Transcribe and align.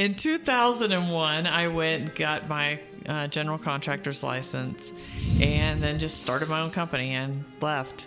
In 0.00 0.14
2001, 0.14 1.46
I 1.46 1.68
went 1.68 2.02
and 2.02 2.14
got 2.14 2.48
my 2.48 2.80
uh, 3.04 3.26
general 3.26 3.58
contractor's 3.58 4.22
license 4.22 4.92
and 5.42 5.78
then 5.78 5.98
just 5.98 6.22
started 6.22 6.48
my 6.48 6.62
own 6.62 6.70
company 6.70 7.10
and 7.10 7.44
left. 7.60 8.06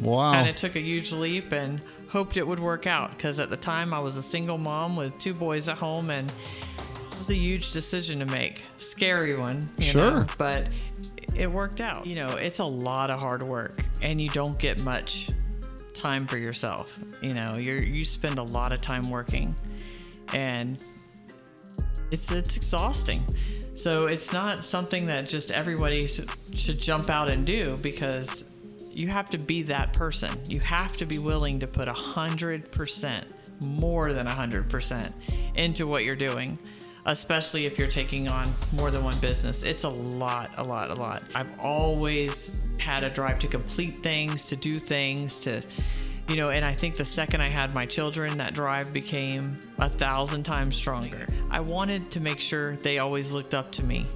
Wow. 0.00 0.32
Kind 0.32 0.48
of 0.48 0.56
took 0.56 0.74
a 0.74 0.80
huge 0.80 1.12
leap 1.12 1.52
and 1.52 1.80
hoped 2.08 2.36
it 2.36 2.44
would 2.44 2.58
work 2.58 2.88
out 2.88 3.10
because 3.10 3.38
at 3.38 3.50
the 3.50 3.56
time 3.56 3.94
I 3.94 4.00
was 4.00 4.16
a 4.16 4.22
single 4.22 4.58
mom 4.58 4.96
with 4.96 5.16
two 5.16 5.32
boys 5.32 5.68
at 5.68 5.78
home 5.78 6.10
and 6.10 6.28
it 6.28 7.18
was 7.18 7.30
a 7.30 7.36
huge 7.36 7.70
decision 7.70 8.18
to 8.18 8.26
make. 8.32 8.62
Scary 8.76 9.36
one. 9.36 9.62
you 9.78 9.84
Sure. 9.84 10.10
know, 10.10 10.26
but 10.38 10.66
it 11.36 11.46
worked 11.48 11.80
out. 11.80 12.04
You 12.04 12.16
know, 12.16 12.30
it's 12.34 12.58
a 12.58 12.64
lot 12.64 13.10
of 13.10 13.20
hard 13.20 13.44
work 13.44 13.78
and 14.02 14.20
you 14.20 14.28
don't 14.30 14.58
get 14.58 14.82
much 14.82 15.28
time 15.94 16.26
for 16.26 16.36
yourself. 16.36 17.00
You 17.22 17.32
know, 17.34 17.58
you're 17.58 17.80
you 17.80 18.04
spend 18.04 18.40
a 18.40 18.42
lot 18.42 18.72
of 18.72 18.82
time 18.82 19.08
working 19.08 19.54
and 20.34 20.82
it's 22.10 22.30
it's 22.32 22.56
exhausting. 22.56 23.24
So 23.74 24.06
it's 24.06 24.32
not 24.32 24.64
something 24.64 25.06
that 25.06 25.28
just 25.28 25.50
everybody 25.50 26.06
should, 26.06 26.30
should 26.54 26.78
jump 26.78 27.10
out 27.10 27.28
and 27.28 27.46
do 27.46 27.76
because 27.82 28.50
you 28.92 29.08
have 29.08 29.28
to 29.30 29.38
be 29.38 29.62
that 29.64 29.92
person. 29.92 30.30
You 30.48 30.60
have 30.60 30.96
to 30.96 31.04
be 31.04 31.18
willing 31.18 31.60
to 31.60 31.66
put 31.66 31.86
a 31.86 31.92
hundred 31.92 32.72
percent, 32.72 33.26
more 33.60 34.14
than 34.14 34.26
a 34.26 34.32
hundred 34.32 34.70
percent, 34.70 35.12
into 35.54 35.86
what 35.86 36.04
you're 36.04 36.16
doing. 36.16 36.58
Especially 37.04 37.66
if 37.66 37.78
you're 37.78 37.86
taking 37.86 38.26
on 38.26 38.48
more 38.72 38.90
than 38.90 39.04
one 39.04 39.16
business. 39.20 39.62
It's 39.62 39.84
a 39.84 39.88
lot, 39.88 40.50
a 40.56 40.64
lot, 40.64 40.90
a 40.90 40.94
lot. 40.94 41.22
I've 41.36 41.60
always 41.60 42.50
had 42.80 43.04
a 43.04 43.10
drive 43.10 43.38
to 43.40 43.46
complete 43.46 43.98
things, 43.98 44.46
to 44.46 44.56
do 44.56 44.78
things, 44.80 45.38
to 45.40 45.62
you 46.28 46.36
know, 46.36 46.50
and 46.50 46.64
I 46.64 46.74
think 46.74 46.96
the 46.96 47.04
second 47.04 47.40
I 47.40 47.48
had 47.48 47.72
my 47.72 47.86
children, 47.86 48.36
that 48.38 48.54
drive 48.54 48.92
became 48.92 49.58
a 49.78 49.88
thousand 49.88 50.42
times 50.42 50.76
stronger. 50.76 51.26
I 51.50 51.60
wanted 51.60 52.10
to 52.12 52.20
make 52.20 52.40
sure 52.40 52.76
they 52.76 52.98
always 52.98 53.32
looked 53.32 53.54
up 53.54 53.70
to 53.72 53.84
me. 53.84 54.06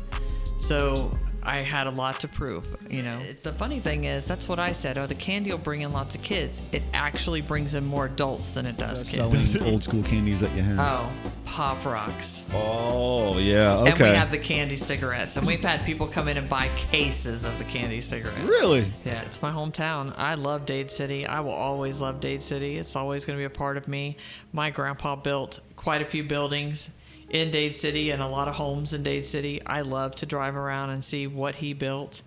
So 0.59 1.11
I 1.43 1.63
had 1.63 1.87
a 1.87 1.91
lot 1.91 2.21
to 2.21 2.29
prove, 2.29 2.67
you 2.91 3.03
know. 3.03 3.19
Uh, 3.19 3.35
the 3.43 3.53
funny 3.53 3.81
thing 3.81 4.05
is, 4.05 4.27
that's 4.27 4.49
what 4.49 4.59
I 4.59 4.73
said. 4.73 4.99
Oh, 4.99 5.07
the 5.07 5.15
candy 5.15 5.51
will 5.51 5.59
bring 5.59 5.81
in 5.81 5.93
lots 5.93 6.15
of 6.15 6.23
kids. 6.23 6.61
It 6.73 6.83
actually 6.93 7.41
brings 7.41 7.75
in 7.75 7.85
more 7.85 8.07
adults 8.07 8.53
than 8.53 8.67
it 8.67 8.77
does 8.77 9.11
kids. 9.11 9.53
Selling 9.53 9.73
old 9.73 9.83
school 9.83 10.03
candies 10.03 10.41
that 10.41 10.55
you 10.55 10.63
have. 10.63 10.79
Oh, 10.79 11.31
Pop 11.45 11.85
Rocks. 11.85 12.45
Oh, 12.53 13.39
yeah. 13.39 13.79
Okay. 13.79 13.91
And 13.91 14.01
we 14.01 14.09
have 14.09 14.31
the 14.31 14.39
candy 14.39 14.77
cigarettes. 14.77 15.37
And 15.37 15.47
we've 15.47 15.61
had 15.61 15.85
people 15.85 16.07
come 16.07 16.29
in 16.29 16.37
and 16.37 16.49
buy 16.49 16.69
cases 16.77 17.45
of 17.45 17.57
the 17.59 17.65
candy 17.65 18.01
cigarettes. 18.01 18.41
really? 18.49 18.93
Yeah, 19.05 19.23
it's 19.23 19.41
my 19.41 19.51
hometown. 19.51 20.15
I 20.19 20.35
love 20.35 20.67
Dade 20.67 20.91
City. 20.91 21.27
I 21.27 21.41
will 21.41 21.53
always 21.53 22.01
love 22.01 22.21
Dade 22.21 22.43
City. 22.43 22.77
It's 22.77 22.97
always 22.97 23.25
going 23.25 23.37
to 23.37 23.41
be 23.41 23.47
a 23.47 23.51
part 23.51 23.77
of 23.77 23.89
me. 23.89 24.17
My 24.53 24.71
grandpa 24.71 25.17
built 25.17 25.61
quite 25.77 26.03
a 26.03 26.07
few 26.07 26.23
buildings 26.25 26.91
in 27.31 27.51
Dade 27.51 27.75
City 27.75 28.11
and 28.11 28.21
a 28.21 28.27
lot 28.27 28.49
of 28.49 28.55
homes 28.55 28.93
in 28.93 29.03
Dade 29.03 29.25
City. 29.25 29.65
I 29.65 29.83
love 29.83 30.15
to 30.17 30.27
drive 30.27 30.57
around 30.57 30.91
and 30.91 31.03
see 31.03 31.27
what 31.27 31.55
he 31.55 31.73
built 31.73 32.23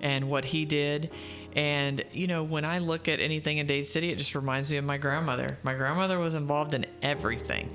and 0.00 0.28
what 0.28 0.44
he 0.44 0.64
did. 0.64 1.10
And, 1.54 2.04
you 2.12 2.26
know, 2.26 2.44
when 2.44 2.64
I 2.64 2.78
look 2.78 3.08
at 3.08 3.20
anything 3.20 3.58
in 3.58 3.66
Dade 3.66 3.86
City, 3.86 4.10
it 4.10 4.18
just 4.18 4.34
reminds 4.34 4.70
me 4.70 4.76
of 4.76 4.84
my 4.84 4.98
grandmother. 4.98 5.58
My 5.62 5.74
grandmother 5.74 6.18
was 6.18 6.34
involved 6.34 6.74
in 6.74 6.86
everything 7.02 7.70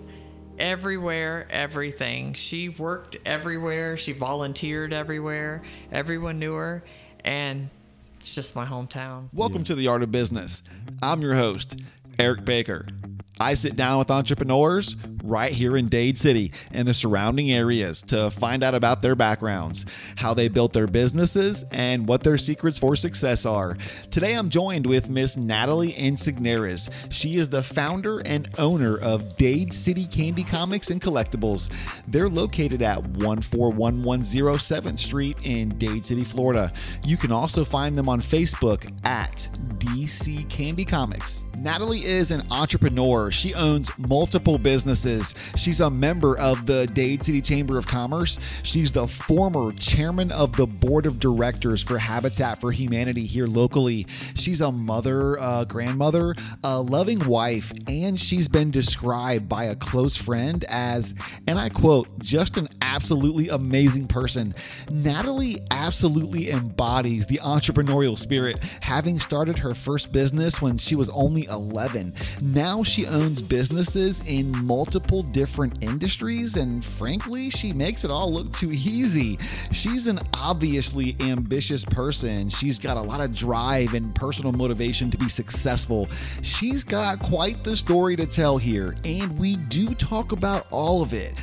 everywhere, 0.60 1.48
everything. 1.50 2.34
She 2.34 2.70
worked 2.70 3.18
everywhere. 3.26 3.98
She 3.98 4.14
volunteered 4.14 4.94
everywhere. 4.94 5.64
Everyone 5.92 6.40
knew 6.40 6.54
her. 6.54 6.84
And 7.24 7.70
it's 8.20 8.34
just 8.34 8.56
my 8.56 8.66
hometown. 8.66 9.30
Welcome 9.34 9.64
to 9.66 9.76
the 9.76 9.88
Art 9.88 10.04
of 10.04 10.12
Business. 10.12 10.64
I'm 11.02 11.22
your 11.22 11.36
host, 11.36 11.82
Eric 12.20 12.46
Baker. 12.46 12.86
I 13.40 13.56
sit 13.56 13.76
down 13.76 14.00
with 14.00 14.12
entrepreneurs 14.12 14.96
right 15.24 15.52
here 15.52 15.78
in 15.78 15.88
Dade 15.88 16.18
City 16.18 16.52
and 16.72 16.88
the 16.88 16.94
surrounding 16.94 17.52
areas 17.52 18.04
to 18.04 18.30
find 18.30 18.62
out 18.64 18.76
about 18.76 19.02
their 19.02 19.16
backgrounds, 19.16 19.86
how 20.18 20.34
they 20.34 20.50
built 20.50 20.74
their 20.74 20.86
businesses, 20.86 21.64
and 21.72 22.08
what 22.08 22.22
their 22.24 22.38
secrets 22.38 22.78
for 22.78 22.96
success 22.96 23.46
are. 23.46 23.78
Today 24.12 24.34
I'm 24.34 24.50
joined 24.50 24.86
with 24.86 25.10
Miss 25.10 25.38
Natalie 25.38 25.94
Insignares. 25.94 26.92
She 27.10 27.38
is 27.38 27.50
the 27.50 27.64
founder 27.64 28.20
and 28.20 28.50
owner 28.60 28.98
of 28.98 29.38
Dade 29.38 29.74
City 29.74 30.06
Candy 30.06 30.44
Comics 30.44 30.92
and 30.92 31.02
Collectibles. 31.02 31.72
They're 32.08 32.30
located 32.30 32.82
at 32.82 33.02
141107th 33.04 35.00
Street 35.00 35.38
in 35.44 35.70
Dade 35.78 36.04
City, 36.04 36.24
Florida. 36.24 36.72
You 37.06 37.16
can 37.16 37.32
also 37.32 37.64
find 37.64 37.96
them 37.96 38.10
on 38.10 38.20
Facebook 38.20 38.92
at 39.06 39.48
DC 39.80 40.50
Candy 40.50 40.84
Comics. 40.86 41.46
Natalie 41.64 42.04
is 42.04 42.32
an 42.32 42.44
entrepreneur. 42.52 43.32
She 43.32 43.54
owns 43.54 43.90
multiple 43.98 44.58
businesses. 44.58 45.34
She's 45.56 45.80
a 45.80 45.90
member 45.90 46.38
of 46.38 46.66
the 46.66 46.88
Dade 46.88 47.24
City 47.24 47.42
Chamber 47.42 47.78
of 47.78 47.88
Commerce. 47.88 48.38
She's 48.64 48.92
the 48.92 49.08
former 49.08 49.72
chairman 49.72 50.30
of 50.34 50.58
the 50.58 50.68
board 50.68 51.06
of 51.06 51.20
directors 51.20 51.82
for 51.82 51.98
Habitat 51.98 52.60
for 52.60 52.74
Humanity 52.74 53.26
here 53.26 53.48
locally. 53.48 54.06
She's 54.36 54.60
a 54.60 54.74
mother, 54.74 55.36
a 55.36 55.66
grandmother, 55.66 56.36
a 56.66 56.82
loving 56.82 57.26
wife, 57.26 57.72
and 57.88 58.20
she's 58.20 58.50
been 58.50 58.70
described 58.70 59.48
by 59.48 59.64
a 59.64 59.76
close 59.76 60.18
friend 60.18 60.66
as, 60.68 61.16
and 61.48 61.58
I 61.58 61.70
quote, 61.70 62.10
just 62.20 62.58
an 62.58 62.68
absolutely 62.82 63.48
amazing 63.48 64.08
person. 64.08 64.54
Natalie 64.92 65.60
absolutely 65.72 66.52
embodies 66.52 67.26
the 67.26 67.40
entrepreneurial 67.42 68.18
spirit, 68.18 68.60
having 68.82 69.22
started 69.22 69.60
her 69.60 69.74
first 69.74 70.12
business 70.12 70.62
when 70.62 70.78
she 70.78 70.96
was 70.96 71.10
only 71.12 71.48
11. 71.54 72.14
Now 72.42 72.84
she 72.84 73.06
owns 73.06 73.42
businesses 73.42 74.22
in 74.28 74.52
multiple 74.66 75.24
different 75.24 75.84
industries, 75.84 76.58
and 76.58 76.84
frankly, 76.84 77.50
she 77.50 77.74
makes 77.74 78.04
it 78.04 78.12
all 78.12 78.32
look 78.34 78.52
too 78.52 78.72
easy. 78.72 79.38
She's 79.72 80.08
an 80.08 80.20
obviously 80.36 81.16
ambitious 81.20 81.86
person. 81.86 82.50
She's 82.50 82.78
got 82.78 82.98
a 82.98 83.02
lot 83.02 83.22
of 83.22 83.34
drive 83.34 83.94
and 83.94 84.14
personal 84.14 84.52
motivation 84.52 85.10
to 85.12 85.18
be 85.18 85.30
successful. 85.30 86.08
She's 86.42 86.84
got 86.84 87.20
quite 87.20 87.64
the 87.64 87.78
story 87.78 88.16
to 88.18 88.26
tell 88.26 88.58
here, 88.58 88.96
and 89.06 89.38
we 89.40 89.56
do 89.56 89.94
talk 89.94 90.32
about 90.32 90.68
all 90.72 91.02
of 91.02 91.14
it. 91.14 91.34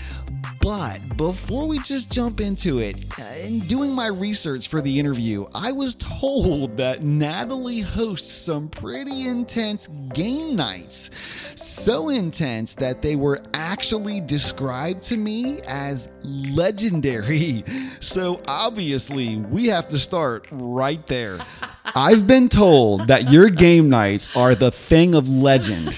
But 0.61 1.17
before 1.17 1.67
we 1.67 1.79
just 1.79 2.13
jump 2.13 2.39
into 2.39 2.81
it, 2.81 3.07
in 3.47 3.61
doing 3.61 3.93
my 3.93 4.09
research 4.09 4.69
for 4.69 4.83
the 4.83 4.99
interview, 4.99 5.47
I 5.55 5.73
was 5.73 5.95
told 5.95 6.77
that 6.77 7.03
Natalie 7.03 7.81
hosts 7.81 8.31
some 8.31 8.69
pretty 8.69 9.27
intense 9.27 9.87
game 10.13 10.57
nights. 10.57 11.11
So 11.57 12.11
intense 12.11 12.75
that 12.75 13.01
they 13.01 13.17
were 13.17 13.43
actually 13.55 14.21
described 14.21 15.01
to 15.05 15.17
me 15.17 15.61
as 15.67 16.11
legendary. 16.25 17.65
So 18.01 18.43
obviously, 18.47 19.37
we 19.37 19.67
have 19.69 19.89
to 19.89 19.99
start 19.99 20.47
right 20.51 21.05
there. 21.07 21.39
I've 21.95 22.27
been 22.27 22.51
told 22.51 23.09
that 23.09 23.31
your 23.31 23.49
game 23.49 23.89
nights 23.89 24.37
are 24.37 24.55
the 24.55 24.71
thing 24.71 25.15
of 25.15 25.27
legend. 25.29 25.95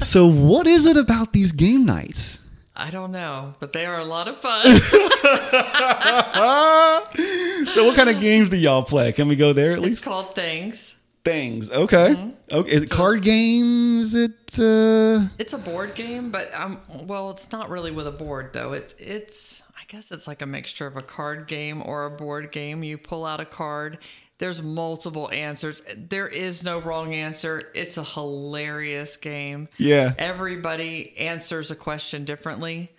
So, 0.00 0.26
what 0.26 0.66
is 0.66 0.84
it 0.84 0.98
about 0.98 1.32
these 1.32 1.52
game 1.52 1.86
nights? 1.86 2.43
I 2.76 2.90
don't 2.90 3.12
know, 3.12 3.54
but 3.60 3.72
they 3.72 3.86
are 3.86 4.00
a 4.00 4.04
lot 4.04 4.26
of 4.26 4.40
fun. 4.40 4.64
so 7.68 7.84
what 7.84 7.94
kind 7.94 8.10
of 8.10 8.20
games 8.20 8.48
do 8.48 8.56
y'all 8.56 8.82
play? 8.82 9.12
Can 9.12 9.28
we 9.28 9.36
go 9.36 9.52
there 9.52 9.72
at 9.72 9.78
it's 9.78 9.84
least? 9.84 9.98
It's 9.98 10.04
called 10.04 10.34
Things. 10.34 10.96
Things. 11.24 11.70
Okay. 11.70 12.30
Okay. 12.52 12.70
Is 12.70 12.82
it 12.82 12.90
card 12.90 13.22
games? 13.22 14.14
It 14.14 14.58
uh 14.58 15.26
It's 15.38 15.52
a 15.52 15.58
board 15.58 15.94
game, 15.94 16.30
but 16.30 16.52
um, 16.52 16.78
well, 17.06 17.30
it's 17.30 17.50
not 17.50 17.70
really 17.70 17.90
with 17.92 18.06
a 18.06 18.12
board 18.12 18.52
though. 18.52 18.72
It's 18.72 18.94
it's 18.98 19.62
I 19.76 19.84
guess 19.86 20.10
it's 20.10 20.26
like 20.26 20.42
a 20.42 20.46
mixture 20.46 20.86
of 20.86 20.96
a 20.96 21.02
card 21.02 21.46
game 21.46 21.82
or 21.84 22.06
a 22.06 22.10
board 22.10 22.50
game. 22.52 22.82
You 22.82 22.98
pull 22.98 23.24
out 23.24 23.40
a 23.40 23.46
card. 23.46 23.98
There's 24.44 24.62
multiple 24.62 25.30
answers. 25.30 25.80
There 25.96 26.28
is 26.28 26.62
no 26.62 26.78
wrong 26.78 27.14
answer. 27.14 27.70
It's 27.74 27.96
a 27.96 28.04
hilarious 28.04 29.16
game. 29.16 29.68
Yeah. 29.78 30.12
Everybody 30.18 31.16
answers 31.16 31.70
a 31.70 31.74
question 31.74 32.26
differently. 32.26 32.90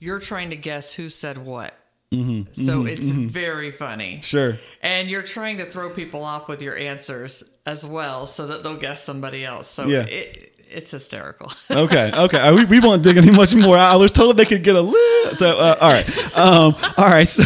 You're 0.00 0.18
trying 0.18 0.50
to 0.50 0.56
guess 0.56 0.92
who 0.92 1.08
said 1.08 1.38
what. 1.38 1.72
Mm-hmm, 2.10 2.64
so 2.64 2.84
it's 2.84 3.06
very 3.10 3.70
funny. 3.70 4.22
Sure. 4.24 4.58
And 4.82 5.08
you're 5.08 5.22
trying 5.22 5.58
to 5.58 5.66
throw 5.66 5.88
people 5.90 6.24
off 6.24 6.48
with 6.48 6.62
your 6.62 6.76
answers 6.76 7.44
as 7.64 7.86
well 7.86 8.26
so 8.26 8.48
that 8.48 8.64
they'll 8.64 8.76
guess 8.76 9.00
somebody 9.00 9.44
else. 9.44 9.68
So 9.68 9.86
Yeah. 9.86 10.02
it, 10.02 10.47
it's 10.70 10.90
hysterical. 10.90 11.50
Okay. 11.70 12.10
Okay. 12.12 12.52
We, 12.54 12.64
we 12.64 12.80
won't 12.80 13.02
dig 13.02 13.16
any 13.18 13.30
much 13.30 13.54
more. 13.54 13.76
I 13.76 13.96
was 13.96 14.10
told 14.10 14.36
they 14.36 14.44
could 14.44 14.62
get 14.64 14.74
a 14.74 14.80
little. 14.80 15.34
So, 15.34 15.58
uh, 15.58 15.76
all 15.80 15.92
right. 15.92 16.36
Um, 16.36 16.74
all 16.96 17.06
right. 17.06 17.28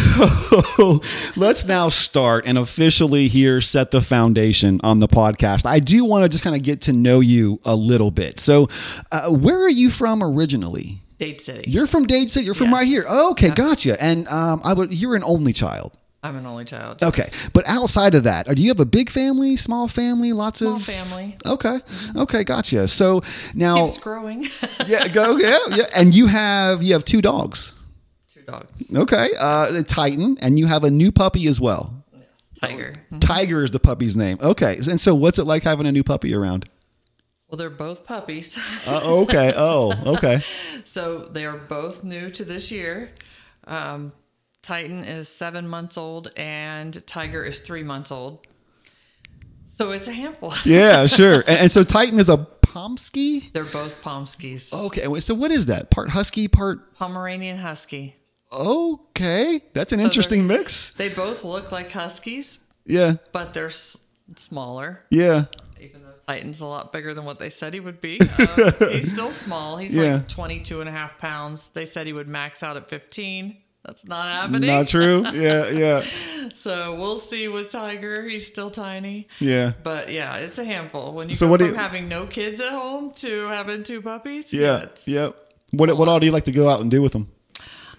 So 0.75 1.01
let's 1.35 1.65
now 1.67 1.89
start 1.89 2.45
and 2.47 2.57
officially 2.57 3.27
here 3.27 3.61
set 3.61 3.91
the 3.91 4.01
foundation 4.01 4.79
on 4.83 4.99
the 4.99 5.07
podcast. 5.07 5.65
I 5.65 5.79
do 5.79 6.03
want 6.05 6.23
to 6.23 6.29
just 6.29 6.43
kind 6.43 6.55
of 6.55 6.63
get 6.63 6.81
to 6.81 6.93
know 6.93 7.19
you 7.19 7.59
a 7.65 7.75
little 7.75 8.11
bit. 8.11 8.39
So, 8.39 8.69
uh, 9.11 9.29
where 9.29 9.61
are 9.63 9.69
you 9.69 9.89
from 9.89 10.23
originally? 10.23 10.97
Dade 11.19 11.39
City. 11.41 11.69
You're 11.69 11.85
from 11.87 12.05
Dade 12.07 12.29
City. 12.29 12.45
You're 12.45 12.53
from 12.55 12.67
Yes. 12.67 12.73
right 12.73 12.87
here. 12.87 13.05
Okay, 13.07 13.49
gotcha. 13.51 14.01
And 14.01 14.27
um, 14.29 14.61
I 14.63 14.73
would. 14.73 14.93
You're 14.93 15.15
an 15.15 15.23
only 15.23 15.53
child. 15.53 15.93
I'm 16.23 16.37
an 16.37 16.45
only 16.45 16.63
child. 16.63 17.03
Okay, 17.03 17.29
but 17.51 17.67
outside 17.67 18.15
of 18.15 18.23
that, 18.23 18.47
do 18.47 18.63
you 18.63 18.69
have 18.69 18.79
a 18.79 18.85
big 18.85 19.09
family, 19.09 19.57
small 19.57 19.89
family, 19.89 20.31
lots 20.31 20.61
of 20.61 20.81
Small 20.81 20.99
of 21.01 21.09
family. 21.09 21.37
Okay, 21.45 21.79
okay, 22.15 22.43
gotcha. 22.45 22.87
So 22.87 23.21
now, 23.53 23.85
Keeps 23.85 23.97
growing. 23.97 24.47
yeah, 24.87 25.09
go, 25.09 25.35
yeah, 25.35 25.59
yeah, 25.69 25.85
and 25.93 26.13
you 26.13 26.27
have 26.27 26.81
you 26.81 26.93
have 26.93 27.03
two 27.03 27.21
dogs. 27.21 27.73
Two 28.33 28.41
dogs. 28.43 28.95
Okay, 28.95 29.29
uh, 29.37 29.83
Titan, 29.83 30.37
and 30.39 30.57
you 30.57 30.65
have 30.65 30.85
a 30.85 30.89
new 30.89 31.11
puppy 31.11 31.47
as 31.47 31.59
well. 31.59 32.03
Tiger. 32.61 32.93
Tiger 33.19 33.63
is 33.65 33.71
the 33.71 33.79
puppy's 33.79 34.15
name. 34.15 34.37
Okay, 34.41 34.77
and 34.89 35.01
so 35.01 35.13
what's 35.13 35.37
it 35.37 35.43
like 35.43 35.63
having 35.63 35.85
a 35.85 35.91
new 35.91 36.03
puppy 36.03 36.33
around? 36.33 36.69
Well, 37.49 37.57
they're 37.57 37.69
both 37.69 38.05
puppies. 38.05 38.57
Uh, 38.87 39.21
okay. 39.21 39.53
Oh, 39.55 39.93
okay. 40.15 40.39
so 40.83 41.19
they 41.19 41.45
are 41.45 41.57
both 41.57 42.03
new 42.03 42.29
to 42.31 42.43
this 42.43 42.71
year. 42.71 43.11
Um, 43.67 44.11
Titan 44.63 45.03
is 45.03 45.29
seven 45.29 45.67
months 45.67 45.97
old 45.97 46.31
and 46.37 47.05
Tiger 47.05 47.43
is 47.45 47.59
three 47.59 47.83
months 47.83 48.11
old. 48.11 48.47
So 49.67 49.91
it's 49.91 50.07
a 50.07 50.11
handful. 50.13 50.53
Yeah, 50.65 51.05
sure. 51.05 51.41
And, 51.41 51.59
and 51.61 51.71
so 51.71 51.83
Titan 51.83 52.17
is 52.19 52.29
a 52.29 52.37
Pomsky. 52.37 53.51
They're 53.53 53.65
both 53.65 54.01
Pomskies. 54.01 54.73
Okay. 54.73 55.19
So 55.19 55.35
what 55.35 55.51
is 55.51 55.67
that? 55.67 55.91
Part 55.91 56.09
husky, 56.09 56.47
part. 56.47 56.95
Pomeranian 56.95 57.57
Husky. 57.57 58.15
Okay, 58.51 59.61
that's 59.73 59.91
an 59.91 59.99
interesting 59.99 60.45
mix. 60.47 60.93
They 60.93 61.09
both 61.09 61.43
look 61.43 61.71
like 61.71 61.91
Huskies, 61.91 62.59
Yeah. 62.85 63.13
but 63.31 63.51
they're 63.51 63.65
s- 63.65 63.99
smaller. 64.35 65.03
Yeah. 65.09 65.45
Even 65.81 66.03
though 66.03 66.13
Titan's 66.27 66.61
a 66.61 66.67
lot 66.67 66.93
bigger 66.93 67.13
than 67.15 67.25
what 67.25 67.39
they 67.39 67.49
said 67.49 67.73
he 67.73 67.79
would 67.79 67.99
be. 67.99 68.19
Um, 68.63 68.71
he's 68.91 69.11
still 69.11 69.31
small. 69.31 69.77
He's 69.77 69.95
Yeah. 69.95 70.15
like 70.15 70.27
22 70.27 70.79
and 70.81 70.87
a 70.89 70.91
half 70.91 71.17
pounds. 71.17 71.69
They 71.69 71.85
said 71.85 72.05
he 72.07 72.13
would 72.13 72.27
max 72.27 72.61
out 72.63 72.77
at 72.77 72.87
15. 72.87 73.57
That's 73.85 74.07
not 74.07 74.27
happening. 74.41 74.67
Not 74.69 74.87
true. 74.87 75.23
Yeah. 75.33 75.69
Yeah. 75.69 76.03
So 76.55 76.95
we'll 76.95 77.17
see 77.17 77.47
with 77.47 77.71
Tiger. 77.71 78.27
He's 78.27 78.45
still 78.45 78.69
tiny. 78.69 79.27
Yeah. 79.39 79.71
But 79.81 80.11
yeah, 80.11 80.37
it's 80.37 80.59
a 80.59 80.63
handful. 80.63 81.13
When 81.13 81.27
you 81.29 81.33
So 81.35 81.47
go 81.47 81.51
what 81.51 81.61
from 81.61 81.69
you- 81.69 81.75
having 81.75 82.07
no 82.07 82.27
kids 82.27 82.59
at 82.59 82.69
home 82.71 83.11
to 83.15 83.47
having 83.47 83.81
two 83.81 84.01
puppies. 84.03 84.53
Yeah. 84.53 84.77
it's- 84.83 85.07
Yep. 85.07 85.35
What 85.71 85.97
What 85.97 86.07
all 86.09 86.19
do 86.19 86.25
you 86.27 86.31
like 86.31 86.43
to 86.43 86.51
go 86.51 86.69
out 86.69 86.79
and 86.81 86.91
do 86.91 87.01
with 87.01 87.13
them? 87.13 87.31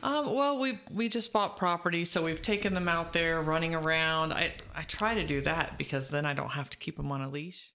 Um, 0.05 0.37
well, 0.37 0.61
we 0.61 0.79
we 0.93 1.09
just 1.09 1.33
bought 1.33 1.57
property, 1.57 2.05
so 2.05 2.23
we've 2.23 2.43
taken 2.43 2.75
them 2.75 2.89
out 2.89 3.13
there 3.13 3.41
running 3.41 3.75
around. 3.75 4.33
I 4.33 4.53
I 4.77 4.83
try 4.83 5.15
to 5.15 5.27
do 5.27 5.41
that 5.41 5.77
because 5.79 6.11
then 6.11 6.25
I 6.25 6.35
don't 6.35 6.51
have 6.53 6.71
to 6.71 6.77
keep 6.79 6.97
them 6.97 7.11
on 7.11 7.23
a 7.23 7.29
leash, 7.29 7.73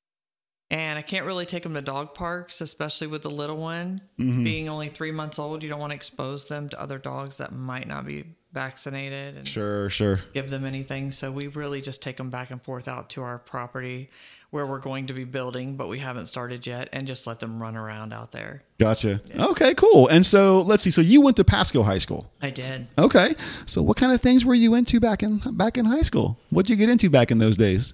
and 0.71 0.99
I 0.99 1.01
can't 1.01 1.25
really 1.25 1.45
take 1.45 1.63
them 1.63 1.73
to 1.73 1.81
dog 1.81 2.13
parks, 2.13 2.61
especially 2.61 3.07
with 3.07 3.23
the 3.23 3.29
little 3.31 3.57
one 3.57 4.01
Mm-hmm. 4.19 4.43
being 4.43 4.69
only 4.69 4.89
three 4.89 5.11
months 5.11 5.39
old. 5.39 5.63
You 5.63 5.69
don't 5.69 5.79
want 5.79 5.91
to 5.91 5.95
expose 5.95 6.45
them 6.45 6.69
to 6.69 6.81
other 6.81 6.97
dogs 6.97 7.37
that 7.37 7.51
might 7.53 7.87
not 7.87 8.05
be 8.05 8.25
vaccinated 8.51 9.37
and 9.37 9.47
Sure. 9.47 9.89
Sure. 9.89 10.19
give 10.33 10.49
them 10.49 10.65
anything. 10.65 11.11
So 11.11 11.31
we 11.31 11.47
really 11.47 11.81
just 11.81 12.01
take 12.01 12.17
them 12.17 12.29
back 12.29 12.51
and 12.51 12.61
forth 12.61 12.87
out 12.87 13.09
to 13.11 13.21
our 13.23 13.37
property 13.39 14.09
where 14.51 14.65
we're 14.65 14.79
going 14.79 15.05
to 15.07 15.13
be 15.13 15.23
building, 15.23 15.75
but 15.77 15.87
we 15.87 15.99
haven't 15.99 16.25
started 16.25 16.65
yet, 16.65 16.89
and 16.91 17.05
just 17.05 17.27
let 17.27 17.39
them 17.39 17.61
run 17.61 17.77
around 17.77 18.11
out 18.13 18.31
there. 18.31 18.63
Gotcha. 18.79 19.21
Okay. 19.39 19.75
Cool. 19.75 20.07
And 20.07 20.25
so 20.25 20.61
let's 20.61 20.81
see. 20.81 20.89
So 20.89 21.01
you 21.01 21.21
went 21.21 21.37
to 21.37 21.43
Pasco 21.43 21.83
High 21.83 21.99
School. 21.99 22.31
I 22.41 22.49
did. 22.49 22.87
Okay. 22.97 23.35
So 23.67 23.83
what 23.83 23.95
kind 23.97 24.11
of 24.11 24.21
things 24.21 24.43
were 24.45 24.55
you 24.55 24.73
into 24.73 24.99
back 24.99 25.21
in 25.21 25.37
back 25.51 25.77
in 25.77 25.85
high 25.85 26.01
school? 26.01 26.39
What'd 26.49 26.67
you 26.69 26.75
get 26.77 26.89
into 26.89 27.11
back 27.11 27.29
in 27.29 27.37
those 27.37 27.57
days? 27.57 27.93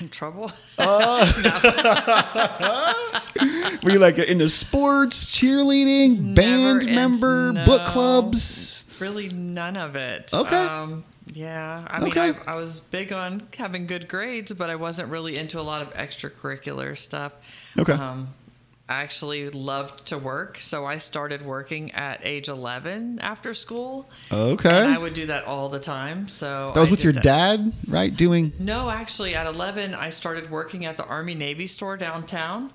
In 0.00 0.08
trouble. 0.10 0.50
Were 3.82 3.90
you 3.90 3.98
like 3.98 4.18
into 4.18 4.48
sports, 4.48 5.36
cheerleading, 5.38 6.34
band 6.34 6.84
in- 6.84 6.94
member, 6.94 7.52
book 7.64 7.84
clubs? 7.86 8.84
Really, 9.00 9.28
none 9.30 9.76
of 9.76 9.96
it. 9.96 10.30
Okay. 10.32 10.56
Um, 10.66 11.04
yeah. 11.32 11.84
I 11.88 11.98
mean, 12.00 12.10
Okay. 12.10 12.32
I, 12.46 12.52
I 12.52 12.54
was 12.56 12.80
big 12.80 13.12
on 13.12 13.42
having 13.56 13.86
good 13.86 14.06
grades, 14.08 14.52
but 14.52 14.70
I 14.70 14.76
wasn't 14.76 15.08
really 15.08 15.36
into 15.36 15.58
a 15.58 15.62
lot 15.62 15.82
of 15.82 15.92
extracurricular 15.94 16.96
stuff. 16.96 17.32
Okay. 17.78 17.92
Um, 17.94 18.28
actually 19.00 19.48
loved 19.50 20.06
to 20.06 20.18
work, 20.18 20.58
so 20.58 20.84
I 20.84 20.98
started 20.98 21.42
working 21.42 21.92
at 21.92 22.20
age 22.24 22.48
11 22.48 23.20
after 23.20 23.54
school. 23.54 24.10
Okay. 24.30 24.84
And 24.84 24.94
I 24.94 24.98
would 24.98 25.14
do 25.14 25.26
that 25.26 25.44
all 25.44 25.68
the 25.68 25.78
time. 25.80 26.28
So 26.28 26.72
that 26.74 26.80
was 26.80 26.88
I 26.88 26.90
with 26.90 27.04
your 27.04 27.12
that. 27.14 27.22
dad, 27.22 27.72
right? 27.88 28.14
Doing 28.14 28.52
No, 28.58 28.90
actually, 28.90 29.34
at 29.34 29.46
11, 29.46 29.94
I 29.94 30.10
started 30.10 30.50
working 30.50 30.84
at 30.84 30.96
the 30.96 31.04
Army 31.06 31.34
Navy 31.34 31.66
store 31.66 31.96
downtown. 31.96 32.72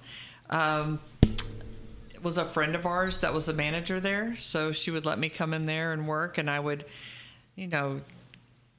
Um, 0.49 0.99
it 1.23 2.23
was 2.23 2.37
a 2.37 2.45
friend 2.45 2.73
of 2.75 2.85
ours 2.85 3.19
that 3.19 3.33
was 3.33 3.45
the 3.45 3.53
manager 3.53 3.99
there. 3.99 4.35
So 4.37 4.71
she 4.71 4.91
would 4.91 5.05
let 5.05 5.19
me 5.19 5.29
come 5.29 5.53
in 5.53 5.65
there 5.65 5.93
and 5.93 6.07
work, 6.07 6.37
and 6.37 6.49
I 6.49 6.59
would, 6.59 6.85
you 7.55 7.67
know, 7.67 8.01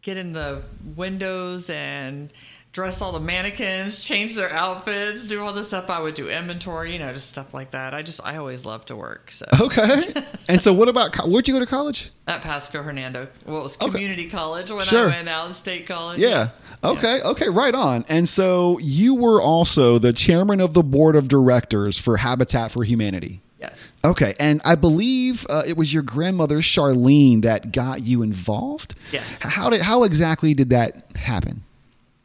get 0.03 0.17
in 0.17 0.33
the 0.33 0.63
windows 0.97 1.71
and 1.71 2.31
dress 2.73 3.01
all 3.03 3.13
the 3.13 3.21
mannequins, 3.21 3.99
change 3.99 4.35
their 4.37 4.53
outfits, 4.53 5.27
do 5.27 5.43
all 5.43 5.53
the 5.53 5.65
stuff. 5.65 5.89
I 5.91 6.01
would 6.01 6.15
do 6.15 6.29
inventory, 6.29 6.93
you 6.93 6.99
know, 6.99 7.13
just 7.13 7.29
stuff 7.29 7.55
like 7.55 7.71
that. 7.73 7.95
I 7.95 8.03
just, 8.03 8.21
I 8.23 8.37
always 8.37 8.65
love 8.65 8.85
to 8.87 8.97
work. 8.97 9.31
So 9.33 9.47
okay. 9.61 10.03
and 10.49 10.61
so 10.63 10.73
what 10.73 10.89
about 10.89 11.17
where'd 11.27 11.49
you 11.49 11.55
go 11.55 11.61
to 11.61 11.67
college? 11.67 12.11
at 12.27 12.43
Pasco 12.43 12.85
Hernando, 12.85 13.27
well, 13.47 13.61
it 13.61 13.63
was 13.63 13.77
Okay. 13.81 13.91
community 13.91 14.29
college 14.29 14.71
when 14.71 14.83
Sure. 14.83 15.07
I 15.09 15.17
went 15.17 15.29
out, 15.31 15.47
of 15.51 15.57
state 15.57 15.87
college. 15.87 16.21
Yeah. 16.21 16.51
Okay. 16.85 17.23
Okay. 17.23 17.49
Right 17.49 17.75
on. 17.75 18.05
And 18.09 18.29
so 18.29 18.79
you 18.81 19.15
were 19.15 19.41
also 19.41 19.99
the 19.99 20.13
chairman 20.13 20.61
of 20.61 20.75
the 20.75 20.83
board 20.83 21.17
of 21.17 21.29
directors 21.29 21.99
for 21.99 22.19
Habitat 22.19 22.71
for 22.71 22.85
Humanity. 22.85 23.41
Yes. 23.59 23.93
Okay, 24.05 24.35
and 24.39 24.61
I 24.65 24.77
believe 24.77 25.45
uh, 25.51 25.65
it 25.67 25.77
was 25.77 25.93
your 25.93 26.05
grandmother 26.05 26.59
Charlene 26.59 27.43
that 27.43 27.73
got 27.73 28.03
you 28.03 28.23
involved. 28.23 28.95
Yes. 29.11 29.43
How 29.43 29.69
did 29.69 29.81
how 29.81 30.05
exactly 30.05 30.55
did 30.55 30.71
that 30.71 31.17
happen? 31.17 31.65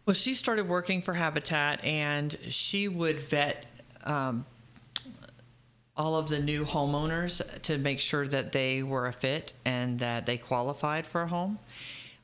Well, 0.06 0.14
she 0.14 0.34
started 0.36 0.68
working 0.68 1.02
for 1.02 1.14
Habitat, 1.14 1.84
and 1.84 2.36
she 2.50 2.90
would 2.90 3.20
vet 3.20 3.66
um, 4.04 4.46
all 5.96 6.18
of 6.18 6.28
the 6.28 6.40
new 6.40 6.66
homeowners 6.66 7.42
to 7.62 7.78
make 7.78 8.00
sure 8.00 8.28
that 8.28 8.52
they 8.52 8.84
were 8.84 9.08
a 9.08 9.14
fit 9.14 9.54
and 9.64 10.00
that 10.00 10.26
they 10.26 10.38
qualified 10.38 11.06
for 11.06 11.22
a 11.22 11.28
home, 11.28 11.58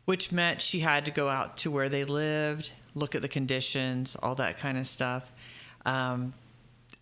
which 0.04 0.31
meant 0.31 0.62
she 0.62 0.80
had 0.80 1.06
to 1.06 1.12
go 1.12 1.30
out 1.30 1.56
to 1.58 1.72
where 1.72 1.88
they 1.88 2.04
lived, 2.04 2.74
look 2.96 3.16
at 3.16 3.22
the 3.22 3.30
conditions, 3.30 4.18
all 4.22 4.36
that 4.36 4.58
kind 4.58 4.78
of 4.78 4.86
stuff. 4.86 5.31
Um, 5.86 6.34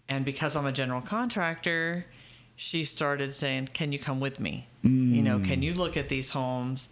and 0.07 0.23
because 0.23 0.55
I'm 0.55 0.67
a 0.67 0.71
general 0.71 1.01
contractor, 1.01 2.05
she 2.55 2.83
started 2.83 3.33
saying, 3.33 3.69
"Can 3.73 3.91
you 3.91 3.99
come 3.99 4.19
with 4.19 4.39
me? 4.39 4.67
You 4.83 5.23
know, 5.23 5.39
can 5.39 5.61
you 5.63 5.73
look 5.73 5.97
at 5.97 6.07
these 6.07 6.29
homes?" 6.31 6.89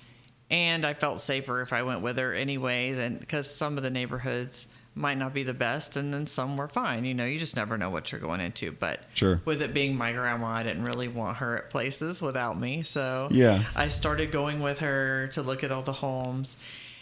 And 0.49 0.85
I 0.85 0.93
felt 0.93 1.21
safer 1.21 1.61
if 1.61 1.73
I 1.73 1.83
went 1.83 2.01
with 2.01 2.17
her 2.17 2.33
anyway, 2.33 2.93
than 2.93 3.17
because 3.17 3.49
some 3.49 3.77
of 3.77 3.83
the 3.83 3.89
neighborhoods 3.89 4.67
might 4.97 5.17
not 5.17 5.33
be 5.33 5.43
the 5.43 5.53
best, 5.53 5.97
and 5.97 6.13
then 6.13 6.25
some 6.27 6.55
were 6.55 6.69
fine. 6.69 7.03
You 7.03 7.13
know, 7.13 7.25
you 7.25 7.37
just 7.37 7.55
never 7.57 7.77
know 7.77 7.89
what 7.89 8.11
you're 8.11 8.21
going 8.21 8.39
into. 8.39 8.71
But 8.71 9.01
Sure. 9.13 9.41
with 9.43 9.61
it 9.61 9.73
being 9.73 9.97
my 9.97 10.13
grandma, 10.13 10.47
I 10.47 10.63
didn't 10.63 10.83
really 10.83 11.07
want 11.09 11.37
her 11.37 11.57
at 11.57 11.69
places 11.69 12.21
without 12.21 12.57
me. 12.59 12.83
So 12.83 13.27
Yeah. 13.31 13.63
I 13.75 13.87
started 13.89 14.31
going 14.31 14.61
with 14.61 14.79
her 14.79 15.27
to 15.33 15.41
look 15.41 15.63
at 15.65 15.71
all 15.71 15.81
the 15.81 15.91
homes, 15.93 16.55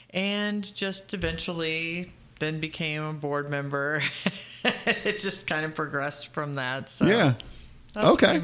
and 0.10 0.64
just 0.74 1.14
eventually 1.14 2.12
then 2.40 2.60
became 2.60 3.04
a 3.04 3.14
board 3.14 3.50
member. 3.50 4.02
it 4.64 5.20
just 5.20 5.46
kind 5.48 5.66
of 5.66 5.76
progressed 5.76 6.34
from 6.34 6.56
that. 6.56 6.90
So 6.90 7.06
Yeah. 7.06 7.34
that's 7.94 8.08
okay. 8.08 8.42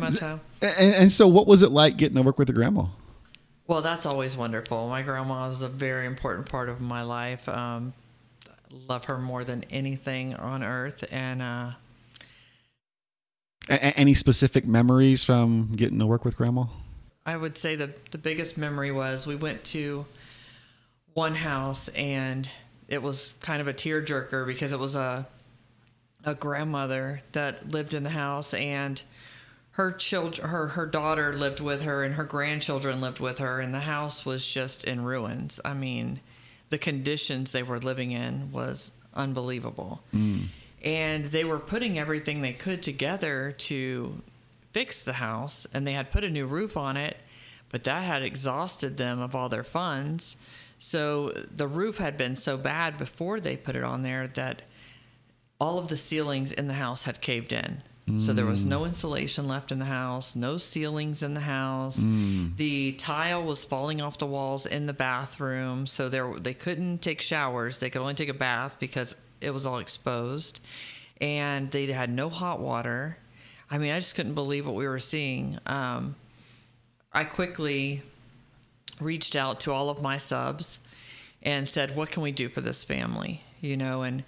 And, 0.62 0.94
and 0.96 1.12
so 1.12 1.28
what 1.28 1.48
was 1.48 1.64
it 1.64 1.72
like 1.72 1.98
getting 1.98 2.16
to 2.18 2.22
work 2.22 2.38
with 2.38 2.50
your 2.50 2.56
grandma? 2.56 2.86
Well, 3.70 3.84
that's 3.84 4.08
always 4.08 4.36
wonderful. 4.36 4.90
My 4.90 5.04
grandma 5.04 5.48
is 5.48 5.62
a 5.62 5.70
very 5.70 6.08
important 6.08 6.50
part 6.50 6.70
of 6.70 6.82
my 6.82 7.04
life. 7.04 7.48
Um, 7.48 7.94
love 8.88 9.06
her 9.06 9.20
more 9.20 9.44
than 9.44 9.64
anything 9.70 10.34
on 10.34 10.64
earth, 10.64 11.04
and 11.12 11.40
uh, 11.40 11.72
A- 13.70 13.96
any 13.96 14.16
specific 14.16 14.66
memories 14.66 15.24
from 15.24 15.70
getting 15.76 16.00
to 16.00 16.08
work 16.08 16.26
with 16.26 16.36
grandma? 16.36 16.64
I 17.28 17.38
would 17.38 17.60
say 17.60 17.76
the 17.76 17.94
the 18.10 18.18
biggest 18.18 18.58
memory 18.58 18.92
was 18.92 19.28
we 19.28 19.36
went 19.36 19.64
to 19.66 20.04
one 21.14 21.36
house 21.36 21.90
and 21.90 22.50
it 22.88 23.04
was 23.04 23.36
kind 23.40 23.62
of 23.62 23.68
a 23.68 23.74
tearjerker 23.74 24.48
because 24.48 24.74
it 24.74 24.80
was 24.80 24.96
a 24.96 25.28
a 26.26 26.34
grandmother 26.34 27.22
that 27.34 27.72
lived 27.72 27.94
in 27.94 28.02
the 28.02 28.10
house 28.10 28.56
and 28.56 29.04
her 29.80 29.94
children 29.94 30.50
her 30.50 30.68
her 30.68 30.86
daughter 30.86 31.32
lived 31.32 31.62
with 31.62 31.84
her 31.84 32.04
and 32.04 32.16
her 32.16 32.26
grandchildren 32.26 33.00
lived 33.00 33.22
with 33.22 33.38
her 33.38 33.62
and 33.62 33.74
the 33.74 33.80
house 33.80 34.26
was 34.26 34.46
just 34.46 34.84
in 34.84 35.02
ruins. 35.02 35.58
I 35.64 35.74
mean, 35.74 36.20
the 36.70 36.78
conditions 36.78 37.54
they 37.54 37.64
were 37.64 37.80
living 37.80 38.12
in 38.12 38.52
was 38.52 38.92
unbelievable. 39.14 40.02
Mm. 40.14 40.48
And 40.84 41.28
they 41.28 41.46
were 41.46 41.60
putting 41.60 41.98
everything 41.98 42.42
they 42.42 42.52
could 42.52 42.84
together 42.84 43.56
to 43.70 44.22
fix 44.74 45.02
the 45.02 45.14
house 45.14 45.66
and 45.74 45.88
they 45.88 45.94
had 45.94 46.12
put 46.12 46.26
a 46.26 46.30
new 46.30 46.46
roof 46.46 46.76
on 46.76 46.98
it, 46.98 47.16
but 47.70 47.86
that 47.86 48.04
had 48.04 48.22
exhausted 48.22 48.98
them 48.98 49.22
of 49.22 49.34
all 49.34 49.48
their 49.48 49.64
funds. 49.64 50.36
So 50.78 51.30
the 51.56 51.70
roof 51.70 52.00
had 52.00 52.18
been 52.18 52.36
so 52.36 52.58
bad 52.58 52.98
before 52.98 53.40
they 53.40 53.56
put 53.56 53.78
it 53.78 53.84
on 53.86 54.02
there 54.02 54.28
that 54.28 54.62
all 55.58 55.80
of 55.80 55.88
the 55.88 55.96
ceilings 55.96 56.52
in 56.52 56.68
the 56.68 56.74
house 56.74 57.06
had 57.06 57.22
caved 57.22 57.54
in. 57.54 57.82
So 58.18 58.34
there 58.34 58.46
was 58.46 58.66
no 58.66 58.86
insulation 58.86 59.48
left 59.48 59.72
in 59.72 59.80
the 59.80 59.86
house, 59.86 60.36
no 60.36 60.58
ceilings 60.58 61.22
in 61.22 61.34
the 61.34 61.42
house. 61.42 61.98
The 62.56 62.94
tile 62.94 63.46
was 63.46 63.64
falling 63.66 64.02
off 64.02 64.18
the 64.18 64.26
walls 64.26 64.66
in 64.66 64.86
the 64.86 64.94
bathroom, 64.94 65.86
so 65.86 66.10
there 66.10 66.34
they 66.40 66.54
couldn't 66.54 67.02
take 67.02 67.22
showers. 67.22 67.80
They 67.80 67.90
could 67.90 68.02
only 68.02 68.16
take 68.16 68.30
a 68.30 68.34
bath 68.34 68.80
because 68.80 69.16
it 69.42 69.52
was 69.52 69.66
all 69.66 69.78
exposed, 69.78 70.60
and 71.22 71.70
they 71.72 71.86
had 71.88 72.10
no 72.10 72.30
hot 72.30 72.60
water. 72.60 73.18
I 73.70 73.78
mean, 73.78 73.92
I 73.92 74.00
just 74.00 74.16
couldn't 74.16 74.34
believe 74.34 74.66
what 74.66 74.76
we 74.76 74.88
were 74.88 75.00
seeing. 75.00 75.60
Um, 75.66 76.16
I 77.14 77.24
quickly 77.24 78.02
reached 79.00 79.36
out 79.36 79.60
to 79.62 79.72
all 79.72 79.90
of 79.90 80.02
my 80.02 80.18
subs 80.18 80.80
and 81.44 81.68
said, 81.68 81.96
"What 81.96 82.12
can 82.12 82.24
we 82.24 82.32
do 82.32 82.50
for 82.50 82.62
this 82.62 82.84
family?" 82.84 83.44
You 83.62 83.78
know, 83.78 84.02
and 84.02 84.24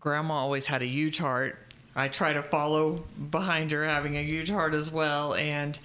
Grandma 0.00 0.34
always 0.34 0.66
had 0.66 0.82
a 0.82 0.86
huge 0.86 1.18
heart. 1.18 1.65
I 1.96 2.08
try 2.08 2.34
to 2.34 2.42
follow 2.42 3.04
behind 3.30 3.72
her, 3.72 3.82
having 3.84 4.18
a 4.18 4.22
huge 4.22 4.50
heart 4.50 4.74
as 4.74 4.90
well, 4.90 5.34
and 5.34 5.78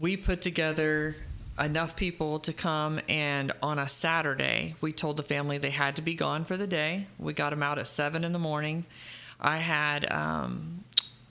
we 0.00 0.16
put 0.16 0.40
together 0.40 1.14
enough 1.58 1.94
people 1.94 2.38
to 2.40 2.52
come 2.52 3.00
and 3.08 3.50
on 3.62 3.78
a 3.78 3.88
saturday 3.88 4.74
we 4.82 4.92
told 4.92 5.16
the 5.16 5.22
family 5.22 5.56
they 5.56 5.70
had 5.70 5.96
to 5.96 6.02
be 6.02 6.14
gone 6.14 6.44
for 6.44 6.56
the 6.56 6.66
day. 6.66 7.06
We 7.18 7.32
got 7.32 7.50
them 7.50 7.62
out 7.62 7.78
at 7.78 7.86
seven 7.86 8.24
in 8.24 8.32
the 8.32 8.38
morning. 8.38 8.84
I 9.40 9.58
had 9.58 10.10
um, 10.12 10.84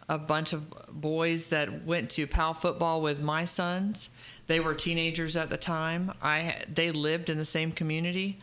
a 0.10 0.18
bunch 0.18 0.54
of 0.54 0.68
boys 0.90 1.48
that 1.48 1.86
went 1.86 2.10
to 2.12 2.28
PAL 2.28 2.56
football 2.56 3.02
with 3.02 3.22
my 3.22 3.46
sons. 3.46 4.10
They 4.48 4.60
were 4.60 4.74
teenagers 4.74 5.36
at 5.36 5.50
the 5.50 5.58
time. 5.58 6.14
I 6.22 6.56
they 6.72 6.92
lived 6.92 7.30
in 7.30 7.38
the 7.38 7.46
same 7.46 7.72
community 7.72 8.38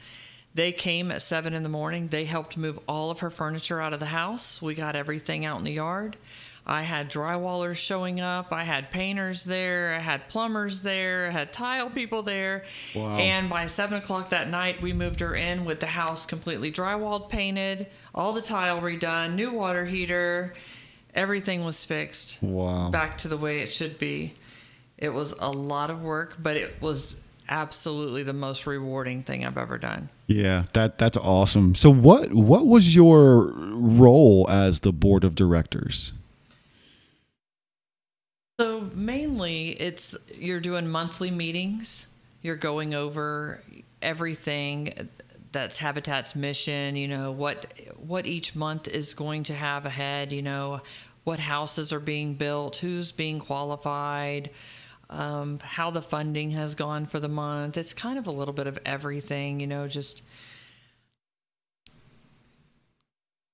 they 0.54 0.72
came 0.72 1.10
at 1.10 1.22
seven 1.22 1.54
in 1.54 1.62
the 1.62 1.68
morning 1.68 2.08
they 2.08 2.24
helped 2.24 2.56
move 2.56 2.78
all 2.88 3.10
of 3.10 3.20
her 3.20 3.30
furniture 3.30 3.80
out 3.80 3.92
of 3.92 4.00
the 4.00 4.06
house 4.06 4.60
we 4.62 4.74
got 4.74 4.96
everything 4.96 5.44
out 5.44 5.58
in 5.58 5.64
the 5.64 5.72
yard 5.72 6.16
I 6.64 6.82
had 6.82 7.10
drywallers 7.10 7.74
showing 7.76 8.20
up. 8.20 8.52
I 8.52 8.62
had 8.62 8.92
painters 8.92 9.42
there. 9.42 9.94
I 9.94 9.98
had 9.98 10.28
plumbers 10.28 10.80
there. 10.82 11.26
I 11.26 11.30
had 11.30 11.52
tile 11.52 11.90
people 11.90 12.22
there. 12.22 12.64
Wow. 12.94 13.16
And 13.16 13.50
by 13.50 13.66
seven 13.66 13.98
o'clock 13.98 14.28
that 14.28 14.48
night, 14.48 14.80
we 14.80 14.92
moved 14.92 15.20
her 15.20 15.34
in 15.34 15.64
with 15.64 15.80
the 15.80 15.86
house 15.86 16.24
completely 16.24 16.70
drywalled, 16.70 17.28
painted, 17.28 17.88
all 18.14 18.32
the 18.32 18.42
tile 18.42 18.80
redone, 18.80 19.34
new 19.34 19.52
water 19.52 19.84
heater. 19.84 20.54
Everything 21.14 21.64
was 21.64 21.84
fixed 21.84 22.38
Wow. 22.40 22.90
back 22.90 23.18
to 23.18 23.28
the 23.28 23.36
way 23.36 23.58
it 23.60 23.72
should 23.72 23.98
be. 23.98 24.34
It 24.96 25.12
was 25.12 25.34
a 25.40 25.50
lot 25.50 25.90
of 25.90 26.00
work, 26.00 26.36
but 26.40 26.56
it 26.56 26.80
was 26.80 27.16
absolutely 27.52 28.22
the 28.22 28.32
most 28.32 28.66
rewarding 28.66 29.22
thing 29.22 29.44
I've 29.44 29.58
ever 29.58 29.76
done. 29.76 30.08
Yeah, 30.26 30.64
that 30.72 30.96
that's 30.98 31.18
awesome. 31.18 31.74
So 31.74 31.90
what 31.90 32.32
what 32.32 32.66
was 32.66 32.94
your 32.94 33.52
role 33.54 34.46
as 34.48 34.80
the 34.80 34.92
board 34.92 35.22
of 35.22 35.34
directors? 35.34 36.14
So 38.58 38.88
mainly 38.94 39.70
it's 39.70 40.16
you're 40.34 40.60
doing 40.60 40.90
monthly 40.90 41.30
meetings. 41.30 42.06
You're 42.40 42.56
going 42.56 42.94
over 42.94 43.62
everything 44.00 45.10
that's 45.52 45.76
Habitat's 45.76 46.34
mission, 46.34 46.96
you 46.96 47.08
know, 47.08 47.32
what 47.32 47.66
what 47.98 48.26
each 48.26 48.56
month 48.56 48.88
is 48.88 49.12
going 49.12 49.42
to 49.44 49.54
have 49.54 49.84
ahead, 49.84 50.32
you 50.32 50.42
know, 50.42 50.80
what 51.24 51.38
houses 51.38 51.92
are 51.92 52.00
being 52.00 52.34
built, 52.34 52.76
who's 52.76 53.12
being 53.12 53.38
qualified, 53.38 54.48
um, 55.10 55.58
how 55.62 55.90
the 55.90 56.02
funding 56.02 56.52
has 56.52 56.74
gone 56.74 57.06
for 57.06 57.20
the 57.20 57.28
month. 57.28 57.76
It's 57.76 57.92
kind 57.92 58.18
of 58.18 58.26
a 58.26 58.30
little 58.30 58.54
bit 58.54 58.66
of 58.66 58.78
everything, 58.86 59.60
you 59.60 59.66
know, 59.66 59.88
just 59.88 60.22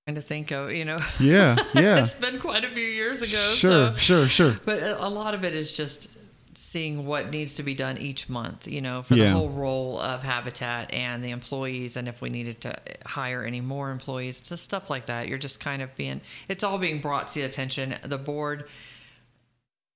trying 0.06 0.14
to 0.16 0.22
think 0.22 0.50
of, 0.52 0.72
you 0.72 0.84
know. 0.84 0.98
Yeah, 1.20 1.56
yeah. 1.74 1.98
it's 2.02 2.14
been 2.14 2.38
quite 2.38 2.64
a 2.64 2.68
few 2.70 2.84
years 2.86 3.20
ago. 3.22 3.36
sure, 3.36 3.92
so 3.92 3.96
sure, 3.96 4.28
sure. 4.28 4.56
but 4.64 4.82
a 4.82 5.08
lot 5.08 5.34
of 5.34 5.44
it 5.44 5.54
is 5.54 5.72
just 5.72 6.08
seeing 6.54 7.06
what 7.06 7.30
needs 7.30 7.54
to 7.54 7.62
be 7.62 7.74
done 7.74 7.96
each 7.98 8.28
month, 8.28 8.66
you 8.66 8.80
know, 8.80 9.02
for 9.02 9.14
Yeah. 9.14 9.26
the 9.26 9.30
whole 9.30 9.48
role 9.48 9.98
of 10.00 10.22
Habitat 10.22 10.92
and 10.92 11.22
the 11.22 11.30
employees, 11.30 11.96
and 11.96 12.08
if 12.08 12.20
we 12.20 12.30
needed 12.30 12.60
to 12.62 12.76
hire 13.06 13.44
any 13.44 13.60
more 13.60 13.90
employees, 13.90 14.40
just 14.40 14.64
stuff 14.64 14.90
like 14.90 15.06
that. 15.06 15.28
You're 15.28 15.38
just 15.38 15.60
kind 15.60 15.82
of 15.82 15.94
being, 15.94 16.20
it's 16.48 16.64
all 16.64 16.78
being 16.78 17.00
brought 17.00 17.28
to 17.28 17.34
the 17.34 17.42
attention. 17.42 17.94
The 18.02 18.18
board 18.18 18.68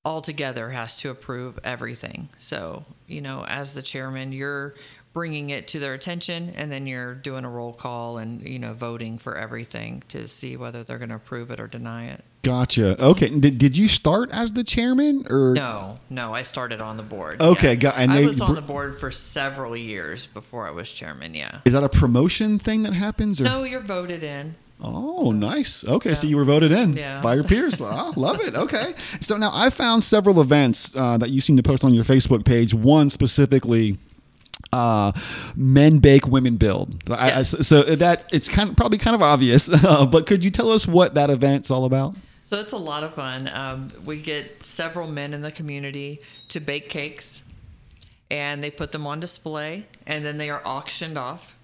altogether 0.04 0.70
has 0.70 0.96
to 0.98 1.10
approve 1.10 1.58
everything. 1.64 2.28
So, 2.38 2.84
you 3.06 3.20
know, 3.20 3.44
as 3.46 3.74
the 3.74 3.82
chairman, 3.82 4.32
you're 4.32 4.74
bringing 5.12 5.50
it 5.50 5.68
to 5.68 5.78
their 5.78 5.92
attention 5.92 6.52
and 6.56 6.72
then 6.72 6.86
you're 6.86 7.14
doing 7.14 7.44
a 7.44 7.48
roll 7.50 7.72
call 7.72 8.16
and, 8.18 8.42
you 8.48 8.58
know, 8.58 8.72
voting 8.72 9.18
for 9.18 9.36
everything 9.36 10.02
to 10.08 10.26
see 10.26 10.56
whether 10.56 10.82
they're 10.82 10.98
going 10.98 11.10
to 11.10 11.16
approve 11.16 11.50
it 11.50 11.60
or 11.60 11.66
deny 11.66 12.06
it. 12.08 12.24
Gotcha. 12.42 13.00
Okay. 13.00 13.28
Did, 13.28 13.58
did 13.58 13.76
you 13.76 13.86
start 13.88 14.30
as 14.32 14.54
the 14.54 14.64
chairman 14.64 15.26
or 15.30 15.52
No, 15.54 15.98
no, 16.10 16.34
I 16.34 16.42
started 16.42 16.80
on 16.82 16.96
the 16.96 17.02
board. 17.04 17.40
Okay, 17.40 17.68
yeah. 17.68 17.74
got- 17.76 17.98
and 17.98 18.10
I 18.10 18.24
was 18.24 18.40
on 18.40 18.54
the 18.54 18.62
board 18.62 18.98
for 18.98 19.10
several 19.12 19.76
years 19.76 20.26
before 20.26 20.66
I 20.66 20.70
was 20.72 20.90
chairman. 20.90 21.34
Yeah. 21.34 21.60
is 21.64 21.74
that 21.74 21.84
a 21.84 21.88
promotion 21.88 22.58
thing 22.58 22.82
that 22.84 22.94
happens 22.94 23.40
or 23.40 23.44
No, 23.44 23.62
you're 23.64 23.80
voted 23.80 24.24
in. 24.24 24.56
Oh, 24.84 25.30
nice. 25.30 25.84
Okay, 25.86 26.14
so 26.14 26.26
you 26.26 26.36
were 26.36 26.44
voted 26.44 26.72
in 26.72 26.94
Yeah. 26.96 27.20
by 27.20 27.34
your 27.34 27.44
peers. 27.44 27.80
oh, 27.80 28.12
love 28.16 28.40
it. 28.40 28.54
Okay. 28.56 28.94
So 29.20 29.36
now 29.36 29.50
I 29.54 29.70
found 29.70 30.02
several 30.02 30.40
events 30.40 30.96
uh, 30.96 31.16
that 31.18 31.30
you 31.30 31.40
seem 31.40 31.56
to 31.56 31.62
post 31.62 31.84
on 31.84 31.94
your 31.94 32.04
Facebook 32.04 32.44
page. 32.44 32.74
One 32.74 33.08
specifically, 33.08 33.98
uh, 34.72 35.12
men 35.54 35.98
bake, 35.98 36.26
women 36.26 36.56
build. 36.56 36.94
I, 37.10 37.40
I- 37.40 37.42
so 37.42 37.82
that 37.82 38.24
it's 38.32 38.48
kind 38.48 38.70
of 38.70 38.76
probably 38.76 38.98
kind 38.98 39.14
of 39.14 39.22
obvious, 39.22 39.68
but 39.82 40.26
could 40.26 40.42
you 40.42 40.50
tell 40.50 40.70
us 40.72 40.86
what 40.86 41.14
that 41.14 41.30
event's 41.30 41.70
all 41.70 41.84
about? 41.84 42.16
So 42.44 42.58
it's 42.60 42.72
a 42.72 42.76
lot 42.78 43.02
of 43.04 43.14
fun. 43.14 43.48
Um, 43.52 43.88
we 44.04 44.20
get 44.20 44.62
several 44.62 45.06
men 45.08 45.32
in 45.32 45.40
the 45.42 45.52
community 45.52 46.20
to 46.48 46.60
bake 46.60 46.88
cakes, 46.90 47.44
and 48.30 48.62
they 48.62 48.70
put 48.70 48.92
them 48.92 49.06
on 49.06 49.20
display, 49.20 49.86
and 50.06 50.24
then 50.24 50.38
they 50.38 50.50
are 50.50 50.60
auctioned 50.66 51.16
off. 51.16 51.56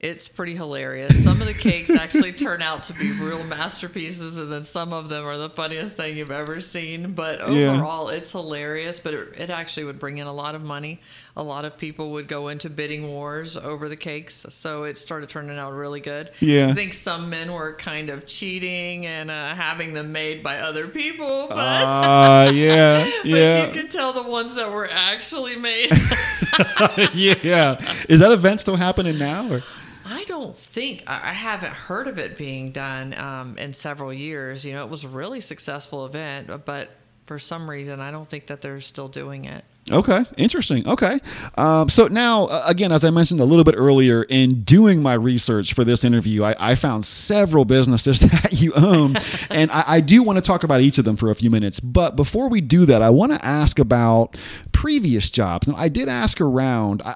It's 0.00 0.28
pretty 0.28 0.54
hilarious. 0.54 1.24
Some 1.24 1.40
of 1.40 1.48
the 1.48 1.52
cakes 1.52 1.90
actually 1.90 2.32
turn 2.32 2.62
out 2.62 2.84
to 2.84 2.92
be 2.92 3.10
real 3.20 3.42
masterpieces, 3.42 4.36
and 4.36 4.50
then 4.52 4.62
some 4.62 4.92
of 4.92 5.08
them 5.08 5.26
are 5.26 5.36
the 5.36 5.50
funniest 5.50 5.96
thing 5.96 6.16
you've 6.16 6.30
ever 6.30 6.60
seen. 6.60 7.14
But 7.14 7.40
Yeah. 7.50 7.72
overall, 7.72 8.08
it's 8.08 8.30
hilarious. 8.30 9.00
But 9.00 9.14
it, 9.14 9.28
it 9.36 9.50
actually 9.50 9.82
would 9.84 9.98
bring 9.98 10.18
in 10.18 10.28
a 10.28 10.32
lot 10.32 10.54
of 10.54 10.62
money. 10.62 11.00
A 11.36 11.42
lot 11.42 11.64
of 11.64 11.76
people 11.76 12.12
would 12.12 12.28
go 12.28 12.46
into 12.46 12.70
bidding 12.70 13.08
wars 13.08 13.56
over 13.56 13.88
the 13.88 13.96
cakes, 13.96 14.46
so 14.50 14.84
it 14.84 14.96
started 14.98 15.28
turning 15.30 15.58
out 15.58 15.72
really 15.72 15.98
good. 15.98 16.30
Yeah. 16.38 16.68
I 16.68 16.74
think 16.74 16.94
some 16.94 17.28
men 17.28 17.52
were 17.52 17.74
kind 17.74 18.08
of 18.08 18.24
cheating 18.24 19.04
and 19.04 19.32
uh, 19.32 19.52
having 19.56 19.94
them 19.94 20.12
made 20.12 20.44
by 20.44 20.60
other 20.60 20.86
people, 20.86 21.48
but. 21.48 21.56
Uh, 21.56 22.50
yeah, 22.54 23.04
But 23.22 23.28
yeah, 23.28 23.66
you 23.66 23.72
could 23.72 23.90
tell 23.90 24.12
the 24.12 24.22
ones 24.22 24.54
that 24.54 24.70
were 24.70 24.88
actually 24.88 25.56
made. 25.56 25.90
yeah. 27.14 27.78
Is 28.08 28.20
that 28.20 28.30
event 28.30 28.60
still 28.60 28.76
happening 28.76 29.18
now? 29.18 29.52
Or? 29.54 29.62
I 30.10 30.24
don't 30.24 30.56
think 30.56 31.04
I 31.06 31.34
haven't 31.34 31.74
heard 31.74 32.08
of 32.08 32.18
it 32.18 32.38
being 32.38 32.72
done 32.72 33.12
um, 33.12 33.58
in 33.58 33.74
several 33.74 34.10
years. 34.10 34.64
You 34.64 34.72
know, 34.72 34.82
it 34.82 34.90
was 34.90 35.04
a 35.04 35.08
really 35.08 35.42
successful 35.42 36.06
event, 36.06 36.50
but 36.64 36.88
for 37.26 37.38
some 37.38 37.68
reason, 37.68 38.00
I 38.00 38.10
don't 38.10 38.28
think 38.28 38.46
that 38.46 38.62
they're 38.62 38.80
still 38.80 39.08
doing 39.08 39.44
it. 39.44 39.64
Okay, 39.90 40.24
interesting. 40.36 40.86
Okay. 40.88 41.18
Um, 41.56 41.88
so 41.88 42.08
now, 42.08 42.44
uh, 42.46 42.62
again, 42.66 42.92
as 42.92 43.04
I 43.04 43.10
mentioned 43.10 43.40
a 43.40 43.44
little 43.44 43.64
bit 43.64 43.74
earlier, 43.78 44.22
in 44.24 44.62
doing 44.62 45.02
my 45.02 45.14
research 45.14 45.72
for 45.72 45.84
this 45.84 46.04
interview, 46.04 46.44
I, 46.44 46.54
I 46.58 46.74
found 46.74 47.06
several 47.06 47.64
businesses 47.64 48.20
that 48.42 48.60
you 48.60 48.72
own, 48.74 49.16
and 49.50 49.70
I, 49.70 49.84
I 49.86 50.00
do 50.00 50.22
want 50.22 50.36
to 50.36 50.42
talk 50.42 50.62
about 50.62 50.80
each 50.80 50.98
of 50.98 51.04
them 51.04 51.16
for 51.16 51.30
a 51.30 51.34
few 51.34 51.50
minutes. 51.50 51.80
But 51.80 52.16
before 52.16 52.48
we 52.48 52.60
do 52.60 52.84
that, 52.84 53.00
I 53.02 53.10
want 53.10 53.32
to 53.32 53.44
ask 53.44 53.78
about 53.78 54.36
previous 54.72 55.30
jobs. 55.30 55.68
Now, 55.68 55.74
I 55.76 55.88
did 55.88 56.08
ask 56.08 56.40
around. 56.40 57.02
I, 57.04 57.14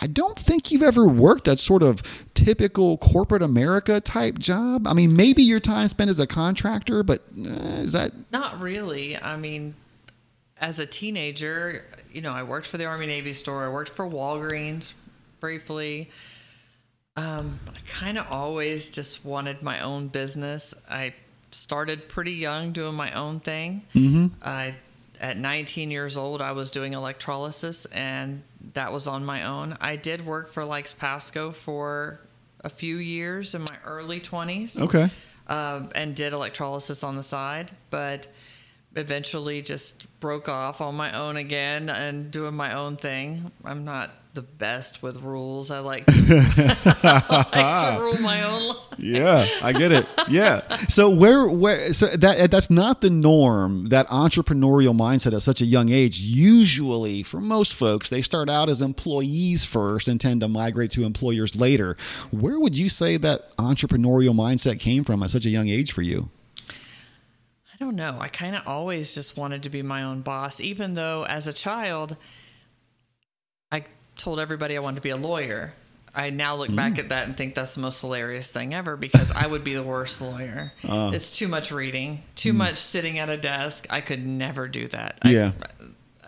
I- 0.00 0.06
don't 0.06 0.38
think 0.38 0.70
you've 0.70 0.82
ever 0.82 1.06
worked 1.06 1.48
at 1.48 1.58
sort 1.58 1.82
of 1.82 2.00
typical 2.34 2.96
corporate 2.98 3.42
America 3.42 4.00
type 4.00 4.38
job. 4.38 4.86
I 4.86 4.92
mean, 4.92 5.16
maybe 5.16 5.42
your 5.42 5.58
time 5.58 5.88
spent 5.88 6.10
as 6.10 6.20
a 6.20 6.26
contractor, 6.26 7.02
but 7.02 7.22
uh, 7.38 7.48
is 7.82 7.92
that 7.92 8.12
Not 8.30 8.60
really. 8.60 9.16
I 9.16 9.36
mean, 9.36 9.74
as 10.60 10.78
a 10.78 10.86
teenager, 10.86 11.84
you 12.16 12.22
know, 12.22 12.32
I 12.32 12.44
worked 12.44 12.66
for 12.66 12.78
the 12.78 12.86
Army 12.86 13.04
Navy 13.04 13.34
store. 13.34 13.66
I 13.66 13.68
worked 13.68 13.90
for 13.90 14.08
Walgreens 14.08 14.94
briefly. 15.38 16.08
Um, 17.14 17.60
I 17.68 17.78
kind 17.86 18.16
of 18.16 18.26
always 18.30 18.88
just 18.88 19.22
wanted 19.22 19.60
my 19.60 19.80
own 19.80 20.08
business. 20.08 20.74
I 20.90 21.12
started 21.50 22.08
pretty 22.08 22.32
young 22.32 22.72
doing 22.72 22.94
my 22.94 23.12
own 23.12 23.40
thing. 23.40 23.82
Mm-hmm. 23.94 24.28
I, 24.42 24.74
at 25.20 25.36
19 25.36 25.90
years 25.90 26.16
old, 26.16 26.40
I 26.40 26.52
was 26.52 26.70
doing 26.70 26.94
electrolysis, 26.94 27.84
and 27.86 28.42
that 28.72 28.94
was 28.94 29.06
on 29.06 29.22
my 29.22 29.44
own. 29.44 29.76
I 29.78 29.96
did 29.96 30.24
work 30.24 30.48
for 30.48 30.62
Lykes 30.62 30.96
Pasco 30.96 31.52
for 31.52 32.18
a 32.64 32.70
few 32.70 32.96
years 32.96 33.54
in 33.54 33.60
my 33.60 33.76
early 33.84 34.20
20s 34.20 34.80
okay? 34.80 35.10
um, 35.48 35.90
and 35.94 36.14
did 36.16 36.32
electrolysis 36.32 37.04
on 37.04 37.14
the 37.16 37.22
side. 37.22 37.72
But 37.90 38.26
eventually 38.96 39.62
just 39.62 40.06
broke 40.20 40.48
off 40.48 40.80
on 40.80 40.96
my 40.96 41.16
own 41.16 41.36
again 41.36 41.88
and 41.88 42.30
doing 42.30 42.54
my 42.54 42.74
own 42.74 42.96
thing. 42.96 43.52
I'm 43.64 43.84
not 43.84 44.10
the 44.36 44.42
best 44.42 45.02
with 45.02 45.22
rules. 45.22 45.70
I 45.70 45.80
like 45.80 46.04
to, 46.06 46.12
I 47.02 47.36
like 47.36 47.96
to 47.96 48.02
rule 48.02 48.18
my 48.20 48.42
own 48.42 48.68
life. 48.68 48.76
Yeah, 48.98 49.46
I 49.62 49.72
get 49.72 49.92
it. 49.92 50.06
Yeah. 50.28 50.60
So 50.88 51.08
where 51.10 51.48
where 51.48 51.92
so 51.92 52.06
that 52.06 52.50
that's 52.50 52.70
not 52.70 53.00
the 53.00 53.10
norm. 53.10 53.86
That 53.86 54.06
entrepreneurial 54.08 54.96
mindset 54.96 55.34
at 55.34 55.42
such 55.42 55.60
a 55.62 55.66
young 55.66 55.88
age. 55.88 56.20
Usually, 56.20 57.22
for 57.22 57.40
most 57.40 57.74
folks, 57.74 58.10
they 58.10 58.22
start 58.22 58.50
out 58.50 58.68
as 58.68 58.82
employees 58.82 59.64
first 59.64 60.06
and 60.06 60.20
tend 60.20 60.42
to 60.42 60.48
migrate 60.48 60.90
to 60.92 61.04
employers 61.04 61.56
later. 61.56 61.96
Where 62.30 62.60
would 62.60 62.76
you 62.78 62.88
say 62.88 63.16
that 63.16 63.56
entrepreneurial 63.56 64.34
mindset 64.34 64.78
came 64.80 65.02
from 65.02 65.22
at 65.22 65.30
such 65.30 65.46
a 65.46 65.50
young 65.50 65.68
age 65.68 65.92
for 65.92 66.02
you? 66.02 66.30
I 67.78 67.84
don't 67.84 67.96
know. 67.96 68.16
I 68.18 68.28
kind 68.28 68.56
of 68.56 68.62
always 68.66 69.14
just 69.14 69.36
wanted 69.36 69.64
to 69.64 69.68
be 69.70 69.82
my 69.82 70.02
own 70.04 70.22
boss, 70.22 70.60
even 70.60 70.94
though 70.94 71.26
as 71.28 71.46
a 71.46 71.52
child, 71.52 72.16
I 73.70 73.84
told 74.16 74.40
everybody 74.40 74.76
I 74.76 74.80
wanted 74.80 74.96
to 74.96 75.02
be 75.02 75.10
a 75.10 75.16
lawyer. 75.16 75.74
I 76.14 76.30
now 76.30 76.54
look 76.54 76.70
Mm. 76.70 76.76
back 76.76 76.98
at 76.98 77.10
that 77.10 77.26
and 77.26 77.36
think 77.36 77.54
that's 77.54 77.74
the 77.74 77.82
most 77.82 78.00
hilarious 78.00 78.50
thing 78.50 78.72
ever 78.72 78.96
because 78.96 79.30
I 79.36 79.46
would 79.46 79.62
be 79.64 79.74
the 79.74 79.82
worst 79.82 80.22
lawyer. 80.22 80.72
Uh. 80.88 81.10
it's 81.12 81.36
too 81.36 81.48
much 81.48 81.70
reading, 81.70 82.22
too 82.34 82.54
much 82.54 82.78
sitting 82.78 83.18
at 83.18 83.28
a 83.28 83.36
desk. 83.36 83.86
I 83.90 84.00
could 84.00 84.26
never 84.26 84.66
do 84.68 84.88
that. 84.88 85.20
Mm. 85.20 85.30
Yeah. 85.32 85.52
I 85.62 85.75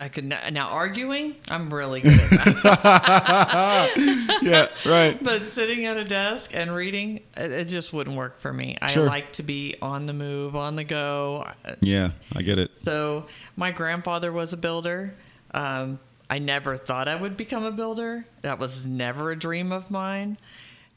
could 0.07 0.23
ne- 0.23 0.49
now 0.51 0.69
arguing. 0.69 1.35
I'm 1.49 1.73
really 1.73 1.99
good 2.01 2.13
at 2.13 2.63
that. 2.63 4.39
Yeah, 4.41 4.67
right. 4.85 5.21
but 5.23 5.43
sitting 5.43 5.83
at 5.85 5.97
a 5.97 6.03
desk 6.05 6.55
and 6.55 6.73
reading, 6.73 7.17
it, 7.35 7.51
it 7.51 7.65
just 7.65 7.91
wouldn't 7.91 8.15
work 8.15 8.39
for 8.39 8.53
me. 8.53 8.77
I 8.81 8.87
Sure. 8.87 9.05
like 9.05 9.33
to 9.33 9.43
be 9.43 9.75
on 9.81 10.05
the 10.05 10.13
move, 10.13 10.55
on 10.55 10.75
the 10.77 10.85
go. 10.85 11.45
Yeah, 11.81 12.11
I 12.35 12.41
get 12.41 12.57
it. 12.57 12.77
So 12.77 13.25
my 13.57 13.71
grandfather 13.71 14.31
was 14.31 14.53
a 14.53 14.57
builder. 14.57 15.13
Um, 15.51 15.99
I 16.29 16.39
never 16.39 16.77
thought 16.77 17.07
I 17.09 17.15
would 17.15 17.35
become 17.35 17.65
a 17.65 17.71
builder. 17.71 18.23
That 18.43 18.59
was 18.59 18.87
never 18.87 19.31
a 19.31 19.35
dream 19.35 19.71
of 19.73 19.91
mine. 19.91 20.37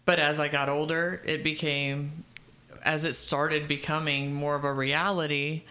But 0.04 0.18
as 0.20 0.38
I 0.38 0.48
got 0.48 0.68
older, 0.68 1.20
it 1.24 1.42
became, 1.42 2.24
as 2.84 3.04
it 3.04 3.14
started 3.14 3.66
becoming 3.66 4.34
more 4.34 4.54
of 4.54 4.64
a 4.64 4.72
reality, 4.72 5.62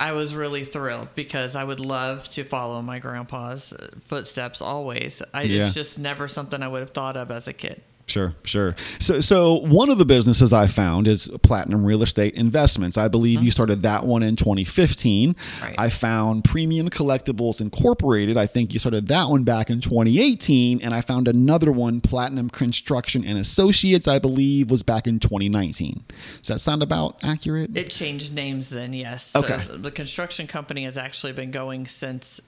I 0.00 0.12
was 0.12 0.34
really 0.34 0.64
thrilled 0.64 1.08
because 1.14 1.56
I 1.56 1.64
would 1.64 1.80
love 1.80 2.28
to 2.30 2.44
follow 2.44 2.80
my 2.82 3.00
grandpa's 3.00 3.74
footsteps 4.06 4.62
always. 4.62 5.22
I, 5.34 5.42
Yeah. 5.42 5.62
It's 5.62 5.74
just 5.74 5.98
never 5.98 6.28
something 6.28 6.62
I 6.62 6.68
would 6.68 6.80
have 6.80 6.90
thought 6.90 7.16
of 7.16 7.30
as 7.30 7.48
a 7.48 7.52
kid. 7.52 7.82
Sure, 8.08 8.34
sure. 8.42 8.74
So, 8.98 9.20
so 9.20 9.54
one 9.54 9.90
of 9.90 9.98
the 9.98 10.06
businesses 10.06 10.52
I 10.52 10.66
found 10.66 11.06
is 11.06 11.28
Platinum 11.42 11.84
Real 11.84 12.02
Estate 12.02 12.34
Investments. 12.34 12.96
I 12.96 13.08
believe 13.08 13.34
you 13.34 13.38
mm-hmm. 13.40 13.50
started 13.50 13.82
that 13.82 14.04
one 14.04 14.22
in 14.22 14.34
2015. 14.34 15.36
Right. 15.62 15.74
I 15.76 15.90
found 15.90 16.44
Premium 16.44 16.88
Collectibles 16.88 17.60
Incorporated. 17.60 18.38
I 18.38 18.46
think 18.46 18.72
you 18.72 18.80
started 18.80 19.08
that 19.08 19.28
one 19.28 19.44
back 19.44 19.68
in 19.68 19.82
2018, 19.82 20.80
and 20.80 20.94
I 20.94 21.02
found 21.02 21.28
another 21.28 21.70
one, 21.70 22.00
Platinum 22.00 22.48
Construction 22.48 23.24
and 23.24 23.38
Associates. 23.38 24.08
I 24.08 24.18
believe 24.18 24.70
was 24.70 24.82
back 24.82 25.06
in 25.06 25.20
2019. 25.20 26.04
Does 26.38 26.48
that 26.48 26.60
sound 26.60 26.82
about 26.82 27.22
accurate? 27.22 27.76
It 27.76 27.90
changed 27.90 28.34
names 28.34 28.70
then, 28.70 28.94
yes. 28.94 29.36
Okay. 29.36 29.58
So 29.58 29.76
the 29.76 29.90
construction 29.90 30.46
company 30.46 30.84
has 30.84 30.96
actually 30.96 31.34
been 31.34 31.50
going 31.50 31.86
since 31.86 32.40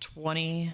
20, 0.00 0.72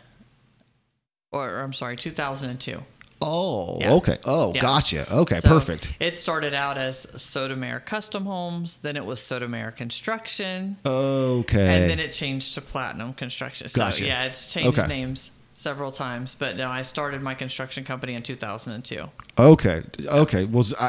or 1.32 1.58
I'm 1.58 1.72
sorry, 1.72 1.96
2002. 1.96 2.84
Oh, 3.20 3.78
Yeah. 3.80 3.92
okay. 3.94 4.18
Oh, 4.24 4.52
Yeah. 4.54 4.60
gotcha. 4.60 5.12
Okay, 5.12 5.40
So 5.40 5.48
perfect. 5.48 5.94
It 6.00 6.14
started 6.16 6.54
out 6.54 6.78
as 6.78 7.06
Sotomayor 7.20 7.80
Custom 7.80 8.24
Homes, 8.26 8.78
then 8.78 8.96
it 8.96 9.04
was 9.04 9.20
Sotomayor 9.20 9.72
Construction, 9.72 10.76
Okay. 10.86 11.82
and 11.82 11.90
then 11.90 11.98
it 12.00 12.12
changed 12.12 12.54
to 12.54 12.60
Platinum 12.60 13.12
Construction. 13.14 13.68
So 13.68 13.76
Gotcha. 13.80 14.04
yeah, 14.06 14.24
it's 14.24 14.52
changed 14.52 14.78
Okay. 14.78 14.88
names 14.88 15.32
several 15.54 15.90
times, 15.90 16.36
but 16.38 16.56
no, 16.56 16.68
I 16.70 16.82
started 16.82 17.20
my 17.22 17.34
construction 17.34 17.82
company 17.84 18.14
in 18.14 18.22
2002. 18.22 19.08
Okay. 19.38 19.82
Okay. 20.06 20.44
Well, 20.44 20.64
I, 20.78 20.86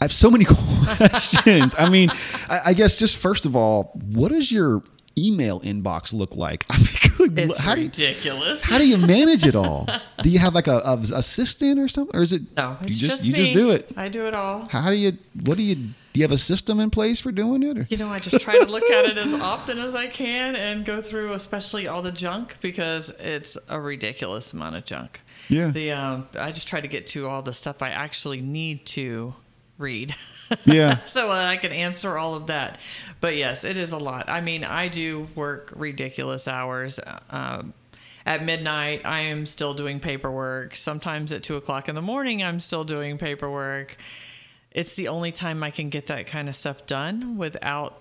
I 0.00 0.04
have 0.04 0.12
so 0.12 0.30
many 0.30 0.44
questions. 0.98 1.74
I 1.78 1.88
mean, 1.90 2.08
I, 2.48 2.58
I 2.66 2.72
guess 2.72 2.98
just 2.98 3.16
first 3.18 3.44
of 3.46 3.54
all, 3.54 3.92
what 4.14 4.32
is 4.32 4.50
your 4.50 4.82
email 5.26 5.60
inbox 5.60 6.12
look 6.14 6.36
like? 6.36 6.64
I 6.70 6.76
mean, 6.78 7.34
good, 7.34 7.38
It's 7.38 7.58
how 7.58 7.74
do 7.74 7.80
you, 7.80 7.86
ridiculous. 7.88 8.64
how 8.64 8.78
do 8.78 8.86
you 8.88 8.96
manage 8.98 9.44
it 9.44 9.56
all? 9.56 9.88
Do 10.22 10.30
you 10.30 10.40
have 10.40 10.52
like 10.54 10.66
a, 10.66 10.78
a 10.84 10.98
assistant 11.14 11.78
or 11.78 11.86
something, 11.86 12.16
or 12.18 12.22
is 12.22 12.32
it? 12.32 12.42
no, 12.56 12.76
it's 12.80 12.90
you 13.00 13.06
just, 13.08 13.18
just, 13.18 13.24
you 13.26 13.32
just 13.34 13.52
do 13.52 13.70
it. 13.70 13.92
I 13.96 14.08
do 14.08 14.26
it 14.26 14.34
all. 14.34 14.66
How 14.68 14.90
do 14.90 14.96
you? 14.96 15.12
What 15.44 15.56
do 15.56 15.62
you? 15.62 15.76
Do 15.76 16.20
you 16.20 16.22
have 16.24 16.32
a 16.32 16.38
system 16.38 16.80
in 16.80 16.90
place 16.90 17.20
for 17.20 17.30
doing 17.30 17.62
it? 17.62 17.78
Or? 17.78 17.86
You 17.88 17.98
know, 17.98 18.08
I 18.08 18.18
just 18.18 18.40
try 18.40 18.58
to 18.58 18.66
look 18.66 18.82
at 18.90 19.04
it 19.04 19.16
as 19.16 19.32
often 19.40 19.78
as 19.78 19.94
I 19.94 20.08
can 20.08 20.56
and 20.56 20.84
go 20.84 21.00
through, 21.00 21.34
especially 21.34 21.86
all 21.86 22.02
the 22.02 22.10
junk, 22.10 22.56
because 22.60 23.10
it's 23.20 23.56
a 23.68 23.80
ridiculous 23.80 24.52
amount 24.52 24.74
of 24.74 24.84
junk. 24.84 25.20
Yeah. 25.48 25.68
The 25.68 25.92
um, 25.92 26.26
I 26.36 26.50
just 26.50 26.66
try 26.66 26.80
to 26.80 26.88
get 26.88 27.06
to 27.08 27.28
all 27.28 27.42
the 27.42 27.52
stuff 27.52 27.80
I 27.80 27.90
actually 27.90 28.40
need 28.40 28.86
to 28.86 29.34
read. 29.78 30.14
Yeah. 30.64 31.04
so 31.04 31.28
that 31.28 31.46
I 31.46 31.58
can 31.58 31.72
answer 31.72 32.16
all 32.16 32.34
of 32.34 32.46
that. 32.46 32.80
But 33.20 33.36
yes, 33.36 33.64
it 33.64 33.76
is 33.76 33.92
a 33.92 33.98
lot. 33.98 34.30
I 34.30 34.40
mean, 34.40 34.64
I 34.64 34.88
do 34.88 35.28
work 35.34 35.74
ridiculous 35.76 36.48
hours. 36.48 36.98
Um, 37.28 37.74
at 38.24 38.42
midnight, 38.42 39.02
I 39.04 39.20
am 39.20 39.44
still 39.44 39.74
doing 39.74 40.00
paperwork. 40.00 40.74
Sometimes 40.74 41.34
at 41.34 41.42
two 41.42 41.56
o'clock 41.56 41.90
in 41.90 41.94
the 41.94 42.00
morning, 42.00 42.42
I'm 42.42 42.60
still 42.60 42.84
doing 42.84 43.18
paperwork. 43.18 43.98
It's 44.70 44.94
the 44.94 45.08
only 45.08 45.32
time 45.32 45.62
I 45.62 45.70
can 45.70 45.90
get 45.90 46.06
that 46.06 46.26
kind 46.26 46.48
of 46.48 46.56
stuff 46.56 46.86
done 46.86 47.36
without 47.36 48.00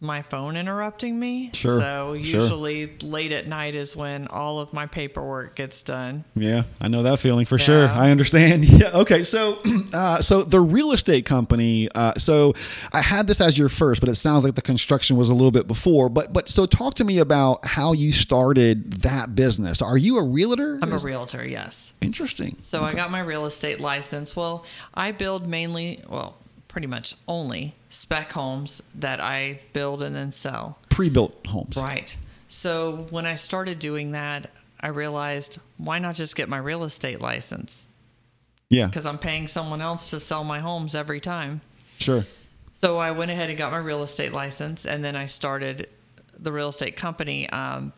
my 0.00 0.20
phone 0.22 0.56
interrupting 0.56 1.18
me. 1.18 1.50
Sure, 1.54 1.78
So 1.78 2.16
sure. 2.20 2.40
usually 2.40 2.92
late 3.02 3.32
at 3.32 3.46
night 3.46 3.74
is 3.74 3.96
when 3.96 4.26
all 4.28 4.60
of 4.60 4.72
my 4.72 4.86
paperwork 4.86 5.54
gets 5.54 5.82
done. 5.82 6.24
Yeah, 6.34 6.64
I 6.80 6.88
know 6.88 7.04
that 7.04 7.20
feeling 7.20 7.46
for 7.46 7.58
sure. 7.58 7.88
I 7.88 8.10
understand. 8.10 8.64
Yeah. 8.74 8.90
Okay. 8.92 9.22
So, 9.22 9.60
uh, 9.94 10.20
so 10.20 10.42
the 10.42 10.60
real 10.60 10.92
estate 10.92 11.24
company. 11.26 11.88
Uh, 11.94 12.14
so, 12.18 12.54
I 12.92 13.00
had 13.00 13.26
this 13.26 13.40
as 13.40 13.56
your 13.56 13.68
first, 13.68 14.00
but 14.00 14.08
it 14.08 14.16
sounds 14.16 14.42
like 14.44 14.56
the 14.56 14.62
construction 14.62 15.16
was 15.16 15.30
a 15.30 15.34
little 15.34 15.50
bit 15.52 15.68
before. 15.68 16.08
But, 16.08 16.32
but 16.32 16.48
so 16.48 16.66
talk 16.66 16.94
to 16.94 17.04
me 17.04 17.18
about 17.18 17.64
how 17.64 17.92
you 17.92 18.10
started 18.10 18.92
that 19.02 19.34
business. 19.34 19.80
Are 19.80 19.96
you 19.96 20.18
a 20.18 20.24
realtor? 20.24 20.78
I'm 20.82 20.92
a 20.92 20.98
realtor, 20.98 21.46
yes. 21.46 21.92
Interesting. 22.00 22.56
So 22.62 22.82
I 22.82 22.94
got 22.94 23.10
my 23.10 23.20
real 23.20 23.46
estate 23.46 23.80
license. 23.80 24.34
Well, 24.34 24.64
I 24.92 25.12
build 25.12 25.46
mainly, 25.46 26.02
well, 26.08 26.36
pretty 26.74 26.88
much 26.88 27.14
only 27.28 27.72
spec 27.88 28.32
homes 28.32 28.82
that 28.96 29.20
I 29.20 29.60
build 29.72 30.02
and 30.02 30.12
then 30.12 30.32
sell. 30.32 30.76
Pre-built 30.88 31.46
homes. 31.46 31.76
Right. 31.76 32.16
So 32.48 33.06
when 33.10 33.26
I 33.26 33.36
started 33.36 33.78
doing 33.78 34.10
that, 34.10 34.50
I 34.80 34.88
realized 34.88 35.60
why 35.76 36.00
not 36.00 36.16
just 36.16 36.34
get 36.34 36.48
my 36.48 36.58
real 36.58 36.82
estate 36.82 37.20
license? 37.20 37.86
Yeah. 38.70 38.86
Because 38.86 39.06
I'm 39.06 39.18
paying 39.18 39.46
someone 39.46 39.80
else 39.80 40.10
to 40.10 40.18
sell 40.18 40.42
my 40.42 40.58
homes 40.58 40.96
every 40.96 41.20
time. 41.20 41.60
Sure. 42.00 42.26
So 42.72 42.98
I 42.98 43.12
went 43.12 43.30
ahead 43.30 43.50
and 43.50 43.56
got 43.56 43.70
my 43.70 43.78
real 43.78 44.02
estate 44.02 44.32
license, 44.32 44.84
and 44.84 45.04
then 45.04 45.14
I 45.14 45.26
started 45.26 45.88
the 46.36 46.50
real 46.50 46.70
estate 46.70 46.96
company, 46.96 47.48
um, 47.50 47.92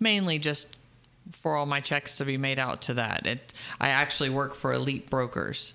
mainly 0.00 0.40
just 0.40 0.66
for 1.30 1.54
all 1.54 1.64
my 1.64 1.78
checks 1.78 2.16
to 2.16 2.24
be 2.24 2.38
made 2.38 2.58
out 2.58 2.82
to 2.82 2.94
that. 2.94 3.24
It, 3.24 3.54
I 3.80 3.90
actually 3.90 4.30
work 4.30 4.56
for 4.56 4.72
Elite 4.72 5.08
Brokers, 5.08 5.74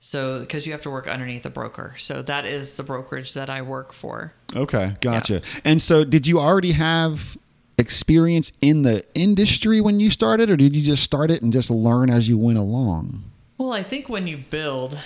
so 0.00 0.40
because 0.40 0.66
you 0.66 0.72
have 0.72 0.82
to 0.82 0.90
work 0.90 1.06
underneath 1.06 1.44
a 1.44 1.50
broker, 1.50 1.94
so 1.98 2.22
that 2.22 2.46
is 2.46 2.74
the 2.74 2.82
brokerage 2.82 3.34
that 3.34 3.50
I 3.50 3.60
work 3.60 3.92
for. 3.92 4.32
Okay. 4.56 4.94
Gotcha. 5.00 5.42
And 5.64 5.80
so, 5.80 6.04
did 6.04 6.26
you 6.26 6.40
already 6.40 6.72
have 6.72 7.36
experience 7.78 8.52
in 8.62 8.82
the 8.82 9.04
industry 9.14 9.80
when 9.80 10.00
you 10.00 10.10
started, 10.10 10.48
or 10.50 10.56
did 10.56 10.74
you 10.74 10.82
just 10.82 11.02
start 11.02 11.30
it 11.30 11.42
and 11.42 11.52
just 11.52 11.70
learn 11.70 12.08
as 12.08 12.28
you 12.28 12.38
went 12.38 12.58
along? 12.58 13.24
Well, 13.58 13.72
I 13.72 13.82
think 13.82 14.08
when 14.08 14.26
you 14.26 14.38
build, 14.38 14.98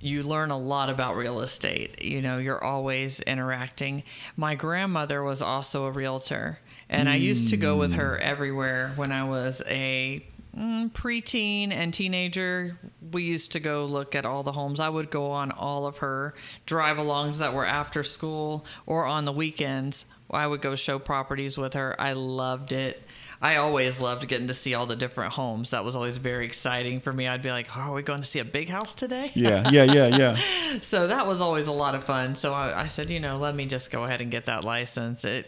you 0.00 0.22
learn 0.22 0.50
a 0.50 0.58
lot 0.58 0.90
about 0.90 1.16
real 1.16 1.40
estate. 1.40 2.02
You 2.02 2.22
know, 2.22 2.38
you're 2.38 2.62
always 2.62 3.20
interacting. 3.22 4.04
My 4.36 4.54
grandmother 4.54 5.24
was 5.24 5.42
also 5.42 5.86
a 5.86 5.90
realtor, 5.90 6.60
and 6.88 7.08
I 7.08 7.16
used 7.16 7.48
to 7.48 7.56
go 7.56 7.76
with 7.76 7.94
her 7.94 8.16
mm. 8.20 8.22
everywhere 8.24 8.92
when 8.94 9.10
I 9.10 9.24
was 9.24 9.60
a 9.66 10.24
mm, 10.56 10.90
preteen 10.92 11.70
and 11.72 11.92
teenager. 11.92 12.78
We 13.12 13.24
used 13.24 13.52
to 13.52 13.60
go 13.60 13.84
look 13.84 14.14
at 14.14 14.26
all 14.26 14.42
the 14.42 14.52
homes. 14.52 14.80
I 14.80 14.88
would 14.88 15.10
go 15.10 15.30
on 15.30 15.50
all 15.50 15.86
of 15.86 15.98
her 15.98 16.34
drive 16.64 16.96
alongs 16.96 17.38
that 17.38 17.54
were 17.54 17.66
after 17.66 18.02
school 18.02 18.64
or 18.86 19.06
on 19.06 19.24
the 19.24 19.32
weekends. 19.32 20.06
I 20.30 20.46
would 20.46 20.60
go 20.60 20.74
show 20.74 20.98
properties 20.98 21.56
with 21.56 21.74
her. 21.74 21.94
I 21.98 22.14
loved 22.14 22.72
it. 22.72 23.02
I 23.40 23.56
always 23.56 24.00
loved 24.00 24.26
getting 24.28 24.48
to 24.48 24.54
see 24.54 24.74
all 24.74 24.86
the 24.86 24.96
different 24.96 25.34
homes. 25.34 25.70
That 25.70 25.84
was 25.84 25.94
always 25.94 26.16
very 26.16 26.46
exciting 26.46 27.00
for 27.00 27.12
me. 27.12 27.28
I'd 27.28 27.42
be 27.42 27.50
like, 27.50 27.68
oh, 27.76 27.80
"Are 27.80 27.92
we 27.92 28.02
going 28.02 28.20
to 28.20 28.26
see 28.26 28.38
a 28.38 28.44
big 28.44 28.68
house 28.68 28.94
today?" 28.94 29.30
Yeah. 29.34 29.68
Yeah. 29.70 29.84
Yeah. 29.84 30.16
Yeah. 30.16 30.36
So 30.80 31.06
that 31.06 31.26
was 31.26 31.40
always 31.40 31.68
a 31.68 31.72
lot 31.72 31.94
of 31.94 32.04
fun. 32.04 32.34
So 32.34 32.52
I, 32.52 32.82
I 32.82 32.86
said, 32.88 33.08
you 33.08 33.18
know, 33.18 33.38
let 33.38 33.54
me 33.54 33.64
just 33.64 33.90
go 33.90 34.04
ahead 34.04 34.20
and 34.20 34.30
get 34.30 34.46
that 34.46 34.64
license. 34.64 35.24
It 35.24 35.46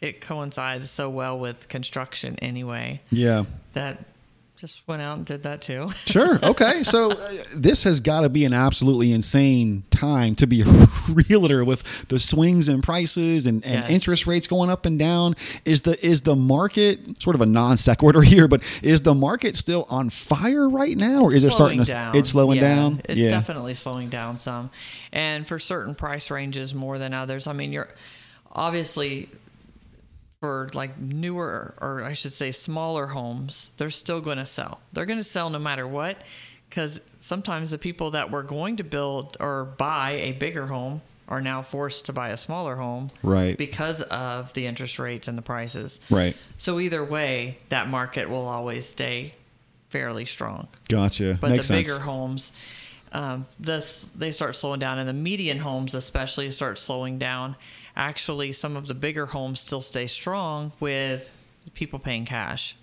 it 0.00 0.20
coincides 0.20 0.90
so 0.90 1.08
well 1.08 1.38
with 1.38 1.68
construction 1.68 2.36
anyway 2.40 3.00
yeah. 3.10 3.44
that 3.74 3.98
just 4.62 4.86
went 4.86 5.02
out 5.02 5.16
and 5.16 5.26
did 5.26 5.42
that 5.42 5.60
too. 5.60 5.88
Sure. 6.06 6.38
Okay. 6.42 6.84
So 6.84 7.10
uh, 7.12 7.32
this 7.52 7.82
has 7.82 7.98
got 7.98 8.20
to 8.20 8.28
be 8.28 8.44
an 8.44 8.52
absolutely 8.52 9.10
insane 9.12 9.82
time 9.90 10.36
to 10.36 10.46
be 10.46 10.60
a 10.62 10.64
realtor 11.08 11.64
with 11.64 12.06
the 12.08 12.20
swings 12.20 12.68
in 12.68 12.80
prices 12.80 13.46
and, 13.46 13.64
and 13.64 13.80
Yes. 13.80 13.90
interest 13.90 14.26
rates 14.28 14.46
going 14.46 14.70
up 14.70 14.86
and 14.86 14.98
down. 15.00 15.34
Is 15.64 15.80
the 15.80 15.98
is 16.06 16.22
the 16.22 16.36
market 16.36 17.20
sort 17.20 17.34
of 17.34 17.40
a 17.42 17.46
non 17.46 17.76
sequitur 17.76 18.20
here, 18.34 18.46
but 18.46 18.62
is 18.84 19.00
the 19.02 19.14
market 19.14 19.56
still 19.56 19.84
on 19.90 20.10
fire 20.10 20.68
right 20.68 20.96
now, 20.96 21.22
or 21.22 21.34
is 21.34 21.42
it 21.42 21.50
starting 21.52 21.82
to? 21.82 21.90
down. 21.90 22.16
It's 22.16 22.30
slowing 22.30 22.58
Yeah, 22.60 22.74
down. 22.74 23.00
It's 23.08 23.20
yeah. 23.20 23.30
definitely 23.30 23.74
slowing 23.74 24.10
down 24.10 24.38
some, 24.38 24.70
and 25.12 25.44
for 25.44 25.58
certain 25.58 25.96
price 25.96 26.30
ranges 26.30 26.72
more 26.72 26.98
than 26.98 27.12
others. 27.14 27.48
I 27.48 27.52
mean, 27.52 27.72
you're 27.72 27.88
obviously 28.52 29.28
for 30.42 30.68
like 30.74 30.98
newer 30.98 31.72
or 31.80 32.02
I 32.02 32.14
should 32.14 32.32
say 32.32 32.50
smaller 32.50 33.06
homes, 33.06 33.70
they're 33.76 33.90
still 33.90 34.20
going 34.20 34.38
to 34.38 34.44
sell. 34.44 34.80
They're 34.92 35.06
going 35.06 35.20
to 35.20 35.24
sell 35.24 35.50
no 35.50 35.60
matter 35.60 35.86
what, 35.86 36.16
because 36.68 37.00
sometimes 37.20 37.70
the 37.70 37.78
people 37.78 38.10
that 38.10 38.32
were 38.32 38.42
going 38.42 38.78
to 38.78 38.82
build 38.84 39.36
or 39.38 39.64
buy 39.64 40.10
a 40.14 40.32
bigger 40.32 40.66
home 40.66 41.00
are 41.28 41.40
now 41.40 41.62
forced 41.62 42.06
to 42.06 42.12
buy 42.12 42.30
a 42.30 42.36
smaller 42.36 42.74
home, 42.74 43.08
Right. 43.22 43.56
Because 43.56 44.02
of 44.02 44.52
the 44.54 44.66
interest 44.66 44.98
rates 44.98 45.28
and 45.28 45.38
the 45.38 45.42
prices, 45.42 46.00
Right. 46.10 46.36
So 46.58 46.80
either 46.80 47.04
way, 47.04 47.58
that 47.68 47.88
market 47.88 48.28
will 48.28 48.48
always 48.48 48.84
stay 48.84 49.30
fairly 49.90 50.24
strong. 50.24 50.66
Gotcha. 50.88 51.38
But 51.40 51.50
Makes 51.50 51.68
the 51.68 51.74
sense. 51.74 51.88
bigger 51.88 52.00
homes, 52.00 52.50
um, 53.12 53.46
this 53.60 54.10
they 54.16 54.32
start 54.32 54.56
slowing 54.56 54.80
down, 54.80 54.98
and 54.98 55.08
the 55.08 55.12
median 55.12 55.60
homes 55.60 55.94
especially 55.94 56.50
start 56.50 56.78
slowing 56.78 57.18
down. 57.18 57.54
Actually, 57.96 58.52
some 58.52 58.76
of 58.76 58.86
the 58.86 58.94
bigger 58.94 59.26
homes 59.26 59.60
still 59.60 59.82
stay 59.82 60.06
strong 60.06 60.72
with 60.80 61.30
people 61.74 61.98
paying 61.98 62.24
cash. 62.24 62.76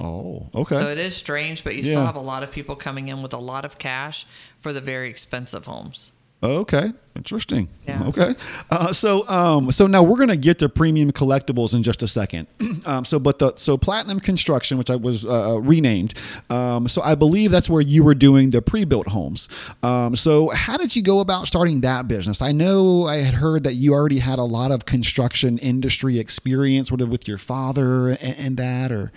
Oh, 0.00 0.46
okay. 0.54 0.76
So 0.76 0.88
it 0.88 0.98
is 0.98 1.16
strange, 1.16 1.62
but 1.62 1.74
you 1.76 1.82
Yeah. 1.82 1.92
still 1.92 2.06
have 2.06 2.16
a 2.16 2.20
lot 2.20 2.42
of 2.42 2.50
people 2.50 2.74
coming 2.76 3.08
in 3.08 3.22
with 3.22 3.32
a 3.32 3.38
lot 3.38 3.64
of 3.64 3.78
cash 3.78 4.26
for 4.58 4.72
the 4.72 4.80
very 4.80 5.08
expensive 5.08 5.66
homes. 5.66 6.10
Okay, 6.42 6.92
interesting. 7.16 7.68
Yeah. 7.88 8.04
Okay, 8.08 8.34
uh, 8.70 8.92
so 8.92 9.26
um, 9.26 9.72
so 9.72 9.86
now 9.86 10.02
we're 10.02 10.18
gonna 10.18 10.36
get 10.36 10.58
to 10.58 10.68
premium 10.68 11.10
collectibles 11.10 11.74
in 11.74 11.82
just 11.82 12.02
a 12.02 12.06
second. 12.06 12.46
um, 12.86 13.06
so, 13.06 13.18
but 13.18 13.38
the 13.38 13.54
so 13.56 13.78
platinum 13.78 14.20
construction, 14.20 14.76
which 14.76 14.90
I 14.90 14.96
was 14.96 15.24
uh, 15.24 15.58
renamed. 15.62 16.12
Um, 16.50 16.88
so 16.88 17.00
I 17.00 17.14
believe 17.14 17.50
that's 17.50 17.70
where 17.70 17.80
you 17.80 18.04
were 18.04 18.14
doing 18.14 18.50
the 18.50 18.60
pre-built 18.60 19.08
homes. 19.08 19.48
Um, 19.82 20.14
so 20.14 20.50
how 20.50 20.76
did 20.76 20.94
you 20.94 21.02
go 21.02 21.20
about 21.20 21.48
starting 21.48 21.80
that 21.80 22.06
business? 22.06 22.42
I 22.42 22.52
know 22.52 23.06
I 23.06 23.16
had 23.16 23.34
heard 23.34 23.64
that 23.64 23.74
you 23.74 23.94
already 23.94 24.18
had 24.18 24.38
a 24.38 24.44
lot 24.44 24.70
of 24.70 24.84
construction 24.84 25.56
industry 25.58 26.18
experience, 26.18 26.88
sort 26.88 27.00
of 27.00 27.08
with 27.08 27.26
your 27.26 27.38
father 27.38 28.10
and, 28.10 28.36
and 28.38 28.56
that, 28.58 28.92
or 28.92 29.10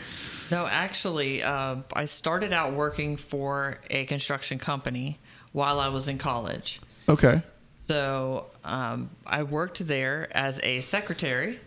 No, 0.51 0.65
actually, 0.65 1.43
uh, 1.43 1.77
I 1.93 2.05
started 2.05 2.53
out 2.53 2.73
working 2.73 3.17
for 3.17 3.79
a 3.89 4.05
construction 4.05 4.57
company 4.57 5.19
while 5.51 5.79
I 5.81 5.89
was 5.89 6.07
in 6.07 6.17
college. 6.17 6.79
Okay, 7.09 7.41
So 7.79 8.45
um, 8.63 9.09
I 9.25 9.43
worked 9.43 9.85
there 9.87 10.27
as 10.31 10.59
a 10.63 10.81
secretary. 10.81 11.59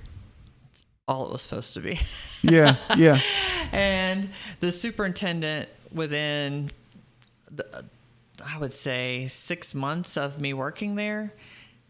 That's 0.67 0.85
all 1.09 1.27
it 1.27 1.33
was 1.33 1.43
supposed 1.43 1.75
to 1.75 1.81
be. 1.81 1.99
yeah, 2.43 2.77
yeah, 2.97 3.19
and 3.73 4.29
the 4.61 4.71
superintendent, 4.73 5.69
within, 5.93 6.71
the, 7.51 7.85
I 8.45 8.59
would 8.59 8.73
say, 8.73 9.27
six 9.29 9.75
months 9.75 10.17
of 10.17 10.41
me 10.41 10.55
working 10.55 10.95
there, 10.95 11.33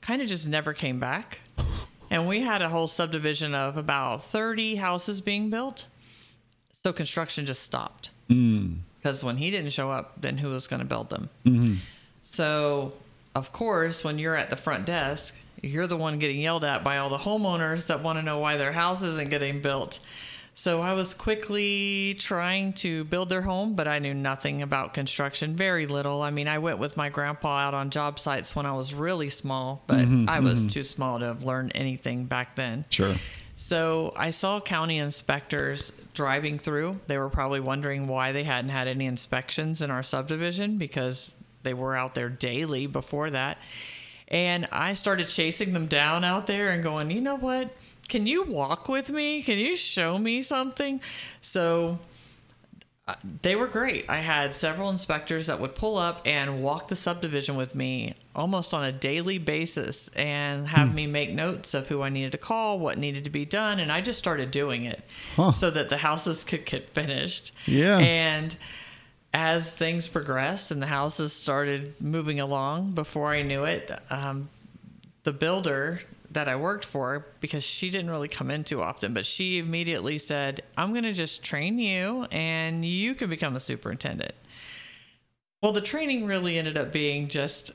kind 0.00 0.20
of 0.22 0.28
just 0.28 0.48
never 0.48 0.72
came 0.72 0.98
back. 0.98 1.40
And 2.10 2.28
we 2.28 2.40
had 2.40 2.60
a 2.60 2.68
whole 2.68 2.88
subdivision 2.88 3.54
of 3.54 3.76
about 3.78 4.22
30 4.22 4.74
houses 4.76 5.20
being 5.22 5.48
built. 5.48 5.86
So 6.72 6.92
construction 6.92 7.46
just 7.46 7.62
stopped. 7.62 8.10
Because 8.28 9.24
when 9.24 9.36
he 9.38 9.50
didn't 9.50 9.70
show 9.70 9.90
up, 9.90 10.20
then 10.20 10.36
who 10.38 10.48
was 10.50 10.66
going 10.66 10.80
to 10.80 10.86
build 10.86 11.08
them? 11.10 11.30
So, 12.22 12.92
of 13.35 13.53
course, 13.53 14.05
when 14.05 14.18
you're 14.18 14.37
at 14.37 14.51
the 14.51 14.57
front 14.57 14.87
desk, 14.87 15.38
you're 15.62 15.87
the 15.87 15.97
one 15.97 16.18
getting 16.18 16.40
yelled 16.40 16.64
at 16.64 16.85
by 16.85 16.99
all 16.99 17.09
the 17.09 17.18
homeowners 17.18 17.87
that 17.87 18.03
want 18.03 18.18
to 18.18 18.23
know 18.23 18.38
why 18.38 18.57
their 18.57 18.73
house 18.73 19.03
isn't 19.03 19.31
getting 19.31 19.61
built. 19.61 20.01
So 20.55 20.83
I 20.83 20.92
was 20.92 21.14
quickly 21.14 22.14
trying 22.18 22.75
to 22.75 23.05
build 23.05 23.31
their 23.31 23.40
home, 23.40 23.75
but 23.75 23.88
I 23.88 24.01
knew 24.01 24.12
nothing 24.12 24.61
about 24.61 24.92
construction, 24.92 25.57
very 25.57 25.87
little. 25.87 26.21
I 26.21 26.31
mean, 26.31 26.47
I 26.47 26.59
went 26.59 26.79
with 26.79 26.97
my 26.97 27.09
grandpa 27.09 27.61
out 27.61 27.75
on 27.75 27.88
job 27.88 28.18
sites 28.18 28.55
when 28.55 28.66
I 28.66 28.73
was 28.73 28.92
really 28.92 29.31
small, 29.31 29.83
but 29.87 30.01
mm-hmm, 30.01 30.29
I 30.29 30.40
was 30.40 30.61
mm-hmm. 30.61 30.68
too 30.68 30.83
small 30.83 31.18
to 31.21 31.27
have 31.27 31.42
learned 31.42 31.73
anything 31.75 32.27
back 32.27 32.55
then. 32.55 32.85
sure. 32.90 33.14
So 33.57 34.12
I 34.16 34.31
saw 34.31 34.61
county 34.61 34.99
inspectors 34.99 35.92
driving 36.14 36.59
through. 36.59 37.01
They 37.07 37.16
were 37.16 37.29
probably 37.29 37.61
wondering 37.61 38.09
why 38.09 38.33
they 38.33 38.42
hadn't 38.42 38.71
had 38.71 38.88
any 38.88 39.07
inspections 39.07 39.83
in 39.83 39.90
our 39.90 40.03
subdivision 40.03 40.79
because 40.79 41.33
they 41.62 41.75
were 41.75 41.96
out 41.96 42.14
there 42.14 42.29
daily 42.29 42.87
before 42.87 43.31
that. 43.31 43.59
And 44.29 44.66
I 44.72 44.94
started 44.94 45.29
chasing 45.29 45.72
them 45.72 45.87
down 45.87 46.25
out 46.25 46.46
there 46.46 46.70
and 46.70 46.83
going, 46.83 47.11
you 47.11 47.20
know 47.20 47.37
what? 47.37 47.70
Can 48.09 48.27
you 48.27 48.42
walk 48.44 48.88
with 48.88 49.11
me? 49.11 49.42
Can 49.42 49.59
you 49.59 49.77
show 49.77 50.18
me 50.18 50.42
something? 50.42 51.01
So 51.42 51.98
uh, 53.07 53.14
they 53.42 53.57
were 53.57 53.66
great. 53.66 54.07
I 54.09 54.18
had 54.18 54.55
several 54.55 54.88
inspectors 54.90 55.48
that 55.48 55.61
would 55.61 55.75
pull 55.75 55.98
up 55.98 56.22
and 56.25 56.62
walk 56.62 56.88
the 56.88 56.96
subdivision 56.96 57.57
with 57.57 57.75
me 57.75 58.14
almost 58.35 58.72
on 58.72 58.85
a 58.85 58.92
daily 58.92 59.38
basis 59.38 60.09
and 60.11 60.66
have 60.68 60.94
me 60.94 61.07
make 61.07 61.31
notes 61.33 61.75
of 61.75 61.88
who 61.88 62.01
I 62.01 62.09
needed 62.09 62.33
to 62.33 62.38
call, 62.38 62.79
what 62.79 62.96
needed 62.98 63.25
to 63.25 63.31
be 63.31 63.44
done, 63.44 63.81
and 63.81 63.90
I 63.92 64.01
just 64.01 64.18
started 64.18 64.51
doing 64.51 64.85
it 64.85 65.03
Huh. 65.37 65.53
so 65.53 65.70
that 65.70 65.88
the 65.90 65.98
houses 65.98 66.44
could 66.44 66.64
get 66.64 66.90
finished. 66.90 67.53
Yeah. 67.66 67.98
And 67.98 68.57
as 69.33 69.75
things 69.75 70.09
progressed 70.09 70.71
and 70.71 70.83
the 70.83 70.87
houses 70.87 71.33
started 71.33 72.01
moving 72.01 72.40
along, 72.40 72.92
before 72.92 73.29
I 73.29 73.42
knew 73.42 73.64
it, 73.64 73.90
um, 74.11 74.49
the 75.23 75.33
builder 75.33 76.01
that 76.33 76.49
I 76.49 76.57
worked 76.57 76.85
for, 76.85 77.27
because 77.40 77.64
she 77.64 77.90
didn't 77.90 78.11
really 78.11 78.29
come 78.29 78.51
in 78.51 78.64
too 78.64 78.83
often, 78.83 79.14
but 79.14 79.25
she 79.25 79.59
immediately 79.59 80.18
said, 80.18 80.62
I'm 80.77 80.92
going 80.92 81.05
to 81.05 81.12
just 81.12 81.42
train 81.42 81.79
you 81.79 82.27
and 82.31 82.85
you 82.85 83.14
can 83.14 83.31
become 83.31 83.57
a 83.57 83.61
superintendent. 83.61 84.35
Well, 85.62 85.73
the 85.73 85.81
training 85.81 86.27
really 86.27 86.59
ended 86.59 86.77
up 86.77 86.92
being 86.92 87.29
just 87.29 87.73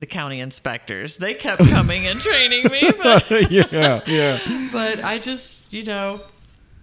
the 0.00 0.06
county 0.06 0.40
inspectors. 0.40 1.16
They 1.16 1.34
kept 1.34 1.66
coming 1.68 2.06
and 2.06 2.18
training 2.18 2.64
me, 2.70 2.90
but, 3.02 3.30
yeah, 3.50 4.00
yeah. 4.06 4.38
but 4.72 5.04
I 5.04 5.18
just, 5.18 5.72
you 5.72 5.84
know, 5.84 6.20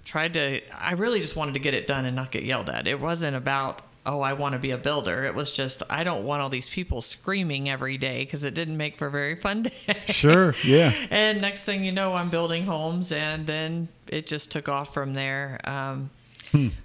tried 0.06 0.34
to, 0.36 0.62
I 0.74 0.94
really 0.94 1.20
just 1.22 1.36
wanted 1.36 1.54
to 1.54 1.60
get 1.60 1.74
it 1.74 1.88
done 1.88 2.06
and 2.06 2.16
not 2.16 2.32
get 2.32 2.44
yelled 2.44 2.70
at. 2.70 2.88
It 2.88 3.00
wasn't 3.00 3.36
about, 3.36 3.82
oh, 4.06 4.20
I 4.22 4.34
want 4.34 4.54
to 4.54 4.60
be 4.60 4.72
a 4.72 4.78
builder. 4.78 5.24
It 5.24 5.34
was 5.34 5.52
just, 5.52 5.82
I 5.90 6.04
don't 6.04 6.26
want 6.26 6.42
all 6.42 6.50
these 6.50 6.70
people 6.70 7.02
screaming 7.02 7.70
every 7.70 7.98
day 7.98 8.24
because 8.26 8.44
it 8.44 8.54
didn't 8.54 8.76
make 8.78 8.98
for 8.98 9.08
a 9.08 9.12
very 9.12 9.36
fun 9.36 9.64
day. 9.64 9.74
Sure, 10.08 10.54
yeah. 10.66 10.92
And 11.10 11.40
next 11.42 11.66
thing 11.66 11.84
you 11.86 11.92
know, 11.94 12.14
I'm 12.14 12.30
building 12.30 12.66
homes, 12.66 13.12
and 13.12 13.48
then 13.48 13.88
it 14.10 14.28
just 14.28 14.52
took 14.52 14.68
off 14.68 14.94
from 14.94 15.14
there. 15.14 15.60
Um, 15.64 16.10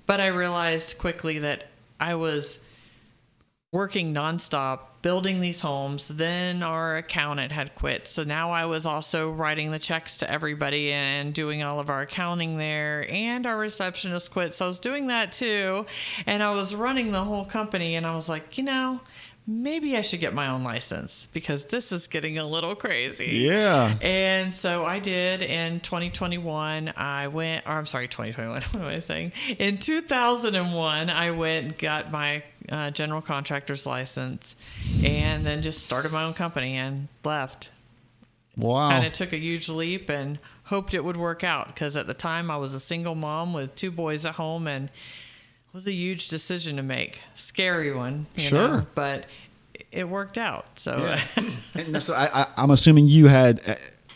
But 0.06 0.20
I 0.20 0.28
realized 0.28 0.96
quickly 0.96 1.40
that 1.40 1.66
I 2.00 2.14
was 2.14 2.58
working 3.70 4.14
nonstop 4.14 4.80
building 5.02 5.40
these 5.40 5.60
homes. 5.60 6.08
Then 6.08 6.62
our 6.62 6.96
accountant 6.96 7.52
had 7.52 7.74
quit. 7.74 8.08
So 8.08 8.24
now 8.24 8.50
I 8.50 8.66
was 8.66 8.86
also 8.86 9.30
writing 9.30 9.70
the 9.70 9.78
checks 9.78 10.16
to 10.18 10.30
everybody 10.30 10.92
and 10.92 11.34
doing 11.34 11.62
all 11.62 11.78
of 11.78 11.90
our 11.90 12.02
accounting 12.02 12.56
there. 12.56 13.06
And 13.08 13.46
our 13.46 13.58
receptionist 13.58 14.32
quit. 14.32 14.54
So 14.54 14.64
I 14.64 14.68
was 14.68 14.78
doing 14.78 15.08
that 15.08 15.32
too. 15.32 15.86
And 16.26 16.42
I 16.42 16.52
was 16.52 16.74
running 16.74 17.12
the 17.12 17.24
whole 17.24 17.44
company. 17.44 17.94
And 17.94 18.06
I 18.06 18.14
was 18.14 18.28
like, 18.28 18.58
you 18.58 18.64
know, 18.64 19.00
maybe 19.50 19.96
I 19.96 20.02
should 20.02 20.20
get 20.20 20.34
my 20.34 20.48
own 20.48 20.62
license 20.62 21.26
because 21.32 21.64
this 21.64 21.90
is 21.90 22.06
getting 22.06 22.36
a 22.36 22.46
little 22.46 22.74
crazy. 22.74 23.38
Yeah. 23.38 23.96
And 24.02 24.52
so 24.52 24.84
I 24.84 24.98
did 24.98 25.40
in 25.40 25.80
2021. 25.80 26.92
I 26.94 27.28
went, 27.28 27.66
or 27.66 27.72
I'm 27.72 27.86
sorry, 27.86 28.08
2021. 28.08 28.62
What 28.68 28.76
am 28.76 28.82
I 28.82 28.98
saying? 28.98 29.32
In 29.58 29.78
2001, 29.78 31.08
I 31.08 31.30
went 31.30 31.64
and 31.64 31.78
got 31.78 32.12
my 32.12 32.42
uh, 32.68 32.90
general 32.90 33.22
contractor's 33.22 33.86
license 33.86 34.54
and 35.02 35.44
then 35.44 35.62
just 35.62 35.82
started 35.82 36.12
my 36.12 36.24
own 36.24 36.34
company 36.34 36.76
and 36.76 37.08
left. 37.24 37.70
Wow. 38.56 38.90
And 38.90 39.06
it 39.06 39.14
took 39.14 39.32
a 39.32 39.38
huge 39.38 39.70
leap 39.70 40.10
and 40.10 40.38
hoped 40.64 40.92
it 40.92 41.02
would 41.02 41.16
work 41.16 41.42
out 41.42 41.68
because 41.68 41.96
at 41.96 42.06
the 42.06 42.14
time 42.14 42.50
I 42.50 42.58
was 42.58 42.74
a 42.74 42.80
single 42.80 43.14
mom 43.14 43.54
with 43.54 43.74
two 43.74 43.90
boys 43.90 44.26
at 44.26 44.34
home 44.34 44.66
and 44.66 44.90
was 45.72 45.86
a 45.86 45.92
huge 45.92 46.28
decision 46.28 46.76
to 46.76 46.82
make. 46.82 47.20
Scary 47.34 47.92
one. 47.94 48.26
you 48.34 48.42
Sure. 48.44 48.68
know, 48.68 48.86
but 48.94 49.26
it 49.92 50.08
worked 50.08 50.38
out. 50.38 50.78
So. 50.78 51.18
And 51.74 52.02
so 52.02 52.14
I, 52.14 52.28
I, 52.32 52.46
I'm 52.56 52.70
assuming 52.70 53.06
you 53.06 53.28
had 53.28 53.60
uh, 53.66 53.74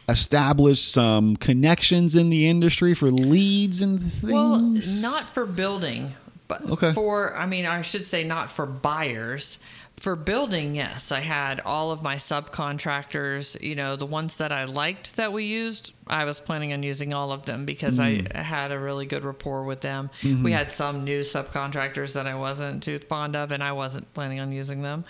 established 0.08 0.90
some 0.92 1.36
connections 1.36 2.16
in 2.16 2.28
the 2.30 2.48
industry 2.48 2.94
for 2.94 3.10
leads 3.10 3.80
and 3.82 4.00
things. 4.00 4.32
Well, 4.32 4.58
not 5.02 5.30
for 5.30 5.46
building. 5.46 6.08
But 6.48 6.68
Okay. 6.68 6.92
for, 6.92 7.34
I 7.36 7.46
mean, 7.46 7.64
I 7.66 7.80
should 7.82 8.04
say 8.04 8.24
not 8.24 8.50
for 8.50 8.66
buyers. 8.66 9.58
For 10.02 10.16
building, 10.16 10.74
yes, 10.74 11.12
I 11.12 11.20
had 11.20 11.60
all 11.60 11.92
of 11.92 12.02
my 12.02 12.16
subcontractors, 12.16 13.62
you 13.62 13.76
know, 13.76 13.94
the 13.94 14.04
ones 14.04 14.34
that 14.38 14.50
I 14.50 14.64
liked 14.64 15.14
that 15.14 15.32
we 15.32 15.44
used, 15.44 15.92
I 16.08 16.24
was 16.24 16.40
planning 16.40 16.72
on 16.72 16.82
using 16.82 17.14
all 17.14 17.30
of 17.30 17.46
them 17.46 17.64
because 17.64 18.00
I 18.00 18.20
had 18.34 18.72
a 18.72 18.80
really 18.80 19.06
good 19.06 19.22
rapport 19.22 19.62
with 19.62 19.80
them. 19.80 20.10
We 20.42 20.50
had 20.50 20.72
some 20.72 21.04
new 21.04 21.20
subcontractors 21.20 22.14
that 22.14 22.26
I 22.26 22.34
wasn't 22.34 22.82
too 22.82 22.98
fond 22.98 23.36
of, 23.36 23.52
and 23.52 23.62
I 23.62 23.70
wasn't 23.74 24.12
planning 24.12 24.40
on 24.40 24.50
using 24.50 24.82
them. 24.82 25.04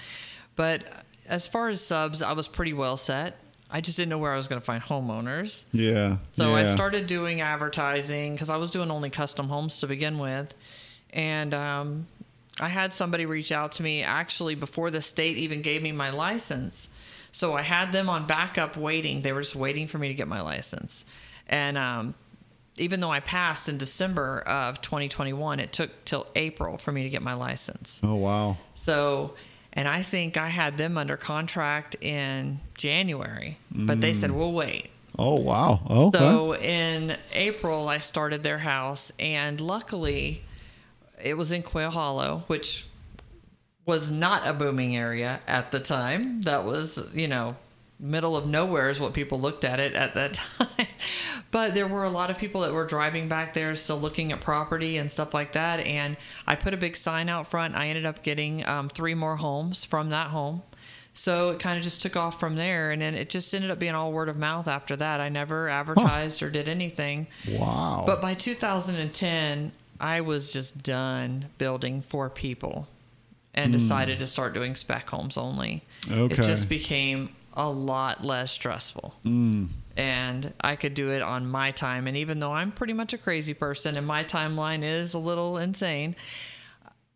But 0.56 0.84
as 1.26 1.48
far 1.48 1.70
as 1.70 1.80
subs, 1.80 2.20
I 2.20 2.34
was 2.34 2.46
pretty 2.46 2.74
well 2.74 2.98
set. 2.98 3.38
I 3.70 3.80
just 3.80 3.96
didn't 3.96 4.10
know 4.10 4.18
where 4.18 4.34
I 4.34 4.36
was 4.36 4.46
going 4.46 4.60
to 4.60 4.66
find 4.66 4.82
homeowners. 4.82 5.64
Yeah. 5.72 6.18
So 6.32 6.54
I 6.54 6.66
started 6.66 7.06
doing 7.06 7.40
advertising 7.40 8.34
because 8.34 8.50
I 8.50 8.58
was 8.58 8.70
doing 8.70 8.90
only 8.90 9.08
custom 9.08 9.48
homes 9.48 9.78
to 9.78 9.86
begin 9.86 10.18
with. 10.18 10.54
And 11.14 11.54
um, 11.54 12.06
I 12.62 12.68
had 12.68 12.92
somebody 12.94 13.26
reach 13.26 13.50
out 13.50 13.72
to 13.72 13.82
me 13.82 14.02
actually 14.02 14.54
before 14.54 14.90
the 14.90 15.02
state 15.02 15.36
even 15.36 15.62
gave 15.62 15.82
me 15.82 15.90
my 15.90 16.10
license. 16.10 16.88
So 17.32 17.54
I 17.54 17.62
had 17.62 17.90
them 17.90 18.08
on 18.08 18.26
backup 18.26 18.76
waiting. 18.76 19.22
They 19.22 19.32
were 19.32 19.40
just 19.40 19.56
waiting 19.56 19.88
for 19.88 19.98
me 19.98 20.08
to 20.08 20.14
get 20.14 20.28
my 20.28 20.42
license. 20.42 21.04
And 21.48 21.76
um, 21.76 22.14
even 22.76 23.00
though 23.00 23.10
I 23.10 23.20
passed 23.20 23.68
in 23.68 23.78
December 23.78 24.40
of 24.40 24.80
2021, 24.80 25.58
it 25.58 25.72
took 25.72 25.90
till 26.04 26.26
April 26.36 26.78
for 26.78 26.92
me 26.92 27.02
to 27.02 27.08
get 27.10 27.20
my 27.20 27.34
license. 27.34 28.00
Oh 28.02 28.14
wow. 28.14 28.58
So, 28.74 29.34
and 29.72 29.88
I 29.88 30.02
think 30.02 30.36
I 30.36 30.48
had 30.48 30.76
them 30.76 30.96
under 30.96 31.16
contract 31.16 31.96
in 32.00 32.60
January, 32.78 33.58
but 33.70 34.00
they 34.00 34.14
said, 34.14 34.30
we'll 34.30 34.52
wait. 34.52 34.90
Oh 35.18 35.40
wow. 35.40 35.80
Oh. 35.88 36.06
okay. 36.08 36.18
So 36.18 36.54
in 36.54 37.16
April, 37.32 37.88
I 37.88 37.98
started 37.98 38.42
their 38.42 38.58
house, 38.58 39.12
and 39.18 39.60
luckily, 39.60 40.42
it 41.22 41.36
was 41.36 41.52
in 41.52 41.62
Quail 41.62 41.90
Hollow, 41.90 42.44
which 42.46 42.86
was 43.86 44.10
not 44.10 44.46
a 44.46 44.52
booming 44.52 44.96
area 44.96 45.40
at 45.46 45.72
the 45.72 45.80
time. 45.80 46.42
That 46.42 46.64
was, 46.64 47.02
you 47.14 47.28
know, 47.28 47.56
middle 47.98 48.36
of 48.36 48.46
nowhere 48.46 48.90
is 48.90 49.00
what 49.00 49.14
people 49.14 49.40
looked 49.40 49.64
at 49.64 49.80
it 49.80 49.94
at 49.94 50.14
that 50.14 50.34
time. 50.58 50.86
but 51.50 51.74
there 51.74 51.86
were 51.86 52.04
a 52.04 52.10
lot 52.10 52.30
of 52.30 52.38
people 52.38 52.62
that 52.62 52.72
were 52.72 52.86
driving 52.86 53.28
back 53.28 53.54
there, 53.54 53.74
still 53.74 53.98
looking 53.98 54.32
at 54.32 54.40
property 54.40 54.98
and 54.98 55.10
stuff 55.10 55.32
like 55.34 55.52
that. 55.52 55.80
And 55.80 56.16
I 56.46 56.56
put 56.56 56.74
a 56.74 56.76
big 56.76 56.96
sign 56.96 57.28
out 57.28 57.46
front. 57.48 57.74
I 57.74 57.88
ended 57.88 58.06
up 58.06 58.22
getting 58.22 58.66
um, 58.66 58.88
three 58.88 59.14
more 59.14 59.36
homes 59.36 59.84
from 59.84 60.10
that 60.10 60.28
home. 60.28 60.62
So 61.14 61.50
it 61.50 61.58
kind 61.58 61.76
of 61.76 61.84
just 61.84 62.00
took 62.00 62.16
off 62.16 62.40
from 62.40 62.56
there, 62.56 62.90
and 62.90 63.02
then 63.02 63.14
it 63.14 63.28
just 63.28 63.54
ended 63.54 63.70
up 63.70 63.78
being 63.78 63.94
all 63.94 64.12
word 64.12 64.30
of 64.30 64.38
mouth 64.38 64.66
after 64.66 64.96
that. 64.96 65.20
I 65.20 65.28
never 65.28 65.68
advertised 65.68 66.42
or 66.42 66.48
did 66.48 66.70
anything. 66.70 67.26
wow. 67.50 68.04
But 68.06 68.22
by 68.22 68.32
2010, 68.32 69.72
I 70.02 70.20
was 70.20 70.52
just 70.52 70.82
done 70.82 71.46
building 71.58 72.02
for 72.02 72.28
people 72.28 72.88
and 73.54 73.72
hmm. 73.72 73.78
decided 73.78 74.18
to 74.18 74.26
start 74.26 74.52
doing 74.52 74.74
spec 74.74 75.08
homes 75.08 75.38
only. 75.38 75.84
Okay. 76.10 76.34
It 76.34 76.44
just 76.44 76.68
became 76.68 77.30
a 77.54 77.70
lot 77.70 78.24
less 78.24 78.50
stressful. 78.50 79.14
Hmm. 79.22 79.66
And 79.96 80.52
I 80.60 80.76
could 80.76 80.94
do 80.94 81.10
it 81.10 81.22
on 81.22 81.46
my 81.46 81.70
time. 81.70 82.06
And 82.06 82.16
even 82.16 82.40
though 82.40 82.52
I'm 82.52 82.72
pretty 82.72 82.94
much 82.94 83.12
a 83.12 83.18
crazy 83.18 83.54
person 83.54 83.96
and 83.96 84.06
my 84.06 84.24
timeline 84.24 84.82
is 84.82 85.14
a 85.14 85.18
little 85.18 85.58
insane, 85.58 86.16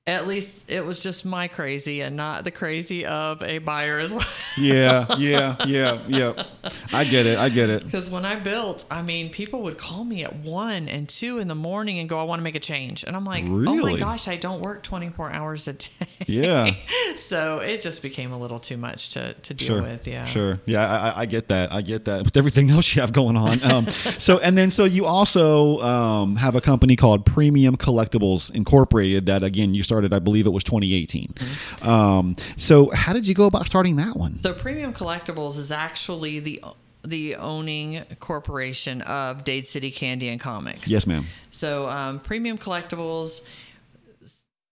at 0.07 0.29
least 0.29 0.71
it 0.71 0.85
was 0.85 1.01
just 1.01 1.25
my 1.25 1.49
crazy 1.49 2.01
and 2.01 2.15
not 2.15 2.45
the 2.45 2.51
crazy 2.53 3.05
of 3.05 3.43
a 3.43 3.59
buyer 3.59 3.99
as 3.99 4.15
well. 4.15 4.25
yeah. 4.57 5.17
Yeah. 5.19 5.57
Yeah. 5.67 5.99
Yeah. 6.07 6.45
I 6.93 7.03
get 7.05 7.27
it. 7.27 7.39
I 7.39 7.49
get 7.49 7.71
it. 7.71 7.85
Because 7.85 8.09
when 8.09 8.25
I 8.25 8.37
built, 8.37 8.85
I 8.89 9.03
mean, 9.03 9.31
people 9.31 9.63
would 9.63 9.79
call 9.79 10.05
me 10.05 10.23
at 10.25 10.37
one 10.37 10.89
and 10.89 11.09
two 11.09 11.39
in 11.39 11.49
the 11.49 11.57
morning 11.57 11.99
and 11.99 12.09
go, 12.09 12.21
I 12.21 12.23
want 12.23 12.39
to 12.39 12.45
make 12.45 12.55
a 12.55 12.61
change. 12.61 13.03
And 13.03 13.17
I'm 13.17 13.25
like, 13.25 13.47
oh 13.49 13.75
my 13.77 13.97
gosh, 13.99 14.29
I 14.29 14.37
don't 14.37 14.63
work 14.63 14.85
24 14.85 15.33
hours 15.33 15.67
a 15.67 15.73
day. 15.73 15.89
Yeah. 16.27 16.75
so 17.17 17.59
it 17.59 17.81
just 17.81 18.01
became 18.01 18.31
a 18.31 18.39
little 18.39 18.61
too 18.61 18.77
much 18.77 19.11
to, 19.11 19.35
to 19.35 19.55
deal 19.55 19.67
Sure. 19.67 19.83
with. 19.83 20.07
Yeah. 20.07 20.25
Sure. 20.25 20.61
Yeah, 20.67 20.89
I, 20.89 21.23
I- 21.23 21.27
get 21.27 21.49
that. 21.49 21.73
I 21.73 21.83
get 21.83 22.05
that. 22.05 22.23
With 22.25 22.37
everything 22.37 22.71
else 22.77 22.95
you 22.95 23.01
have 23.01 23.13
going 23.13 23.37
on. 23.37 23.61
Um, 23.65 23.89
so, 23.89 24.39
and 24.39 24.57
then, 24.57 24.71
so 24.71 24.85
you 24.85 25.05
also 25.05 25.81
um, 25.81 26.37
have 26.37 26.55
a 26.55 26.61
company 26.61 26.95
called 26.95 27.27
Premium 27.27 27.77
Collectibles 27.77 28.55
Incorporated 28.55 29.27
that, 29.27 29.43
again, 29.43 29.75
you 29.75 29.83
started, 29.97 30.13
I 30.13 30.19
believe 30.19 30.47
it 30.47 30.51
was 30.51 30.63
2018. 30.65 31.35
Um, 31.83 32.37
so, 32.57 32.91
how 32.95 33.13
did 33.15 33.27
you 33.27 33.35
go 33.35 33.47
about 33.47 33.67
starting 33.67 33.97
that 33.97 34.15
one? 34.15 34.39
So 34.41 34.53
Premium 34.53 34.93
Collectibles 34.93 35.59
is 35.59 35.73
actually 35.73 36.41
the 36.41 36.63
the 37.05 37.37
owning 37.37 38.03
corporation 38.19 39.01
of 39.03 39.45
Dade 39.45 39.65
City 39.67 39.91
Candy 39.93 40.29
and 40.29 40.41
Comics. 40.41 40.89
Yes, 40.89 41.07
ma'am. 41.07 41.25
So 41.51 41.89
um, 41.89 42.19
Premium 42.19 42.59
Collectibles, 42.59 43.43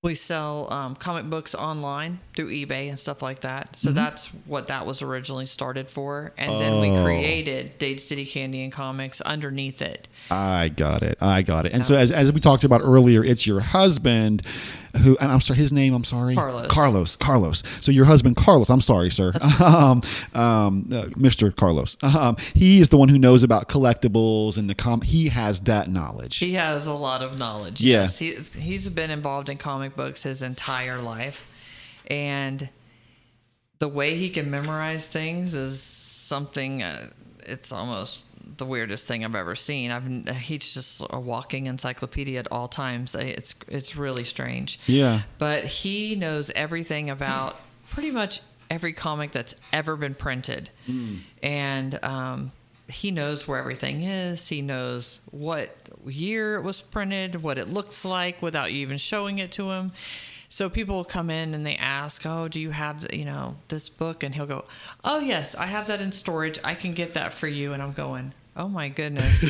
we 0.02 0.16
sell 0.16 0.70
um, 0.72 0.96
comic 0.96 1.30
books 1.30 1.54
online 1.54 2.18
through 2.34 2.50
eBay 2.50 2.88
and 2.88 2.98
stuff 2.98 3.22
like 3.22 3.42
that. 3.42 3.76
So 3.76 3.92
that's 3.92 4.26
what 4.46 4.66
that 4.66 4.84
was 4.84 5.00
originally 5.00 5.46
started 5.46 5.88
for, 5.88 6.32
and 6.37 6.50
then 6.60 6.80
we 6.80 6.90
Oh. 6.90 7.04
created 7.04 7.78
Dade 7.78 8.00
City 8.00 8.26
Candy 8.26 8.62
and 8.64 8.72
Comics 8.72 9.20
underneath 9.20 9.80
it. 9.80 10.08
I 10.28 10.68
got 10.70 11.02
it. 11.04 11.16
I 11.20 11.42
got 11.42 11.66
it. 11.66 11.72
And 11.72 11.84
so, 11.84 11.94
as, 11.96 12.10
as 12.10 12.32
we 12.32 12.40
talked 12.40 12.64
about 12.64 12.80
earlier, 12.82 13.22
it's 13.24 13.46
your 13.46 13.60
husband 13.60 14.42
who, 14.98 15.16
and 15.18 15.30
I'm 15.30 15.40
sorry, 15.40 15.59
his 15.59 15.72
name, 15.72 15.94
I'm 15.94 16.04
sorry. 16.04 16.35
Carlos. 16.35 16.66
Carlos. 16.68 17.16
Carlos. 17.16 17.62
So, 17.80 17.92
your 17.92 18.04
husband, 18.04 18.37
Carlos, 18.37 18.70
I'm 18.70 18.80
sorry, 18.80 19.11
sir. 19.11 19.33
Um, 19.64 20.02
um, 20.35 20.88
uh, 20.92 21.07
Mr. 21.16 21.54
Carlos. 21.54 21.96
Um, 22.14 22.37
he 22.54 22.80
is 22.80 22.90
the 22.90 22.96
one 22.96 23.09
who 23.09 23.18
knows 23.18 23.42
about 23.42 23.68
collectibles 23.68 24.57
and 24.57 24.70
the 24.70 24.74
com. 24.74 25.00
He 25.00 25.28
has 25.28 25.62
that 25.62 25.88
knowledge. 25.88 26.38
He 26.38 26.54
has 26.54 26.87
a 26.87 26.92
lot 26.92 27.22
of 27.22 27.38
knowledge. 27.38 27.80
Yeah. 27.80 28.02
Yes, 28.02 28.18
he, 28.18 28.33
he's 28.61 28.88
been 28.88 29.11
involved 29.11 29.48
in 29.48 29.57
comic 29.59 29.96
books 29.96 30.22
his 30.22 30.42
entire 30.42 31.00
life, 31.00 31.44
and 32.07 32.68
the 33.80 33.88
way 33.88 34.16
he 34.16 34.30
can 34.30 34.50
memorize 34.50 35.09
things 35.09 35.54
is 35.54 35.83
something. 35.83 36.83
Uh, 36.83 37.11
it's 37.40 37.72
almost 37.72 38.20
the 38.57 38.66
weirdest 38.66 39.07
thing 39.07 39.24
I've 39.24 39.35
ever 39.35 39.54
seen. 39.54 39.90
I've 39.90 40.37
he's 40.37 40.74
just 40.74 41.02
a 41.11 41.20
walking 41.20 41.66
encyclopedia 41.66 42.38
at 42.38 42.50
all 42.50 42.68
times. 42.68 43.14
It's 43.14 43.54
it's 43.68 43.96
really 43.96 44.24
strange. 44.24 44.78
Yeah. 44.87 45.22
But 45.38 45.64
he 45.64 46.14
knows 46.14 46.50
everything 46.50 47.11
about 47.11 47.57
pretty 47.88 48.11
much 48.11 48.40
every 48.70 48.92
comic 48.92 49.33
that's 49.33 49.54
ever 49.72 49.96
been 49.96 50.14
printed. 50.14 50.70
And 51.42 51.98
um, 52.02 52.52
he 52.88 53.11
knows 53.11 53.46
where 53.48 53.59
everything 53.59 54.02
is. 54.02 54.48
He 54.48 54.62
knows 54.62 55.20
what 55.30 55.74
year 56.07 56.57
it 56.57 56.62
was 56.62 56.83
printed, 56.83 57.42
what 57.42 57.59
it 57.59 57.68
looks 57.68 58.04
like 58.04 58.42
without 58.42 58.72
you 58.72 58.80
even 58.80 58.98
showing 58.98 59.38
it 59.38 59.52
to 59.52 59.70
him. 59.70 59.92
So 60.54 60.70
people 60.70 60.94
will 60.94 61.04
come 61.04 61.30
in 61.30 61.52
and 61.52 61.66
they 61.66 61.74
ask, 61.74 62.24
"Oh, 62.24 62.46
do 62.46 62.60
you 62.60 62.70
have 62.70 63.12
you 63.12 63.24
know 63.24 63.56
this 63.66 63.88
book?" 63.88 64.22
And 64.22 64.32
he'll 64.32 64.46
go, 64.46 64.66
"Oh 65.02 65.18
yes, 65.18 65.56
I 65.56 65.66
have 65.66 65.88
that 65.88 66.00
in 66.00 66.12
storage. 66.12 66.60
I 66.62 66.76
can 66.76 66.94
get 66.94 67.14
that 67.14 67.32
for 67.34 67.48
you." 67.48 67.72
And 67.72 67.82
I'm 67.82 67.92
going, 67.92 68.32
"Oh 68.56 68.68
my 68.68 68.88
goodness, 68.88 69.40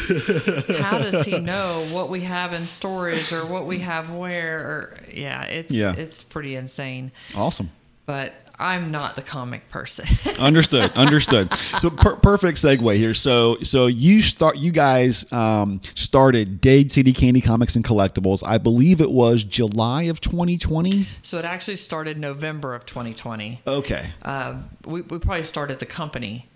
how 0.81 0.97
does 0.97 1.27
he 1.27 1.41
know 1.41 1.87
what 1.91 2.09
we 2.09 2.23
have 2.23 2.55
in 2.55 2.67
storage 2.67 3.33
or 3.35 3.45
what 3.45 3.67
we 3.67 3.81
have 3.81 4.15
where?" 4.15 4.61
Or 4.61 4.95
yeah, 5.13 5.45
it's 5.45 5.75
Yeah. 5.75 5.93
it's 5.95 6.23
pretty 6.25 6.57
insane. 6.57 7.13
Awesome. 7.37 7.71
But 8.07 8.33
I'm 8.59 8.91
not 8.91 9.17
the 9.17 9.23
comic 9.23 9.69
person. 9.69 10.07
understood 10.39 10.93
understood 10.93 11.53
so 11.79 11.91
per- 11.91 12.17
perfect 12.17 12.59
segue 12.59 12.97
here 12.97 13.15
so 13.15 13.57
so 13.63 13.87
you 13.87 14.23
start 14.23 14.57
you 14.59 14.71
guys 14.73 15.31
um, 15.33 15.81
started 15.95 16.61
dade 16.61 16.91
city 16.91 17.13
candy 17.13 17.41
comics 17.41 17.77
and 17.77 17.85
collectibles 17.85 18.43
i 18.47 18.59
believe 18.59 19.01
it 19.01 19.11
was 19.11 19.45
july 19.45 20.03
of 20.05 20.21
2020 20.21 21.07
so 21.23 21.39
it 21.39 21.45
actually 21.45 21.77
started 21.77 22.19
November 22.19 22.75
of 22.75 22.85
2020. 22.87 23.61
okay 23.67 24.07
Uh, 24.23 24.61
we 24.87 25.03
we 25.03 25.19
probably 25.19 25.43
started 25.43 25.79
the 25.79 25.87
company 25.87 26.47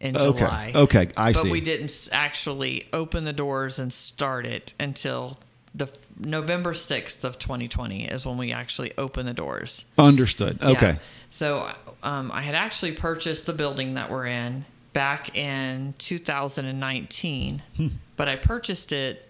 in 0.00 0.16
okay 0.16 0.38
July. 0.38 0.72
okay 0.74 1.08
i 1.16 1.30
but 1.32 1.36
see 1.36 1.50
we 1.50 1.60
didn't 1.60 2.08
actually 2.12 2.84
open 2.92 3.24
the 3.24 3.32
doors 3.32 3.78
and 3.78 3.92
start 3.92 4.46
it 4.46 4.74
until 4.80 5.38
the 5.74 5.88
November 6.18 6.72
6th 6.72 7.22
of 7.24 7.38
2020 7.38 8.06
is 8.06 8.26
when 8.26 8.36
we 8.38 8.52
actually 8.52 8.92
opened 8.98 9.28
the 9.28 9.34
doors. 9.34 9.84
understood 9.98 10.58
Yeah. 10.60 10.68
okay 10.70 10.98
So 11.30 11.70
um, 12.02 12.30
I 12.32 12.42
had 12.42 12.54
actually 12.54 12.92
purchased 12.92 13.46
the 13.46 13.52
building 13.52 13.94
that 13.94 14.10
we're 14.10 14.26
in 14.26 14.64
back 14.92 15.36
in 15.36 15.94
2019, 15.98 17.62
Hmm. 17.76 17.88
but 18.16 18.28
I 18.28 18.36
purchased 18.36 18.90
it 18.92 19.26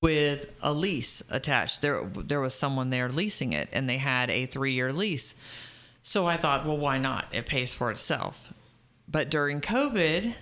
with 0.00 0.50
a 0.62 0.72
lease 0.72 1.22
attached. 1.30 1.82
There, 1.82 2.04
there 2.04 2.40
was 2.40 2.54
someone 2.54 2.90
there 2.90 3.08
leasing 3.10 3.52
it, 3.52 3.68
and 3.72 3.88
they 3.88 3.96
had 3.98 4.30
a 4.30 4.46
three-year 4.46 4.92
lease. 4.92 5.34
So 6.02 6.24
I 6.26 6.36
thought, 6.36 6.64
well, 6.64 6.78
why 6.78 6.98
not? 6.98 7.26
It 7.32 7.46
pays 7.46 7.74
for 7.74 7.90
itself. 7.90 8.52
But 9.08 9.28
during 9.30 9.60
COVID, 9.60 10.32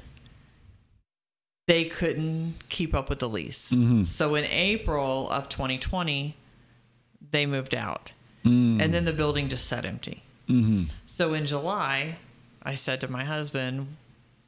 they 1.67 1.85
couldn't 1.85 2.55
keep 2.69 2.95
up 2.95 3.11
with 3.11 3.19
the 3.19 3.29
lease. 3.29 3.73
Mm-hmm. 3.73 4.05
So 4.05 4.35
in 4.35 4.45
April 4.45 5.29
of 5.31 5.49
2020, 5.49 6.37
they 7.31 7.47
moved 7.47 7.75
out. 7.75 8.13
Mm. 8.45 8.81
And 8.81 8.95
then 8.95 9.05
the 9.05 9.13
building 9.13 9.49
just 9.49 9.67
sat 9.67 9.85
empty. 9.85 10.23
Mm-hmm. 10.49 10.85
So 11.07 11.35
in 11.35 11.47
July, 11.47 12.19
I 12.63 12.75
said 12.75 13.01
to 13.01 13.09
my 13.11 13.25
husband, 13.25 13.97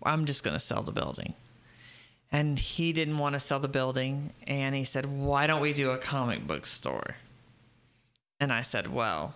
I'm 0.03 0.25
just 0.25 0.45
going 0.45 0.55
to 0.55 0.61
sell 0.61 0.83
the 0.83 0.93
building. 0.93 1.35
And 2.31 2.59
he 2.59 2.93
didn't 2.93 3.19
want 3.19 3.35
to 3.35 3.41
sell 3.41 3.59
the 3.59 3.69
building. 3.69 4.33
And 4.47 4.75
he 4.75 4.85
said, 4.85 5.07
Why 5.07 5.47
don't 5.47 5.63
we 5.63 5.73
do 5.73 5.91
a 5.91 5.99
comic 5.99 6.47
book 6.47 6.67
store? 6.67 7.17
And 8.39 8.53
I 8.53 8.63
said, 8.63 8.93
Well, 8.93 9.35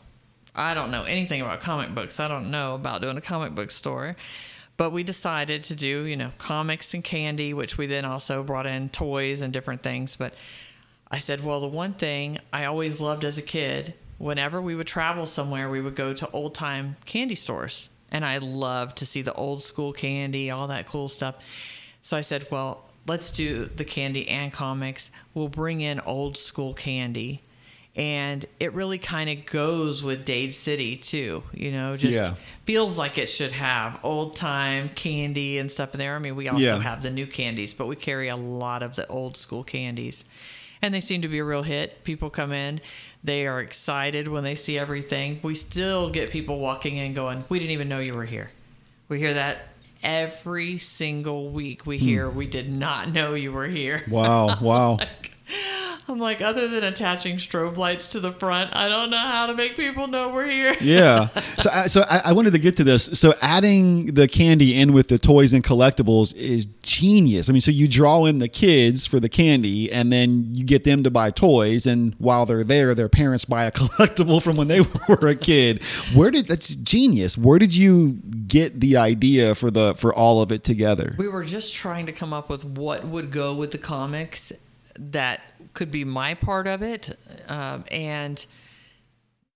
I 0.55 0.75
don't 0.75 0.91
know 0.91 1.05
anything 1.05 1.41
about 1.41 1.61
comic 1.61 1.95
books. 1.95 2.21
I 2.21 2.29
don't 2.29 2.51
know 2.51 2.75
about 2.75 3.01
doing 3.01 3.17
a 3.17 3.23
comic 3.23 3.55
book 3.55 3.71
store. 3.71 4.17
But 4.83 4.91
we 4.91 5.05
decided 5.05 5.63
to 5.63 5.77
do, 5.77 6.07
you 6.07 6.17
know, 6.17 6.33
comics 6.39 6.93
and 6.93 7.05
candy, 7.05 7.55
which 7.55 7.79
we 7.79 7.87
then 7.87 8.05
also 8.05 8.43
brought 8.43 8.67
in 8.67 8.89
toys 8.89 9.41
and 9.41 9.53
different 9.53 9.85
things. 9.85 10.17
But 10.17 10.35
I 11.09 11.19
said, 11.19 11.45
well, 11.45 11.61
the 11.61 11.69
one 11.69 11.93
thing 11.93 12.41
I 12.53 12.65
always 12.65 13.01
loved 13.01 13.25
as 13.25 13.39
a 13.39 13.43
kid, 13.43 13.95
whenever 14.19 14.61
we 14.61 14.75
would 14.75 14.89
travel 14.89 15.27
somewhere, 15.27 15.71
we 15.71 15.81
would 15.81 15.95
go 15.95 16.13
to 16.15 16.29
old 16.33 16.57
time 16.57 16.97
candy 17.05 17.37
stores. 17.37 17.91
And 18.11 18.25
I 18.25 18.39
loved 18.39 18.99
to 18.99 19.07
see 19.07 19.23
the 19.23 19.33
old 19.35 19.63
school 19.63 19.93
candy, 19.93 20.51
all 20.51 20.67
that 20.67 20.89
cool 20.89 21.09
stuff. 21.09 21.37
So 22.01 22.17
I 22.17 22.23
said, 22.23 22.49
well, 22.51 22.83
let's 23.07 23.31
do 23.31 23.67
the 23.67 23.85
candy 23.85 24.29
and 24.29 24.53
comics. 24.53 25.13
We'll 25.33 25.47
bring 25.47 25.81
in 25.81 26.01
old 26.01 26.37
school 26.37 26.75
candy 26.75 27.45
and 27.95 28.47
it 28.59 28.73
really 28.73 28.99
kind 28.99 29.29
of 29.29 29.45
goes 29.45 30.03
with 30.03 30.25
Dade 30.25 30.55
City 30.55 30.97
too. 30.97 31.43
You 31.53 31.73
know, 31.73 31.97
just 31.97 32.19
Yeah. 32.19 32.35
feels 32.65 32.97
like 32.97 33.19
it 33.19 33.27
should 33.27 33.53
have 33.53 33.99
old 34.03 34.35
time 34.35 34.89
candy 34.95 35.59
and 35.59 35.71
stuff 35.71 35.93
in 35.95 35.99
there. 35.99 36.17
I 36.17 36.19
mean, 36.19 36.35
we 36.35 36.49
also 36.49 36.79
Yeah. 36.79 36.83
have 36.83 37.03
the 37.03 37.11
new 37.11 37.27
candies, 37.27 37.75
but 37.75 37.87
we 37.87 37.97
carry 37.97 38.29
a 38.29 38.37
lot 38.37 38.83
of 38.83 38.97
the 38.97 39.07
old 39.09 39.37
school 39.37 39.63
candies, 39.63 40.25
and 40.81 40.95
they 40.95 41.01
seem 41.01 41.21
to 41.23 41.29
be 41.29 41.39
a 41.39 41.45
real 41.45 41.63
hit. 41.63 42.03
People 42.03 42.31
come 42.31 42.53
in. 42.53 42.81
They 43.23 43.47
are 43.47 43.61
excited 43.61 44.27
when 44.27 44.43
they 44.43 44.55
see 44.55 44.79
everything. 44.79 45.39
We 45.43 45.55
still 45.55 46.11
get 46.11 46.31
people 46.31 46.59
walking 46.59 46.97
in 46.97 47.13
going, 47.13 47.45
We 47.51 47.59
didn't 47.59 47.73
even 47.73 47.89
know 47.89 47.99
you 47.99 48.15
were 48.15 48.25
here. 48.25 48.51
We 49.09 49.19
hear 49.19 49.35
that 49.35 49.59
every 50.03 50.79
single 50.79 51.51
week. 51.51 51.87
We 51.87 51.99
hmm. 51.99 52.05
hear, 52.05 52.31
We 52.31 52.47
did 52.47 52.73
not 52.73 53.13
know 53.13 53.35
you 53.35 53.53
were 53.53 53.69
here. 53.69 54.03
Wow, 54.09 54.59
wow. 54.63 54.99
I'm 56.09 56.19
like, 56.19 56.41
other 56.41 56.67
than 56.69 56.83
attaching 56.83 57.37
strobe 57.37 57.77
lights 57.77 58.09
to 58.09 58.21
the 58.21 58.33
front, 58.33 58.75
I 58.75 58.89
don't 58.89 59.09
know 59.11 59.19
how 59.19 59.47
to 59.47 59.55
make 59.55 59.77
people 59.77 60.09
know 60.09 60.31
we're 60.31 60.47
here. 60.51 60.77
yeah. 60.81 61.29
So, 61.63 61.71
I- 61.73 61.87
so 61.87 62.05
I, 62.11 62.23
I 62.27 62.33
wanted 62.33 62.53
to 62.55 62.59
get 62.59 62.77
to 62.79 62.85
this. 62.85 63.05
So, 63.05 63.35
adding 63.41 64.07
the 64.15 64.27
candy 64.27 64.77
in 64.77 64.93
with 64.93 65.07
the 65.09 65.17
toys 65.19 65.53
and 65.53 65.63
collectibles 65.63 66.35
is 66.35 66.65
genius. 66.83 67.49
I 67.49 67.53
mean, 67.53 67.61
so 67.61 67.71
you 67.71 67.87
draw 67.87 68.25
in 68.25 68.41
the 68.41 68.49
kids 68.49 69.07
for 69.07 69.21
the 69.21 69.29
candy, 69.29 69.93
and 69.93 70.13
then 70.13 70.49
you 70.55 70.65
get 70.65 70.83
them 70.83 71.05
to 71.05 71.11
buy 71.11 71.31
toys, 71.31 71.87
and 71.87 72.15
while 72.19 72.47
they're 72.47 72.65
there, 72.65 72.95
their 72.97 73.09
parents 73.09 73.45
buy 73.45 73.65
a 73.65 73.71
collectible 73.71 74.43
from 74.43 74.57
when 74.57 74.67
they 74.67 74.81
were 75.09 75.29
a 75.29 75.37
kid. 75.37 75.85
Where 76.15 76.33
did 76.33 76.49
that's 76.49 76.75
genius? 76.75 77.39
Where 77.39 77.61
did 77.61 77.77
you 77.77 78.15
get 78.49 78.81
the 78.81 78.97
idea 78.97 79.55
for 79.55 79.71
the 79.71 79.95
for 79.95 80.13
all 80.13 80.43
of 80.43 80.51
it 80.51 80.65
together? 80.65 81.15
We 81.17 81.29
were 81.29 81.45
just 81.45 81.75
trying 81.75 82.07
to 82.07 82.13
come 82.13 82.33
up 82.33 82.51
with 82.51 82.65
what 82.65 83.05
would 83.05 83.31
go 83.31 83.55
with 83.55 83.71
the 83.71 83.79
comics 83.79 84.53
that 84.99 85.41
could 85.75 85.91
be 85.91 86.05
my 86.05 86.35
part 86.35 86.67
of 86.67 86.83
it. 86.83 87.19
Um, 87.49 87.85
and, 87.91 88.45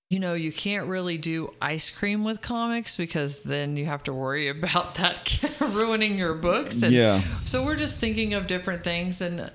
you 0.09 0.18
know, 0.18 0.35
you 0.35 0.53
can't 0.53 0.88
really 0.88 1.18
do 1.18 1.53
ice 1.61 1.90
cream 1.90 2.25
with 2.25 2.40
comics 2.40 2.96
because 2.96 3.42
then 3.42 3.77
you 3.77 3.87
have 3.87 4.05
to 4.05 4.12
worry 4.12 4.49
about 4.57 4.94
that 4.96 5.59
ruining 5.61 6.18
your 6.18 6.35
books. 6.35 6.83
And 6.83 6.92
Yeah. 6.92 7.20
So 7.44 7.64
we're 7.64 7.77
just 7.77 7.99
thinking 7.99 8.35
of 8.35 8.46
different 8.46 8.85
things 8.85 9.20
and 9.20 9.51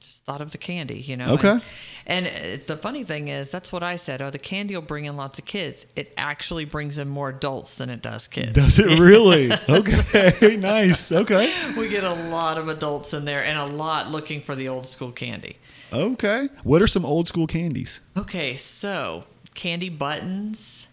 just 0.00 0.24
thought 0.24 0.40
of 0.40 0.52
the 0.52 0.58
candy, 0.58 0.98
you 0.98 1.16
know. 1.16 1.34
Okay. 1.34 1.50
And, 1.50 1.64
and 2.06 2.26
uh, 2.26 2.62
the 2.66 2.76
funny 2.76 3.04
thing 3.04 3.28
is, 3.28 3.50
that's 3.50 3.72
what 3.72 3.82
I 3.82 3.96
said. 3.96 4.20
Oh, 4.22 4.30
the 4.30 4.38
candy 4.38 4.74
will 4.74 4.82
bring 4.82 5.04
in 5.04 5.16
lots 5.16 5.38
of 5.38 5.44
kids. 5.44 5.86
It 5.96 6.12
actually 6.16 6.64
brings 6.64 6.98
in 6.98 7.08
more 7.08 7.28
adults 7.30 7.74
than 7.76 7.90
it 7.90 8.02
does 8.02 8.28
kids. 8.28 8.52
Does 8.52 8.78
it 8.78 8.98
really? 9.00 9.50
Okay, 9.68 10.56
nice. 10.60 11.12
Okay, 11.12 11.52
we 11.78 11.88
get 11.88 12.04
a 12.04 12.12
lot 12.30 12.58
of 12.58 12.68
adults 12.68 13.14
in 13.14 13.24
there 13.24 13.44
and 13.44 13.58
a 13.58 13.64
lot 13.74 14.10
looking 14.10 14.40
for 14.40 14.54
the 14.54 14.68
old 14.68 14.86
school 14.86 15.12
candy. 15.12 15.56
okay. 15.92 16.48
What 16.64 16.82
are 16.82 16.86
some 16.86 17.04
old 17.04 17.28
school 17.28 17.46
candies? 17.46 18.00
Okay, 18.16 18.56
so 18.56 19.24
candy 19.54 19.88
buttons. 19.88 20.88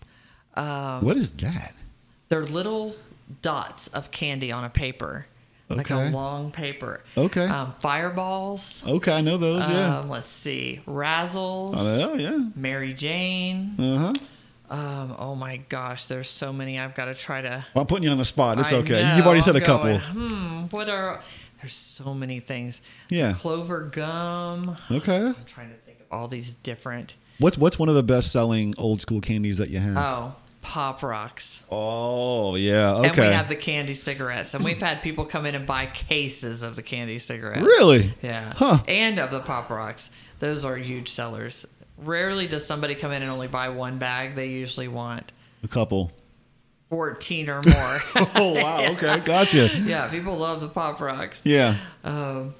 Um, 0.55 1.03
What 1.05 1.17
is 1.17 1.31
that? 1.37 1.73
they're 2.29 2.43
little 2.45 2.95
dots 3.41 3.87
of 3.87 4.11
candy 4.11 4.51
on 4.51 4.63
a 4.63 4.69
paper, 4.69 5.25
like 5.69 5.91
Okay. 5.91 6.07
a 6.07 6.11
long 6.11 6.51
paper. 6.51 7.01
Okay. 7.17 7.45
Um, 7.45 7.73
fireballs. 7.79 8.83
Okay, 8.87 9.13
I 9.17 9.21
know 9.21 9.37
those. 9.37 9.67
Yeah. 9.69 9.99
Um, 9.99 10.09
let's 10.09 10.27
see, 10.27 10.81
Razzles. 10.87 11.73
oh 11.77 12.15
yeah. 12.15 12.45
Mary 12.55 12.91
Jane. 12.93 13.75
Uh 13.79 13.97
huh. 13.97 14.13
Um, 14.71 15.15
oh 15.17 15.33
my 15.35 15.57
gosh, 15.57 16.05
there's 16.05 16.29
so 16.29 16.53
many. 16.53 16.77
I've 16.79 16.93
got 16.93 17.05
to 17.05 17.15
try 17.15 17.41
to. 17.41 17.65
I'm 17.75 17.87
putting 17.87 18.03
you 18.03 18.11
on 18.11 18.17
the 18.19 18.25
spot. 18.25 18.59
It's 18.59 18.71
I 18.71 18.77
okay. 18.77 19.01
know, 19.03 19.15
You've 19.15 19.25
already 19.25 19.41
said 19.41 19.55
I'm 19.55 19.61
a 19.63 19.65
couple. 19.65 19.85
going, 19.97 19.99
hmm, 19.99 20.65
what 20.69 20.89
are? 20.89 21.21
There's 21.61 21.73
so 21.73 22.13
many 22.13 22.39
things. 22.39 22.81
Yeah. 23.09 23.33
Clove 23.33 23.91
gum. 23.91 24.77
Okay. 24.91 25.25
I'm 25.27 25.35
trying 25.45 25.69
to 25.69 25.75
think 25.75 25.99
of 25.99 26.05
all 26.11 26.27
these 26.27 26.53
different. 26.53 27.15
What's 27.39 27.57
what's 27.57 27.79
one 27.79 27.89
of 27.89 27.95
the 27.95 28.03
best 28.03 28.31
selling 28.31 28.73
old 28.77 29.01
school 29.01 29.21
candies 29.21 29.57
that 29.57 29.69
you 29.69 29.79
have? 29.79 29.97
Oh, 29.97 30.35
Pop 30.61 31.01
Rocks. 31.03 31.63
Oh 31.71 32.55
yeah. 32.55 32.93
Okay. 32.95 33.07
And 33.07 33.17
we 33.17 33.23
have 33.27 33.47
the 33.47 33.55
candy 33.55 33.93
cigarettes. 33.93 34.53
And 34.53 34.63
we've 34.63 34.79
had 34.81 35.01
people 35.01 35.25
come 35.25 35.45
in 35.45 35.55
and 35.55 35.65
buy 35.65 35.85
cases 35.87 36.63
of 36.63 36.75
the 36.75 36.83
candy 36.83 37.17
cigarettes. 37.19 37.61
really? 37.65 38.13
Yeah. 38.21 38.51
Huh. 38.55 38.79
And 38.87 39.19
of 39.19 39.31
the 39.31 39.39
Pop 39.39 39.69
Rocks. 39.69 40.11
Those 40.39 40.65
are 40.65 40.77
huge 40.77 41.09
sellers. 41.09 41.65
Rarely 41.97 42.47
does 42.47 42.65
somebody 42.65 42.95
come 42.95 43.11
in 43.11 43.21
and 43.21 43.31
only 43.31 43.47
buy 43.47 43.69
one 43.69 43.97
bag. 43.99 44.35
They 44.35 44.47
usually 44.47 44.87
want 44.87 45.31
A 45.63 45.67
couple. 45.67 46.11
14 46.89 47.49
or 47.49 47.61
more. 47.65 47.97
Oh 48.35 48.53
wow. 48.55 48.83
Okay. 48.93 49.19
Gotcha. 49.19 49.69
yeah, 49.83 50.09
people 50.09 50.37
love 50.37 50.61
the 50.61 50.67
Pop 50.69 50.99
Rocks. 51.01 51.45
Yeah. 51.45 51.77
Um, 52.03 52.53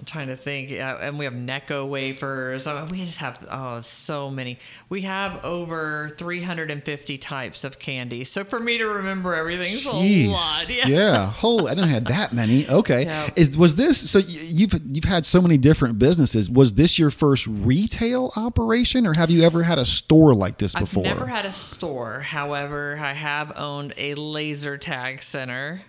I'm 0.00 0.06
trying 0.06 0.28
to 0.28 0.36
think. 0.36 0.70
Yeah, 0.70 0.96
and 0.98 1.18
we 1.18 1.26
have 1.26 1.34
Necco 1.34 1.86
wafers. 1.86 2.66
I 2.66 2.80
mean, 2.80 2.90
we 2.90 3.04
just 3.04 3.18
have 3.18 3.46
oh 3.50 3.80
so 3.82 4.30
many. 4.30 4.58
We 4.88 5.02
have 5.02 5.44
over 5.44 6.10
350 6.16 7.18
types 7.18 7.64
of 7.64 7.78
candy. 7.78 8.24
So 8.24 8.44
for 8.44 8.58
me 8.58 8.78
to 8.78 8.86
remember 8.86 9.34
everything's 9.34 9.84
a 9.86 9.92
lot. 9.92 10.66
Yeah. 10.70 10.86
yeah. 10.86 11.26
Holy, 11.26 11.70
I 11.70 11.74
didn't 11.74 11.90
have 11.90 12.04
that 12.06 12.32
many. 12.32 12.68
Okay. 12.68 13.04
Yeah. 13.04 13.28
Is 13.36 13.56
was 13.56 13.74
this 13.76 14.10
so? 14.10 14.20
You've 14.20 14.72
you've 14.90 15.04
had 15.04 15.24
so 15.26 15.42
many 15.42 15.58
different 15.58 15.98
businesses. 15.98 16.50
Was 16.50 16.74
this 16.74 16.98
your 16.98 17.10
first 17.10 17.46
retail 17.46 18.32
operation, 18.36 19.06
or 19.06 19.12
have 19.16 19.30
you 19.30 19.42
ever 19.42 19.62
had 19.62 19.78
a 19.78 19.84
store 19.84 20.34
like 20.34 20.58
this 20.58 20.74
before? 20.74 21.04
I've 21.04 21.10
never 21.12 21.26
had 21.26 21.44
a 21.44 21.52
store. 21.52 22.20
However, 22.20 22.98
I 23.00 23.12
have 23.12 23.52
owned 23.56 23.94
a 23.98 24.14
laser 24.14 24.78
tag 24.78 25.22
center 25.22 25.82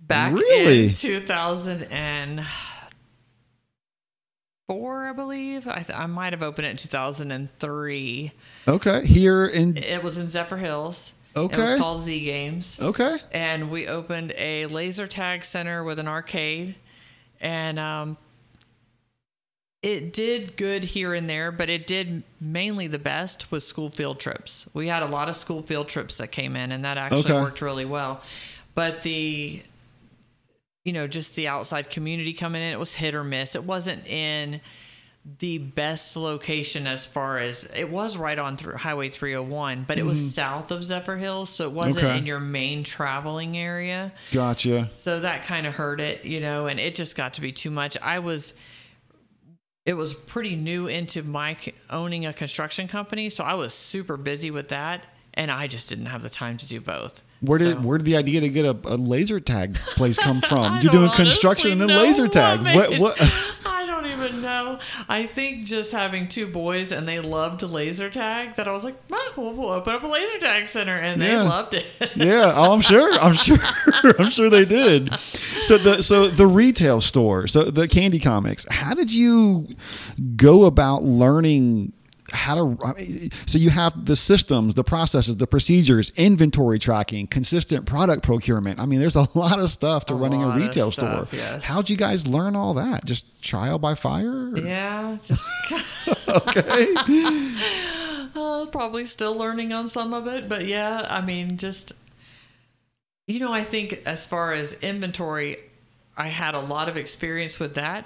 back 0.00 0.32
Really? 0.34 0.84
in 0.86 0.90
2004, 4.68 5.06
I 5.08 5.12
believe. 5.12 5.68
I, 5.68 5.80
th- 5.80 5.96
I 5.98 6.06
might 6.06 6.32
have 6.32 6.42
opened 6.42 6.66
it 6.66 6.70
in 6.70 6.76
2003. 6.76 8.32
okay. 8.68 9.06
Here 9.06 9.46
in 9.46 9.76
It 9.76 10.02
was 10.02 10.18
in 10.18 10.26
Zephyrhills. 10.26 11.12
Okay, 11.36 11.56
It 11.58 11.60
was 11.62 11.74
called 11.74 12.00
Z 12.00 12.24
Games. 12.24 12.78
okay. 12.80 13.16
And 13.32 13.70
we 13.70 13.86
opened 13.86 14.32
a 14.36 14.66
laser 14.66 15.06
tag 15.06 15.44
center 15.44 15.84
with 15.84 15.98
an 15.98 16.08
arcade. 16.08 16.74
And 17.40 17.78
um, 17.78 18.16
it 19.82 20.12
did 20.14 20.56
good 20.56 20.82
here 20.82 21.12
and 21.14 21.28
there, 21.28 21.52
but 21.52 21.68
it 21.68 21.86
did 21.86 22.22
mainly 22.40 22.86
the 22.86 22.98
best 22.98 23.52
with 23.52 23.62
school 23.62 23.90
field 23.90 24.18
trips. 24.18 24.66
We 24.72 24.88
had 24.88 25.02
a 25.02 25.06
lot 25.06 25.28
of 25.28 25.36
school 25.36 25.62
field 25.62 25.88
trips 25.88 26.16
that 26.18 26.28
came 26.28 26.56
in, 26.56 26.72
and 26.72 26.84
that 26.86 26.96
actually 26.96 27.20
Okay. 27.20 27.34
worked 27.34 27.60
really 27.60 27.84
well. 27.84 28.22
But 28.74 29.02
the, 29.02 29.62
you 30.86 30.92
know, 30.92 31.08
just 31.08 31.34
the 31.34 31.48
outside 31.48 31.90
community 31.90 32.32
coming 32.32 32.62
in, 32.62 32.72
it 32.72 32.78
was 32.78 32.94
hit 32.94 33.12
or 33.16 33.24
miss. 33.24 33.56
It 33.56 33.64
wasn't 33.64 34.06
in 34.06 34.60
the 35.40 35.58
best 35.58 36.16
location 36.16 36.86
as 36.86 37.04
far 37.04 37.38
as 37.38 37.64
it 37.74 37.90
was 37.90 38.16
right 38.16 38.38
on 38.38 38.56
through 38.56 38.76
Highway 38.76 39.08
301, 39.08 39.84
but 39.88 39.98
it 39.98 40.04
was 40.04 40.32
south 40.32 40.70
of 40.70 40.82
Zephyrhills, 40.82 41.48
so 41.48 41.66
it 41.66 41.72
wasn't 41.72 41.96
Mm-hmm. 41.96 42.06
Okay. 42.06 42.18
in 42.18 42.26
your 42.26 42.38
main 42.38 42.84
traveling 42.84 43.58
area. 43.58 44.12
Gotcha. 44.30 44.88
So 44.94 45.18
that 45.18 45.42
kind 45.42 45.66
of 45.66 45.74
hurt 45.74 46.00
it, 46.00 46.24
you 46.24 46.38
know, 46.40 46.68
and 46.68 46.78
it 46.78 46.94
just 46.94 47.16
got 47.16 47.34
to 47.34 47.40
be 47.40 47.50
too 47.50 47.72
much. 47.72 47.96
I 48.00 48.20
was, 48.20 48.54
it 49.84 49.94
was 49.94 50.14
pretty 50.14 50.54
new 50.54 50.86
into 50.86 51.24
my 51.24 51.56
owning 51.90 52.24
a 52.26 52.32
construction 52.32 52.86
company, 52.86 53.28
so 53.28 53.42
I 53.42 53.54
was 53.54 53.74
super 53.74 54.16
busy 54.16 54.52
with 54.52 54.68
that, 54.68 55.02
and 55.34 55.50
I 55.50 55.66
just 55.66 55.88
didn't 55.88 56.06
have 56.06 56.22
the 56.22 56.30
time 56.30 56.56
to 56.58 56.68
do 56.68 56.80
both. 56.80 57.24
Where 57.40 57.58
did 57.58 57.76
So- 57.76 57.80
where 57.82 57.98
did 57.98 58.06
the 58.06 58.16
idea 58.16 58.40
to 58.40 58.48
get 58.48 58.64
a, 58.64 58.76
a 58.84 58.96
laser 58.96 59.40
tag 59.40 59.74
place 59.74 60.18
come 60.18 60.40
from? 60.48 60.80
You're 60.80 60.92
doing 60.92 61.10
construction 61.10 61.72
and 61.72 61.80
then 61.80 61.88
laser 61.88 62.28
tag. 62.28 62.60
What 62.74 62.98
what? 62.98 63.16
I 63.66 63.84
don't 63.86 64.06
even 64.06 64.40
know. 64.42 64.78
I 65.08 65.26
think 65.26 65.64
just 65.64 65.92
having 65.92 66.28
two 66.28 66.46
boys 66.46 66.92
and 66.92 67.06
they 67.06 67.20
loved 67.20 67.62
laser 67.62 68.08
tag 68.10 68.56
that 68.56 68.66
I 68.66 68.72
was 68.72 68.84
like, 68.84 68.96
"Ah, 69.12 69.32
we'll, 69.36 69.54
we'll 69.54 69.70
open 69.70 69.94
up 69.94 70.02
a 70.02 70.06
laser 70.06 70.38
tag 70.38 70.68
center, 70.68 70.96
and 70.96 71.20
they 71.20 71.36
loved 71.36 71.74
it. 71.74 71.86
Yeah, 72.16 72.52
oh, 72.56 72.72
I'm 72.72 72.80
sure. 72.80 73.12
I'm 73.20 73.34
sure. 73.34 73.58
I'm 74.18 74.30
sure 74.30 74.48
they 74.48 74.64
did. 74.64 75.14
So 75.14 75.76
the 75.78 76.02
so 76.02 76.28
the 76.28 76.46
retail 76.46 77.00
store, 77.00 77.46
so 77.46 77.64
the 77.64 77.86
Candy 77.86 78.18
Comics. 78.18 78.64
How 78.70 78.94
did 78.94 79.12
you 79.12 79.68
go 80.36 80.64
about 80.64 81.02
learning 81.02 81.92
how 82.32 82.54
to? 82.54 82.78
I 82.84 82.92
mean, 82.94 83.30
So 83.46 83.58
you 83.58 83.70
have 83.70 84.04
the 84.06 84.16
systems, 84.16 84.74
the 84.74 84.84
processes, 84.84 85.36
the 85.36 85.46
procedures, 85.46 86.10
inventory 86.16 86.78
tracking, 86.78 87.26
consistent 87.26 87.86
product 87.86 88.22
procurement. 88.22 88.80
I 88.80 88.86
mean, 88.86 89.00
there's 89.00 89.16
a 89.16 89.28
lot 89.38 89.58
of 89.58 89.70
stuff 89.70 90.06
to 90.06 90.14
A 90.14 90.16
running 90.16 90.42
a 90.42 90.48
retail 90.56 90.90
stuff, 90.90 91.28
store. 91.28 91.38
yes. 91.40 91.64
How'd 91.64 91.88
you 91.90 91.96
guys 91.96 92.26
learn 92.26 92.56
all 92.56 92.74
that? 92.74 93.04
Just 93.04 93.42
trial 93.42 93.78
by 93.78 93.94
fire? 93.94 94.56
yeah, 94.56 95.16
just 95.24 95.48
Okay. 96.28 96.94
Uh, 98.34 98.66
probably 98.66 99.04
still 99.06 99.34
learning 99.34 99.72
on 99.72 99.88
some 99.88 100.12
of 100.12 100.26
it, 100.26 100.46
but 100.46 100.66
yeah, 100.66 101.06
I 101.08 101.22
mean, 101.22 101.56
just 101.56 101.94
you 103.26 103.40
know, 103.40 103.50
I 103.52 103.64
think 103.64 104.02
as 104.04 104.26
far 104.26 104.52
as 104.52 104.74
inventory, 104.82 105.56
I 106.18 106.28
had 106.28 106.54
a 106.54 106.60
lot 106.60 106.90
of 106.90 106.98
experience 106.98 107.58
with 107.58 107.74
that 107.76 108.04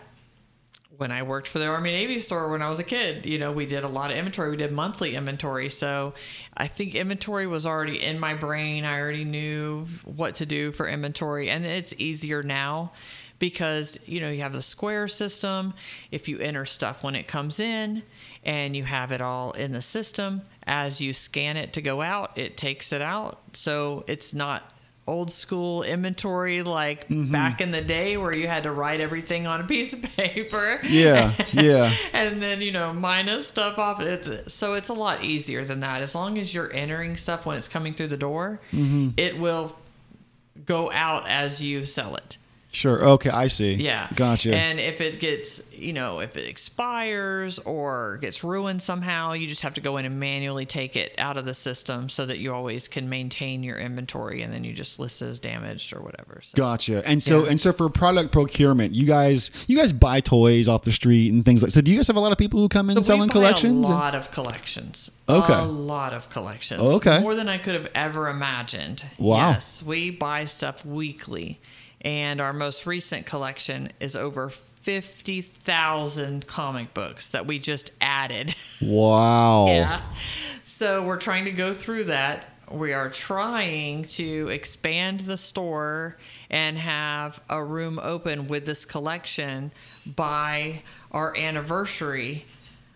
when 0.97 1.13
I 1.13 1.23
worked 1.23 1.49
for 1.49 1.59
the 1.59 1.67
Army 1.67 1.93
Navy 1.93 2.19
store 2.19 2.51
when 2.51 2.63
I 2.63 2.69
was 2.69 2.79
a 2.79 2.85
kid. 2.85 3.25
You 3.25 3.39
know, 3.39 3.53
we 3.53 3.65
did 3.65 3.85
a 3.85 3.89
lot 3.89 4.11
of 4.11 4.17
inventory. 4.17 4.51
We 4.51 4.57
did 4.57 4.73
monthly 4.73 5.15
inventory. 5.15 5.69
So 5.69 6.15
I 6.57 6.67
think 6.67 6.95
inventory 6.95 7.47
was 7.47 7.65
already 7.65 8.03
in 8.03 8.19
my 8.19 8.35
brain. 8.35 8.85
I 8.85 8.99
already 8.99 9.25
knew 9.25 9.87
what 10.05 10.35
to 10.37 10.47
do 10.47 10.73
for 10.73 10.89
inventory. 10.89 11.49
And 11.49 11.65
it's 11.65 11.95
easier 11.99 12.43
now 12.43 12.93
because, 13.39 13.99
you 14.05 14.21
know, 14.21 14.31
you 14.31 14.43
have 14.43 14.53
the 14.53 14.63
square 14.63 15.09
system. 15.09 15.75
If 16.11 16.29
you 16.29 16.39
enter 16.39 16.65
stuff 16.65 17.03
when 17.03 17.15
it 17.15 17.27
comes 17.27 17.61
in 17.61 18.03
and 18.45 18.77
you 18.77 18.85
have 18.85 19.13
it 19.13 19.23
all 19.23 19.53
in 19.53 19.73
the 19.73 19.83
system, 19.83 20.43
as 20.67 21.01
you 21.01 21.13
scan 21.13 21.57
it 21.57 21.73
to 21.75 21.83
go 21.83 22.03
out, 22.03 22.37
it 22.37 22.57
takes 22.57 22.93
it 22.93 23.01
out. 23.01 23.41
So 23.55 24.05
it's 24.07 24.35
not 24.35 24.73
old 25.11 25.31
school 25.33 25.83
inventory 25.83 26.63
like 26.63 27.09
Mm-hmm. 27.09 27.33
back 27.33 27.61
in 27.61 27.71
the 27.73 27.81
day 27.81 28.17
where 28.17 28.37
you 28.39 28.47
had 28.47 28.63
to 28.63 28.71
write 28.73 29.01
everything 29.01 29.47
on 29.47 29.61
a 29.61 29.65
piece 29.65 29.93
of 29.93 30.03
paper. 30.17 30.81
Yeah, 30.85 31.33
yeah. 31.53 31.93
and 32.13 32.41
then 32.41 32.61
you 32.61 32.71
know 32.73 32.93
minus 32.93 33.47
stuff 33.49 33.79
off 33.79 34.01
it's 34.01 34.53
so 34.55 34.75
it's 34.75 34.89
a 34.89 34.95
lot 34.95 35.25
easier 35.25 35.65
than 35.65 35.81
that 35.81 36.03
as 36.03 36.15
long 36.15 36.39
as 36.39 36.55
you're 36.55 36.73
entering 36.73 37.17
stuff 37.17 37.45
when 37.47 37.57
it's 37.59 37.69
coming 37.69 37.95
through 37.95 38.09
the 38.09 38.17
door 38.17 38.61
Mm-hmm. 38.73 39.11
it 39.17 39.39
will 39.41 39.77
go 40.67 40.91
out 40.91 41.27
as 41.29 41.63
you 41.63 41.85
sell 41.85 42.17
it 42.17 42.37
Sure. 42.73 43.05
Okay, 43.05 43.31
I 43.31 43.49
see. 43.49 43.75
yeah 43.75 44.09
Gotcha. 44.15 44.55
and 44.55 44.79
if 44.79 45.01
it 45.01 45.19
gets 45.21 45.61
you 45.73 45.93
know 45.93 46.21
if 46.21 46.37
it 46.37 46.47
expires 46.49 47.59
or 47.61 48.19
gets 48.21 48.45
ruined 48.45 48.81
somehow 48.81 49.33
you 49.33 49.47
just 49.49 49.63
have 49.63 49.75
to 49.75 49.81
go 49.81 49.97
in 49.97 50.05
and 50.05 50.21
manually 50.21 50.65
take 50.67 50.95
it 50.95 51.15
out 51.19 51.37
of 51.37 51.45
the 51.45 51.55
system 51.55 52.09
so 52.09 52.27
that 52.27 52.39
you 52.39 52.53
always 52.53 52.87
can 52.87 53.09
maintain 53.09 53.63
your 53.63 53.77
inventory 53.77 54.43
and 54.43 54.53
then 54.53 54.63
you 54.63 54.73
just 54.73 54.99
list 55.01 55.21
it 55.21 55.27
as 55.27 55.41
damaged 55.41 55.93
or 55.95 56.01
whatever 56.01 56.41
so. 56.43 56.55
Gotcha. 56.57 57.03
And 57.09 57.21
so 57.23 57.43
Yeah. 57.45 57.51
and 57.51 57.61
so 57.61 57.73
for 57.73 57.89
product 57.91 58.31
procurement, 58.31 58.95
you 58.95 59.05
guys 59.07 59.51
you 59.67 59.77
guys 59.77 59.93
buy 59.93 60.21
toys 60.21 60.69
off 60.69 60.83
the 60.83 60.93
street 60.93 61.33
and 61.33 61.45
things 61.45 61.63
like. 61.63 61.73
So 61.73 61.81
do 61.81 61.91
you 61.91 61.97
guys 61.97 62.07
have 62.07 62.17
a 62.17 62.21
lot 62.21 62.33
of 62.33 62.39
people 62.39 62.61
who 62.61 62.69
come 62.69 62.89
in 62.91 62.97
So 62.97 63.03
selling 63.03 63.29
collections? 63.31 63.89
A 63.89 63.93
lot 63.93 64.15
of 64.15 64.31
collections. 64.31 65.11
Okay. 65.29 65.53
A 65.55 65.63
lot 65.65 66.13
of 66.15 66.29
collections. 66.31 66.81
Okay. 66.81 67.21
More 67.21 67.35
than 67.35 67.49
I 67.49 67.59
could 67.59 67.75
have 67.75 67.89
ever 67.95 68.29
imagined. 68.29 69.05
Wow. 69.19 69.51
Yes. 69.51 69.83
We 69.83 70.11
buy 70.11 70.45
stuff 70.47 70.85
weekly. 70.85 71.61
And 72.03 72.41
our 72.41 72.53
most 72.53 72.87
recent 72.87 73.27
collection 73.27 73.91
is 74.01 74.17
over 74.17 74.49
50,000 74.49 76.47
comic 76.47 76.95
books 76.95 77.31
that 77.31 77.47
we 77.47 77.59
just 77.59 77.91
added. 78.01 78.55
wow. 78.81 79.67
Yeah. 79.69 80.01
So 80.65 81.05
we're 81.05 81.19
trying 81.19 81.45
to 81.45 81.53
go 81.53 81.75
through 81.75 82.05
that. 82.05 82.47
We 82.71 82.93
are 82.93 83.11
trying 83.11 84.05
to 84.05 84.49
expand 84.49 85.21
the 85.21 85.37
store 85.37 86.17
and 86.49 86.79
have 86.79 87.43
a 87.51 87.63
room 87.63 87.99
open 88.01 88.47
with 88.47 88.65
this 88.65 88.85
collection 88.85 89.73
by 90.07 90.83
our 91.11 91.37
anniversary 91.37 92.47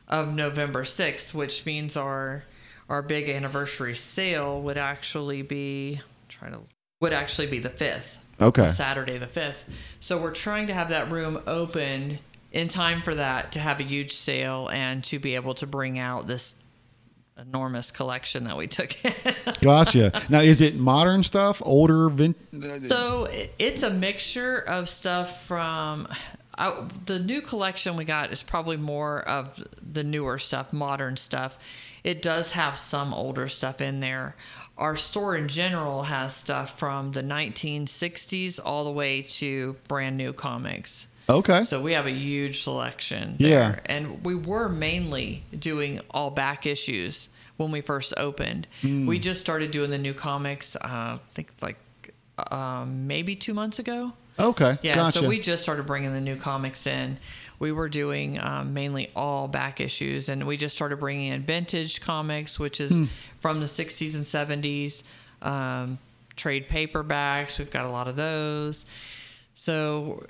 of 0.09 0.33
November 0.33 0.85
6th, 0.85 1.35
which 1.35 1.67
means 1.67 1.97
our 1.97 2.45
our 2.89 3.03
big 3.03 3.29
anniversary 3.29 3.95
sale 3.95 4.61
would 4.63 4.79
actually 4.79 5.43
be 5.43 6.01
try 6.29 6.51
to 6.51 6.61
would 7.01 7.13
actually 7.13 7.49
be 7.49 7.59
the 7.59 7.71
5th. 7.71 8.19
Okay. 8.41 8.69
Saturday 8.69 9.19
the 9.19 9.27
5th. 9.27 9.65
So 10.01 10.21
we're 10.21 10.33
trying 10.33 10.67
to 10.69 10.75
have 10.75 10.89
that 10.91 11.11
room 11.11 11.41
opened 11.47 12.19
in 12.53 12.69
time 12.69 13.03
for 13.03 13.15
that 13.15 13.53
to 13.53 13.59
have 13.59 13.81
a 13.81 13.83
huge 13.83 14.13
sale 14.13 14.69
and 14.69 15.03
to 15.05 15.19
be 15.19 15.35
able 15.35 15.55
to 15.55 15.67
bring 15.67 15.99
out 15.99 16.27
this 16.27 16.55
enormous 17.37 17.91
collection 17.91 18.45
that 18.45 18.57
we 18.57 18.67
took 18.67 19.05
in. 19.05 19.13
Gotcha. 19.61 20.13
now 20.29 20.41
is 20.41 20.61
it 20.61 20.77
modern 20.77 21.25
stuff, 21.25 21.61
older 21.65 22.09
vin- 22.09 22.37
so 22.83 23.27
it's 23.59 23.83
a 23.83 23.91
mixture 23.91 24.59
of 24.59 24.89
stuff 24.89 25.45
from 25.47 26.07
I, 26.57 26.87
the 27.07 27.19
new 27.19 27.41
collection 27.41 27.97
we 27.97 28.05
got 28.05 28.33
is 28.33 28.43
probably 28.43 28.77
more 28.77 29.21
of 29.23 29.63
the 29.83 30.05
newer 30.05 30.39
stuff, 30.39 30.73
modern 30.73 31.17
stuff. 31.17 31.59
It 32.05 32.23
does 32.23 32.53
have 32.53 32.77
some 32.77 33.13
older 33.13 33.49
stuff 33.49 33.81
in 33.81 34.01
there. 34.01 34.37
Our 34.77 34.97
store 34.97 35.37
in 35.37 35.49
general 35.49 36.03
has 36.03 36.35
stuff 36.35 36.79
from 36.79 37.13
the 37.13 37.23
1960s 37.23 38.59
all 38.63 38.85
the 38.85 38.91
way 38.91 39.23
to 39.23 39.77
brand 39.87 40.17
new 40.17 40.33
comics. 40.33 41.07
Okay. 41.29 41.63
So 41.63 41.81
we 41.81 41.93
have 41.93 42.07
a 42.07 42.11
huge 42.11 42.63
selection. 42.63 43.37
Yeah. 43.39 43.79
And 43.87 44.25
we 44.25 44.35
were 44.35 44.69
mainly 44.69 45.45
doing 45.57 46.01
all 46.11 46.31
back 46.31 46.67
issues 46.67 47.29
when 47.57 47.71
we 47.71 47.81
first 47.81 48.15
opened. 48.17 48.67
Hmm. 48.83 49.07
We 49.07 49.19
just 49.19 49.41
started 49.41 49.71
doing 49.71 49.91
the 49.91 49.99
new 49.99 50.13
comics, 50.15 50.77
uh, 50.77 50.81
I 50.83 51.19
think 51.35 51.53
like 51.63 51.79
um, 52.53 53.07
maybe 53.07 53.37
two 53.37 53.55
months 53.55 53.79
ago. 53.79 54.13
okay. 54.39 54.77
Yeah. 54.83 54.97
Gotcha. 54.97 55.21
So 55.21 55.29
we 55.29 55.39
just 55.41 55.63
started 55.63 55.87
bringing 55.87 56.13
the 56.13 56.21
new 56.21 56.37
comics 56.37 56.87
in. 56.87 57.19
We 57.65 57.73
were 57.73 57.89
doing 57.89 58.39
um, 58.43 58.75
mainly 58.75 59.11
all 59.17 59.49
back 59.49 59.81
issues, 59.81 60.29
and 60.29 60.47
we 60.47 60.59
just 60.59 60.77
started 60.77 60.99
bringing 61.01 61.33
in 61.33 61.45
vintage 61.45 62.03
comics, 62.03 62.59
which 62.61 62.79
is 62.79 62.99
Hmm. 62.99 63.05
from 63.41 63.61
the 63.61 63.67
60s 63.67 64.15
and 64.15 64.23
70s. 64.27 65.03
Um, 65.41 65.99
trade 66.37 66.69
paperbacks, 66.69 67.59
we've 67.59 67.71
got 67.71 67.87
a 67.87 67.91
lot 67.91 68.07
of 68.07 68.17
those. 68.17 68.85
So 69.55 70.27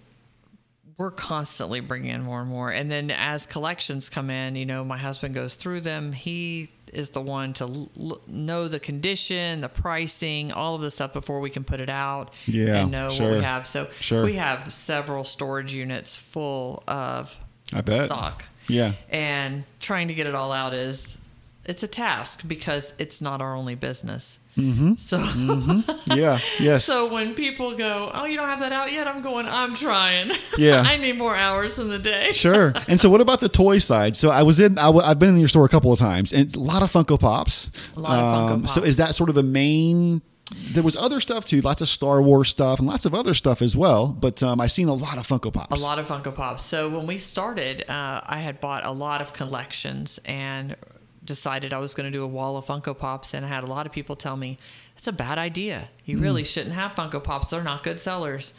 we're 0.97 1.11
constantly 1.11 1.81
bringing 1.81 2.11
in 2.11 2.23
more 2.23 2.41
and 2.41 2.49
more. 2.49 2.71
And 2.71 2.91
then 2.91 3.11
as 3.11 3.47
collections 3.47 4.09
come 4.09 4.31
in, 4.31 4.55
you 4.57 4.65
know, 4.67 4.85
my 4.85 4.97
husband 4.99 5.35
goes 5.35 5.57
through 5.57 5.81
them. 5.81 6.13
He 6.13 6.71
is 6.93 7.11
the 7.11 7.21
one 7.21 7.53
to 7.55 7.65
l- 7.65 8.21
know 8.29 8.69
the 8.69 8.79
condition, 8.79 9.61
the 9.61 9.69
pricing, 9.69 10.53
all 10.53 10.77
of 10.77 10.81
the 10.83 10.91
stuff 10.93 11.13
before 11.13 11.41
we 11.41 11.51
can 11.51 11.65
put 11.65 11.81
it 11.81 11.89
out 11.91 12.33
Yeah, 12.47 12.83
and 12.83 12.93
know 12.93 13.09
what 13.09 13.21
we 13.33 13.43
have. 13.43 13.67
So 13.67 13.89
Sure. 14.01 14.23
we 14.23 14.35
have 14.35 14.73
several 14.73 15.25
storage 15.25 15.75
units 15.75 16.15
full 16.15 16.85
of 16.87 17.37
I 17.73 17.81
bet. 17.81 18.07
stock. 18.07 18.45
Yeah. 18.69 18.93
And 19.11 19.65
trying 19.81 20.07
to 20.09 20.15
get 20.15 20.27
it 20.29 20.35
all 20.37 20.53
out 20.53 20.73
is 20.73 21.19
it's 21.65 21.83
a 21.83 21.89
task 21.89 22.43
because 22.47 22.95
it's 22.99 23.21
not 23.21 23.43
our 23.43 23.57
only 23.57 23.75
business. 23.75 24.39
Mm-hmm. 24.57 24.95
So 24.95 25.19
Yeah. 26.15 26.39
Yes. 26.61 26.85
so 26.85 27.13
when 27.13 27.35
people 27.35 27.75
go, 27.75 28.11
"Oh, 28.15 28.25
you 28.25 28.37
don't 28.37 28.49
have 28.49 28.61
that 28.61 28.73
out 28.73 28.93
yet," 28.93 29.07
I'm 29.09 29.21
going, 29.23 29.47
"I'm 29.47 29.75
trying. 29.75 30.31
Yeah. 30.59 30.83
I 30.87 30.97
need 30.97 31.19
more 31.19 31.35
hours 31.37 31.79
in 31.79 31.89
the 31.89 31.99
day." 31.99 32.31
Sure. 32.45 32.73
And 32.89 32.99
so, 33.01 33.11
what 33.11 33.21
about 33.21 33.41
the 33.41 33.49
toy 33.49 33.79
side? 33.79 34.15
So, 34.17 34.31
I 34.31 34.43
was 34.45 34.61
in. 34.61 34.79
I 34.79 34.85
w- 34.87 35.05
I've 35.05 35.19
been 35.19 35.31
in 35.31 35.39
your 35.39 35.49
store 35.49 35.65
a 35.65 35.69
couple 35.69 35.93
of 35.93 35.99
times, 35.99 36.33
and 36.33 36.43
it's 36.43 36.55
a 36.55 36.61
lot 36.61 36.83
of 36.83 36.91
Funko 36.93 37.19
Pops. 37.19 37.71
Um, 37.97 38.05
A 38.05 38.07
lot 38.07 38.19
of 38.19 38.25
Funko 38.25 38.61
Pops. 38.63 38.73
So, 38.75 38.83
is 38.85 38.97
that 38.99 39.15
sort 39.15 39.29
of 39.29 39.35
the 39.35 39.43
main? 39.43 40.23
There 40.73 40.83
was 40.83 40.95
other 40.95 41.21
stuff 41.21 41.45
too, 41.47 41.61
lots 41.63 41.81
of 41.81 41.89
Star 41.89 42.21
Wars 42.23 42.51
stuff 42.51 42.79
and 42.79 42.87
lots 42.87 43.07
of 43.07 43.15
other 43.15 43.33
stuff 43.35 43.63
as 43.63 43.75
well. 43.77 44.09
But 44.09 44.43
um, 44.43 44.61
I've 44.61 44.71
seen 44.73 44.89
a 44.89 44.95
lot 44.95 45.17
of 45.19 45.27
Funko 45.27 45.53
Pops. 45.53 45.81
A 45.81 45.83
lot 45.83 45.99
of 45.99 46.07
Funko 46.07 46.35
Pops. 46.35 46.63
So 46.63 46.91
when 46.91 47.07
we 47.07 47.17
started, 47.19 47.83
uh, 47.91 48.21
I 48.25 48.39
had 48.41 48.61
bought 48.61 48.85
a 48.85 48.93
lot 48.93 49.21
of 49.23 49.33
collections 49.33 50.21
and 50.27 50.77
decided 51.25 51.73
I 51.73 51.79
was 51.79 51.95
going 51.95 52.11
to 52.11 52.17
do 52.17 52.23
a 52.23 52.29
wall 52.29 52.57
of 52.57 52.67
Funko 52.67 52.97
Pops. 52.97 53.35
And 53.35 53.45
I 53.45 53.49
had 53.49 53.65
a 53.65 53.69
lot 53.69 53.87
of 53.87 53.93
people 53.93 54.17
tell 54.17 54.37
me, 54.37 54.59
it's 54.97 55.07
a 55.07 55.13
bad 55.13 55.39
idea. 55.39 55.89
You 56.05 56.19
really 56.19 56.43
hmm. 56.43 56.47
shouldn't 56.47 56.75
have 56.75 56.93
Funko 56.93 57.23
Pops. 57.23 57.51
They're 57.51 57.63
not 57.63 57.83
good 57.83 57.99
sellers. 57.99 58.55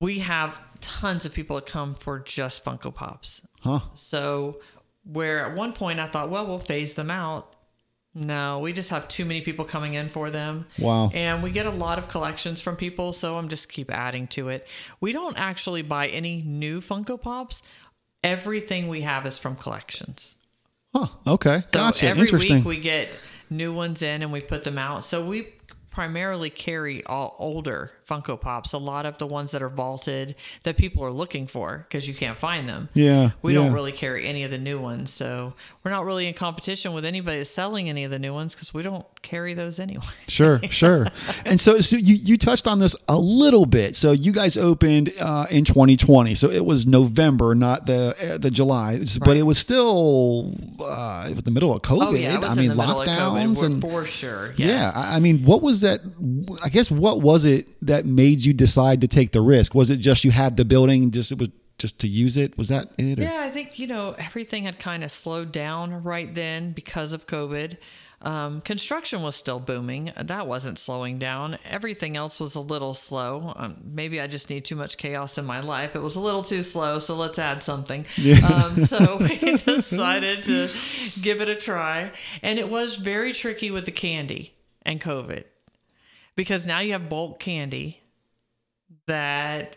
We 0.00 0.20
have 0.20 0.60
tons 0.80 1.24
of 1.24 1.34
people 1.34 1.56
that 1.56 1.66
come 1.66 1.94
for 1.94 2.18
just 2.20 2.64
Funko 2.64 2.94
Pops. 2.94 3.42
Huh? 3.62 3.80
So 3.94 4.60
where 5.04 5.46
at 5.46 5.56
one 5.56 5.72
point 5.72 6.00
I 6.00 6.06
thought, 6.06 6.30
well, 6.30 6.46
we'll 6.46 6.58
phase 6.58 6.94
them 6.94 7.10
out. 7.10 7.54
No, 8.12 8.58
we 8.58 8.72
just 8.72 8.90
have 8.90 9.06
too 9.06 9.24
many 9.24 9.40
people 9.40 9.64
coming 9.64 9.94
in 9.94 10.08
for 10.08 10.30
them. 10.30 10.66
Wow. 10.78 11.10
And 11.14 11.44
we 11.44 11.50
get 11.50 11.66
a 11.66 11.70
lot 11.70 11.98
of 11.98 12.08
collections 12.08 12.60
from 12.60 12.74
people, 12.74 13.12
so 13.12 13.38
I'm 13.38 13.48
just 13.48 13.68
keep 13.70 13.90
adding 13.90 14.26
to 14.28 14.48
it. 14.48 14.66
We 15.00 15.12
don't 15.12 15.38
actually 15.38 15.82
buy 15.82 16.08
any 16.08 16.42
new 16.42 16.80
Funko 16.80 17.20
Pops. 17.20 17.62
Everything 18.24 18.88
we 18.88 19.02
have 19.02 19.26
is 19.26 19.38
from 19.38 19.54
collections. 19.54 20.36
Huh? 20.94 21.06
Okay. 21.26 21.62
So 21.66 21.78
gotcha. 21.78 22.06
every 22.06 22.22
Interesting. 22.22 22.58
week 22.58 22.64
we 22.66 22.80
get 22.80 23.10
new 23.48 23.72
ones 23.72 24.02
in 24.02 24.22
and 24.22 24.32
we 24.32 24.40
put 24.40 24.64
them 24.64 24.78
out. 24.78 25.04
So 25.04 25.24
we 25.24 25.48
primarily 25.90 26.50
carry 26.50 27.04
all 27.04 27.36
older 27.38 27.92
Funko 28.10 28.40
Pops, 28.40 28.72
a 28.72 28.78
lot 28.78 29.06
of 29.06 29.18
the 29.18 29.26
ones 29.26 29.52
that 29.52 29.62
are 29.62 29.68
vaulted 29.68 30.34
that 30.64 30.76
people 30.76 31.04
are 31.04 31.12
looking 31.12 31.46
for 31.46 31.86
because 31.88 32.08
you 32.08 32.14
can't 32.14 32.36
find 32.38 32.68
them. 32.68 32.88
yeah. 32.92 33.30
We 33.42 33.54
yeah. 33.54 33.60
don't 33.64 33.72
really 33.72 33.92
carry 33.92 34.26
any 34.26 34.42
of 34.42 34.50
the 34.50 34.58
new 34.58 34.80
ones, 34.80 35.12
so 35.12 35.54
we're 35.84 35.90
not 35.92 36.04
really 36.04 36.26
in 36.26 36.34
competition 36.34 36.92
with 36.92 37.04
anybody 37.04 37.44
selling 37.44 37.88
any 37.88 38.02
of 38.04 38.10
the 38.10 38.18
new 38.18 38.34
ones 38.34 38.54
because 38.54 38.74
we 38.74 38.82
don't 38.82 39.06
carry 39.22 39.54
those 39.54 39.78
anyway. 39.78 40.02
Sure, 40.26 40.60
sure. 40.70 41.06
and 41.44 41.58
so, 41.60 41.80
so 41.80 41.96
you, 41.96 42.14
you 42.14 42.38
touched 42.38 42.66
on 42.68 42.78
this 42.78 42.94
a 43.08 43.18
little 43.18 43.66
bit. 43.66 43.94
So 43.96 44.12
you 44.12 44.32
guys 44.32 44.56
opened 44.56 45.12
uh, 45.20 45.46
in 45.50 45.64
2020. 45.64 46.34
So 46.34 46.50
it 46.50 46.64
was 46.64 46.86
November, 46.86 47.54
not 47.54 47.84
the 47.86 48.14
uh, 48.34 48.38
the 48.38 48.50
July, 48.50 48.94
It's- 48.94 49.18
but 49.18 49.36
it 49.36 49.42
was 49.42 49.58
still 49.58 50.54
uh, 50.80 51.28
the 51.28 51.50
middle 51.50 51.74
of 51.74 51.82
COVID. 51.82 52.06
Oh 52.06 52.14
yeah, 52.14 52.38
I 52.40 52.54
mean 52.54 52.68
the 52.68 52.74
middle 52.76 53.00
of 53.02 53.06
lockdowns 53.08 53.62
and 53.64 53.80
for 53.80 54.04
sure. 54.06 54.54
yeah. 54.56 54.66
Yes. 54.66 54.94
I 54.96 55.16
I 55.16 55.20
mean, 55.20 55.42
what 55.44 55.60
was 55.62 55.82
that? 55.82 56.00
I 56.64 56.68
guess 56.70 56.90
what 56.90 57.20
was 57.20 57.44
it 57.44 57.66
that 57.86 57.99
made 58.06 58.44
you 58.44 58.52
decide 58.52 59.00
to 59.02 59.08
take 59.08 59.32
the 59.32 59.40
risk? 59.40 59.74
Was 59.74 59.90
it 59.90 59.96
just 59.98 60.24
you 60.24 60.30
had 60.30 60.56
the 60.56 60.64
building, 60.64 61.10
just 61.10 61.32
it 61.32 61.38
was 61.38 61.48
just 61.78 61.98
to 62.00 62.08
use 62.08 62.36
it? 62.36 62.56
Was 62.58 62.68
that 62.68 62.92
it? 62.98 63.18
or- 63.18 63.22
Yeah, 63.22 63.40
I 63.40 63.50
think, 63.50 63.78
you 63.78 63.86
know, 63.86 64.14
everything 64.18 64.64
had 64.64 64.78
kind 64.78 65.02
of 65.02 65.10
slowed 65.10 65.50
down 65.52 66.02
right 66.02 66.32
then 66.34 66.72
because 66.72 67.12
of 67.12 67.26
COVID. 67.26 67.78
Um, 68.22 68.60
construction 68.60 69.22
was 69.22 69.34
still 69.34 69.58
booming. 69.58 70.12
That 70.20 70.46
wasn't 70.46 70.78
slowing 70.78 71.18
down. 71.18 71.58
Everything 71.64 72.18
else 72.18 72.38
was 72.38 72.54
a 72.54 72.60
little 72.60 72.92
slow. 72.92 73.54
Um, 73.56 73.78
maybe 73.82 74.20
I 74.20 74.26
just 74.26 74.50
need 74.50 74.66
too 74.66 74.76
much 74.76 74.98
chaos 74.98 75.38
in 75.38 75.46
my 75.46 75.60
life. 75.60 75.96
It 75.96 76.00
was 76.00 76.16
a 76.16 76.20
little 76.20 76.42
too 76.42 76.62
slow, 76.62 76.98
so 76.98 77.16
let's 77.16 77.38
add 77.38 77.62
something. 77.62 78.04
Um, 78.44 78.76
so 78.76 79.16
we 79.20 79.38
decided 79.56 80.42
to 80.42 80.68
give 81.22 81.40
it 81.40 81.48
a 81.48 81.56
try. 81.56 82.12
And 82.42 82.58
it 82.58 82.68
was 82.68 82.96
very 82.96 83.32
tricky 83.32 83.70
with 83.70 83.86
the 83.86 83.90
candy 83.92 84.52
and 84.82 85.00
COVID 85.00 85.44
because 86.36 86.66
now 86.66 86.80
you 86.80 86.92
have 86.92 87.08
bulk 87.08 87.40
candy 87.40 88.00
that 89.06 89.76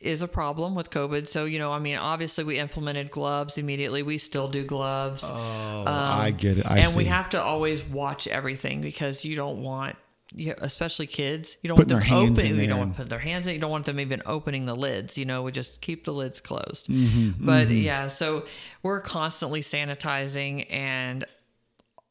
is 0.00 0.22
a 0.22 0.28
problem 0.28 0.74
with 0.74 0.90
COVID. 0.90 1.28
So, 1.28 1.46
you 1.46 1.58
know, 1.58 1.72
I 1.72 1.78
mean, 1.78 1.96
obviously 1.96 2.44
we 2.44 2.58
implemented 2.58 3.10
gloves 3.10 3.56
immediately. 3.58 4.02
We 4.02 4.18
still 4.18 4.48
do 4.48 4.64
gloves. 4.64 5.24
Oh, 5.24 5.84
I 5.86 6.30
get 6.30 6.58
it. 6.58 6.66
I 6.66 6.78
and 6.78 6.88
see. 6.88 6.98
we 6.98 7.04
have 7.06 7.30
to 7.30 7.40
always 7.40 7.84
watch 7.84 8.26
everything 8.26 8.80
because 8.80 9.24
you 9.24 9.34
don't 9.34 9.62
want 9.62 9.96
you, 10.34 10.54
especially 10.58 11.06
kids, 11.06 11.56
you 11.62 11.68
don't 11.68 11.76
Putting 11.76 11.94
want 11.96 12.08
them 12.08 12.18
hands 12.18 12.38
open. 12.38 12.52
in 12.52 12.60
You 12.60 12.66
don't 12.66 12.78
want 12.78 12.92
to 12.94 13.00
put 13.02 13.08
their 13.08 13.18
hands 13.18 13.46
in. 13.46 13.54
You 13.54 13.60
don't 13.60 13.70
want 13.70 13.86
them 13.86 14.00
even 14.00 14.22
opening 14.26 14.66
the 14.66 14.74
lids. 14.74 15.16
You 15.16 15.26
know, 15.26 15.42
we 15.42 15.52
just 15.52 15.80
keep 15.80 16.04
the 16.04 16.12
lids 16.12 16.40
closed. 16.40 16.88
Mm-hmm, 16.88 17.44
but 17.46 17.68
yeah, 17.68 18.08
so 18.08 18.44
we're 18.82 19.00
constantly 19.00 19.60
sanitizing 19.60 20.66
and 20.70 21.24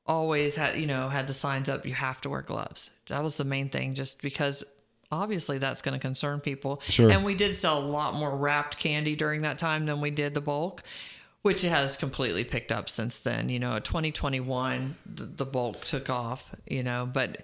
always 0.05 0.55
had 0.55 0.77
you 0.77 0.85
know 0.87 1.09
had 1.09 1.27
the 1.27 1.33
signs 1.33 1.69
up. 1.69 1.85
You 1.85 1.93
have 1.93 2.21
to 2.21 2.29
wear 2.29 2.41
gloves. 2.41 2.89
That 3.07 3.23
was 3.23 3.37
the 3.37 3.43
main 3.43 3.69
thing, 3.69 3.93
just 3.93 4.21
because 4.21 4.63
obviously 5.11 5.57
that's 5.59 5.81
going 5.81 5.93
to 5.93 5.99
concern 5.99 6.39
people. 6.39 6.81
Sure. 6.87 7.11
And 7.11 7.23
we 7.23 7.35
did 7.35 7.53
sell 7.53 7.77
a 7.79 7.85
lot 7.85 8.15
more 8.15 8.35
wrapped 8.35 8.79
candy 8.79 9.15
during 9.15 9.43
that 9.43 9.57
time 9.59 9.85
than 9.85 10.01
we 10.01 10.09
did 10.11 10.33
the 10.33 10.41
bulk. 10.41 10.83
Which 11.43 11.61
has 11.63 11.97
completely 11.97 12.45
picked 12.45 12.71
up 12.71 12.87
since 12.87 13.19
then. 13.19 13.49
You 13.49 13.59
know, 13.59 13.77
2021, 13.77 14.95
the, 15.05 15.25
the 15.25 15.45
bulk 15.45 15.81
took 15.81 16.09
off, 16.09 16.55
you 16.65 16.83
know, 16.83 17.05
but 17.11 17.43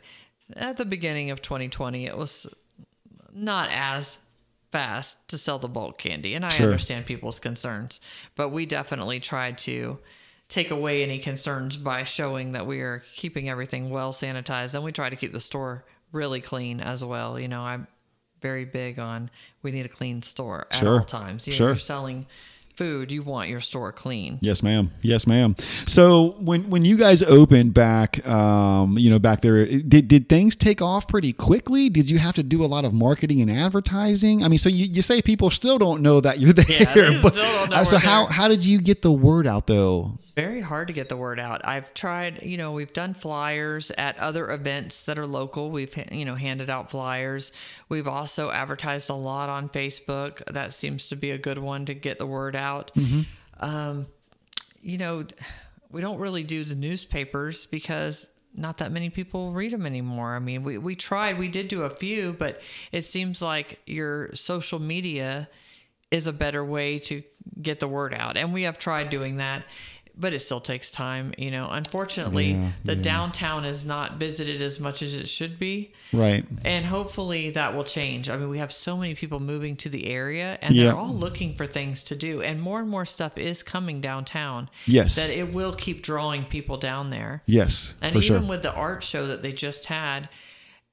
at 0.55 0.77
the 0.77 0.85
beginning 0.85 1.31
of 1.31 1.41
2020, 1.41 2.05
it 2.05 2.17
was 2.17 2.47
not 3.33 3.69
as 3.73 4.19
fast 4.71 5.17
to 5.27 5.37
sell 5.37 5.59
the 5.59 5.67
bulk 5.67 5.97
candy. 5.97 6.33
And 6.33 6.45
I 6.45 6.47
Sure. 6.47 6.67
understand 6.67 7.07
people's 7.07 7.39
concerns, 7.41 7.99
but 8.37 8.49
we 8.49 8.65
definitely 8.65 9.19
tried 9.19 9.57
to 9.59 9.99
take 10.49 10.71
away 10.71 11.03
any 11.03 11.19
concerns 11.19 11.77
by 11.77 12.03
showing 12.03 12.51
that 12.53 12.65
we 12.67 12.81
are 12.81 13.03
keeping 13.15 13.47
everything 13.49 13.89
well 13.89 14.11
sanitized. 14.11 14.75
And 14.75 14.83
we 14.83 14.91
try 14.91 15.09
to 15.09 15.15
keep 15.15 15.31
the 15.31 15.39
store 15.39 15.85
really 16.11 16.41
clean 16.41 16.81
as 16.81 17.05
well. 17.05 17.39
You 17.39 17.47
know, 17.47 17.61
I'm 17.61 17.87
very 18.41 18.65
big 18.65 18.99
on 18.99 19.29
we 19.61 19.71
need 19.71 19.85
a 19.85 19.89
clean 19.89 20.21
store 20.23 20.67
at 20.71 20.77
Sure. 20.79 20.99
all 20.99 21.05
times. 21.05 21.45
You 21.47 21.51
know, 21.53 21.57
Sure. 21.57 21.67
you're 21.69 21.75
selling 21.77 22.25
food, 22.79 23.11
you 23.11 23.21
want 23.21 23.49
your 23.49 23.59
store 23.59 23.91
clean. 23.91 24.39
Yes, 24.41 24.63
ma'am. 24.63 24.89
Yes, 25.01 25.27
ma'am. 25.27 25.55
So 25.85 26.35
when 26.39 26.69
when 26.69 26.85
you 26.85 26.97
guys 26.97 27.21
opened 27.21 27.73
back, 27.73 28.25
um, 28.27 28.97
you 28.97 29.09
know, 29.09 29.19
back 29.19 29.41
there, 29.41 29.65
did 29.65 30.07
did 30.07 30.29
things 30.29 30.55
take 30.55 30.81
off 30.81 31.07
pretty 31.07 31.33
quickly? 31.33 31.89
Did 31.89 32.09
you 32.09 32.17
have 32.19 32.35
to 32.35 32.43
do 32.43 32.63
a 32.63 32.67
lot 32.67 32.85
of 32.85 32.93
marketing 32.93 33.41
and 33.41 33.51
advertising? 33.51 34.43
I 34.43 34.47
mean, 34.47 34.57
so 34.57 34.69
you, 34.69 34.85
you 34.85 35.01
say 35.01 35.21
people 35.21 35.49
still 35.49 35.77
don't 35.77 36.01
know 36.01 36.21
that 36.21 36.39
you're 36.39 36.53
there, 36.53 36.65
Yeah, 36.95 37.09
they 37.11 37.21
but 37.21 37.33
still 37.33 37.43
don't 37.43 37.69
know 37.71 37.75
uh, 37.77 37.83
so 37.83 37.97
we're 37.97 37.99
how 37.99 38.25
there. 38.25 38.33
how 38.33 38.47
did 38.47 38.65
you 38.65 38.79
get 38.81 39.01
the 39.01 39.11
word 39.11 39.45
out 39.45 39.67
though? 39.67 40.17
very 40.35 40.61
hard 40.61 40.87
to 40.87 40.93
get 40.93 41.09
the 41.09 41.17
word 41.17 41.37
out. 41.37 41.59
I've 41.65 41.93
tried, 41.93 42.43
you 42.43 42.55
know, 42.55 42.71
we've 42.71 42.93
done 42.93 43.13
flyers 43.13 43.91
at 43.97 44.17
other 44.19 44.49
events 44.49 45.03
that 45.03 45.19
are 45.19 45.25
local. 45.27 45.69
We've, 45.69 45.93
you 46.13 46.23
know, 46.23 46.35
handed 46.35 46.69
out 46.69 46.89
flyers. 46.89 47.51
We've 47.89 48.07
also 48.07 48.49
advertised 48.49 49.09
a 49.09 49.15
lot 49.15 49.49
on 49.49 49.67
Facebook. 49.67 50.41
That 50.45 50.71
seems 50.73 51.07
to 51.07 51.17
be 51.17 51.31
a 51.31 51.37
good 51.37 51.57
one 51.57 51.83
to 51.87 51.93
get 51.93 52.19
the 52.19 52.25
word 52.25 52.55
out. 52.55 52.68
Um, 53.59 54.07
you 54.81 54.97
know, 54.97 55.25
we 55.91 56.01
don't 56.01 56.19
really 56.19 56.43
do 56.43 56.63
the 56.63 56.75
newspapers 56.75 57.65
because 57.65 58.29
not 58.55 58.77
that 58.77 58.91
many 58.91 59.09
people 59.09 59.53
read 59.53 59.71
them 59.71 59.85
anymore. 59.85 60.35
I 60.35 60.39
mean, 60.39 60.63
we, 60.63 60.77
we 60.77 60.95
tried, 60.95 61.37
we 61.37 61.47
did 61.47 61.67
do 61.67 61.83
a 61.83 61.89
few, 61.89 62.33
but 62.33 62.61
it 62.91 63.03
seems 63.03 63.41
like 63.41 63.79
your 63.85 64.33
social 64.33 64.79
media 64.79 65.49
is 66.11 66.27
a 66.27 66.33
better 66.33 66.65
way 66.65 66.97
to 66.97 67.21
get 67.61 67.79
the 67.79 67.87
word 67.87 68.13
out. 68.13 68.37
And 68.37 68.53
we 68.53 68.63
have 68.63 68.79
tried 68.79 69.09
doing 69.09 69.37
that, 69.37 69.63
but 70.19 70.33
it 70.33 70.39
still 70.39 70.59
takes 70.59 70.91
time. 70.91 71.33
You 71.37 71.49
know, 71.51 71.67
unfortunately, 71.69 72.51
Yeah, 72.51 72.69
the 72.83 72.95
yeah. 72.95 73.01
downtown 73.01 73.65
is 73.65 73.85
not 73.85 74.17
visited 74.17 74.61
as 74.61 74.79
much 74.79 75.01
as 75.01 75.13
it 75.15 75.29
should 75.29 75.57
be. 75.57 75.93
Right. 76.11 76.45
And 76.65 76.85
hopefully 76.85 77.51
that 77.51 77.73
will 77.75 77.83
change. 77.83 78.29
I 78.29 78.37
mean, 78.37 78.49
we 78.49 78.57
have 78.57 78.71
so 78.71 78.97
many 78.97 79.15
people 79.15 79.39
moving 79.39 79.75
to 79.77 79.89
the 79.89 80.07
area 80.07 80.57
and 80.61 80.75
Yeah. 80.75 80.85
they're 80.85 80.95
all 80.97 81.13
looking 81.13 81.53
for 81.55 81.65
things 81.65 82.03
to 82.05 82.15
do. 82.15 82.41
And 82.41 82.61
more 82.61 82.79
and 82.79 82.89
more 82.89 83.05
stuff 83.05 83.37
is 83.37 83.63
coming 83.63 84.01
downtown. 84.01 84.69
Yes. 84.85 85.15
That 85.15 85.35
it 85.35 85.53
will 85.53 85.73
keep 85.73 86.03
drawing 86.03 86.43
people 86.45 86.77
down 86.77 87.09
there. 87.09 87.43
Yes, 87.45 87.95
And 88.01 88.11
for 88.11 88.17
even 88.19 88.41
sure. 88.41 88.49
with 88.49 88.61
the 88.63 88.73
art 88.73 89.03
show 89.03 89.27
that 89.27 89.41
they 89.41 89.51
just 89.53 89.85
had, 89.85 90.27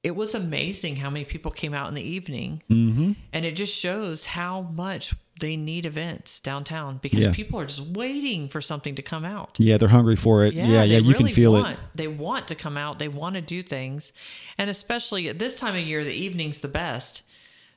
it 0.07 0.15
was 0.15 0.33
amazing 0.33 0.95
how 0.95 1.09
many 1.09 1.25
people 1.25 1.51
came 1.51 1.73
out 1.73 1.89
in 1.89 1.93
the 1.93 2.01
evening. 2.01 2.63
Mm-hmm. 2.69 3.11
And 3.33 3.45
it 3.45 3.57
just 3.57 3.77
shows 3.77 4.25
how 4.25 4.61
much 4.61 5.13
they 5.41 5.57
need 5.57 5.85
events 5.85 6.39
downtown 6.39 6.99
because 7.01 7.19
Yeah. 7.19 7.33
people 7.33 7.59
are 7.59 7.65
just 7.65 7.81
waiting 7.81 8.47
for 8.47 8.61
something 8.61 8.95
to 8.95 9.01
come 9.01 9.25
out. 9.25 9.57
Yeah, 9.59 9.75
they're 9.77 9.89
hungry 9.89 10.15
for 10.15 10.45
it. 10.45 10.53
Yeah, 10.53 10.65
yeah, 10.83 10.85
they 10.85 10.99
you 10.99 11.13
can 11.13 11.27
feel 11.27 11.51
want, 11.51 11.73
it. 11.73 11.79
They 11.93 12.07
want 12.07 12.47
to 12.47 12.55
come 12.55 12.77
out. 12.77 12.99
They 12.99 13.09
want 13.09 13.35
to 13.35 13.41
do 13.41 13.61
things, 13.61 14.13
and 14.57 14.69
especially 14.69 15.27
at 15.27 15.39
this 15.39 15.55
time 15.55 15.75
of 15.75 15.85
year, 15.85 16.05
the 16.05 16.13
evening's 16.13 16.61
the 16.61 16.69
best 16.69 17.21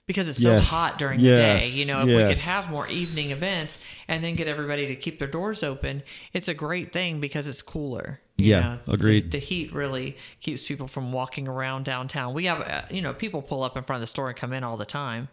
because 0.06 0.28
it's 0.28 0.40
so 0.40 0.52
Yes. 0.52 0.70
hot 0.70 0.98
during 0.98 1.18
Yes. 1.20 1.36
the 1.64 1.70
day. 1.72 1.80
You 1.80 1.86
know, 1.92 2.00
if 2.00 2.06
we 2.06 2.34
could 2.34 2.38
have 2.44 2.70
more 2.70 2.86
evening 2.88 3.32
events 3.32 3.78
and 4.08 4.22
then 4.22 4.36
get 4.36 4.46
everybody 4.46 4.86
to 4.86 4.94
keep 4.94 5.18
their 5.18 5.28
doors 5.28 5.62
open, 5.64 6.02
it's 6.32 6.46
a 6.48 6.54
great 6.54 6.92
thing 6.92 7.18
because 7.20 7.46
it's 7.48 7.60
cooler. 7.62 8.20
Yeah, 8.44 8.78
know. 8.86 8.92
agreed. 8.92 9.24
The, 9.24 9.38
the 9.38 9.38
heat 9.38 9.72
really 9.72 10.16
keeps 10.40 10.66
people 10.66 10.88
from 10.88 11.12
walking 11.12 11.48
around 11.48 11.84
downtown. 11.84 12.34
We 12.34 12.46
have, 12.46 12.60
uh, 12.60 12.82
you 12.90 13.02
know, 13.02 13.12
people 13.12 13.42
pull 13.42 13.62
up 13.62 13.76
in 13.76 13.84
front 13.84 13.98
of 13.98 14.00
the 14.02 14.06
store 14.06 14.28
and 14.28 14.36
come 14.36 14.52
in 14.52 14.64
all 14.64 14.76
the 14.76 14.86
time. 14.86 15.28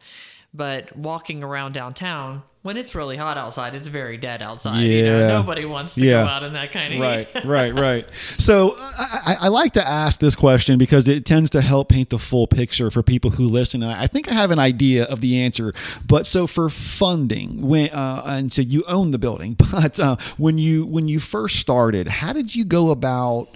But 0.54 0.96
walking 0.98 1.44
around 1.44 1.74
downtown, 1.74 2.42
when 2.64 2.78
it's 2.78 2.96
really 2.96 3.16
hot 3.16 3.38
outside, 3.38 3.76
it's 3.76 3.88
very 3.88 4.18
dead 4.18 4.44
outside. 4.44 4.82
You 4.82 5.04
Yeah. 5.06 5.10
know, 5.20 5.28
nobody 5.42 5.66
wants 5.66 5.96
to 5.96 6.06
Yeah. 6.06 6.24
go 6.24 6.28
out 6.30 6.44
in 6.44 6.54
that 6.56 6.72
kind 6.72 6.94
of 6.94 7.00
Right, 7.00 7.20
heat. 7.28 7.46
right, 7.46 7.74
right. 7.74 8.10
So 8.38 8.76
I, 8.78 9.20
I, 9.26 9.36
I 9.42 9.48
like 9.50 9.74
to 9.74 9.88
ask 9.88 10.20
this 10.20 10.36
question 10.36 10.78
because 10.78 11.08
it 11.08 11.26
tends 11.26 11.50
to 11.52 11.62
help 11.62 11.90
paint 11.90 12.10
the 12.10 12.18
full 12.18 12.48
picture 12.48 12.90
for 12.90 13.04
people 13.04 13.32
who 13.32 13.46
listen. 13.46 13.84
And 13.84 13.92
I 13.92 14.08
think 14.08 14.30
I 14.30 14.34
have 14.34 14.50
an 14.52 14.60
idea 14.60 15.04
of 15.06 15.22
the 15.22 15.40
answer. 15.42 15.74
But 16.08 16.26
so 16.26 16.48
for 16.48 16.70
funding, 16.70 17.62
when 17.62 17.90
uh, 17.92 18.24
and 18.26 18.52
so 18.52 18.62
you 18.64 18.84
own 18.88 19.12
the 19.12 19.20
building, 19.20 19.54
but 19.72 20.00
uh, 20.00 20.16
when 20.38 20.58
you 20.58 20.86
when 20.86 21.08
you 21.08 21.20
first 21.20 21.58
started, 21.58 22.08
how 22.08 22.34
did 22.34 22.56
you 22.56 22.66
go 22.66 22.90
about? 22.90 23.50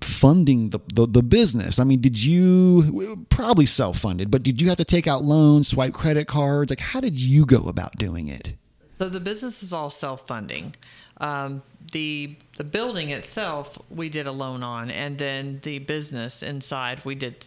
Funding 0.00 0.70
the, 0.70 0.78
the, 0.92 1.06
the 1.06 1.22
business 1.22 1.78
i 1.78 1.84
mean 1.84 2.00
did 2.00 2.22
you 2.22 3.26
probably 3.30 3.66
self-funded 3.66 4.30
but 4.30 4.42
did 4.42 4.60
you 4.60 4.68
have 4.68 4.76
to 4.76 4.84
take 4.84 5.06
out 5.06 5.22
loans 5.22 5.68
swipe 5.68 5.92
credit 5.94 6.26
cards 6.26 6.70
like 6.70 6.80
how 6.80 7.00
did 7.00 7.18
you 7.18 7.46
go 7.46 7.68
about 7.68 7.96
doing 7.96 8.28
it 8.28 8.54
So 8.94 9.08
the 9.08 9.18
business 9.18 9.62
is 9.64 9.72
all 9.72 9.90
self-funding. 9.90 10.76
Um, 11.18 11.62
the 11.92 12.36
the 12.56 12.64
building 12.64 13.10
itself 13.10 13.76
we 13.90 14.08
did 14.08 14.26
a 14.26 14.32
loan 14.32 14.62
on, 14.62 14.90
and 14.90 15.18
then 15.18 15.58
the 15.62 15.80
business 15.80 16.42
inside 16.44 17.04
we 17.04 17.16
did 17.16 17.44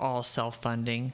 all 0.00 0.24
self-funding. 0.24 1.12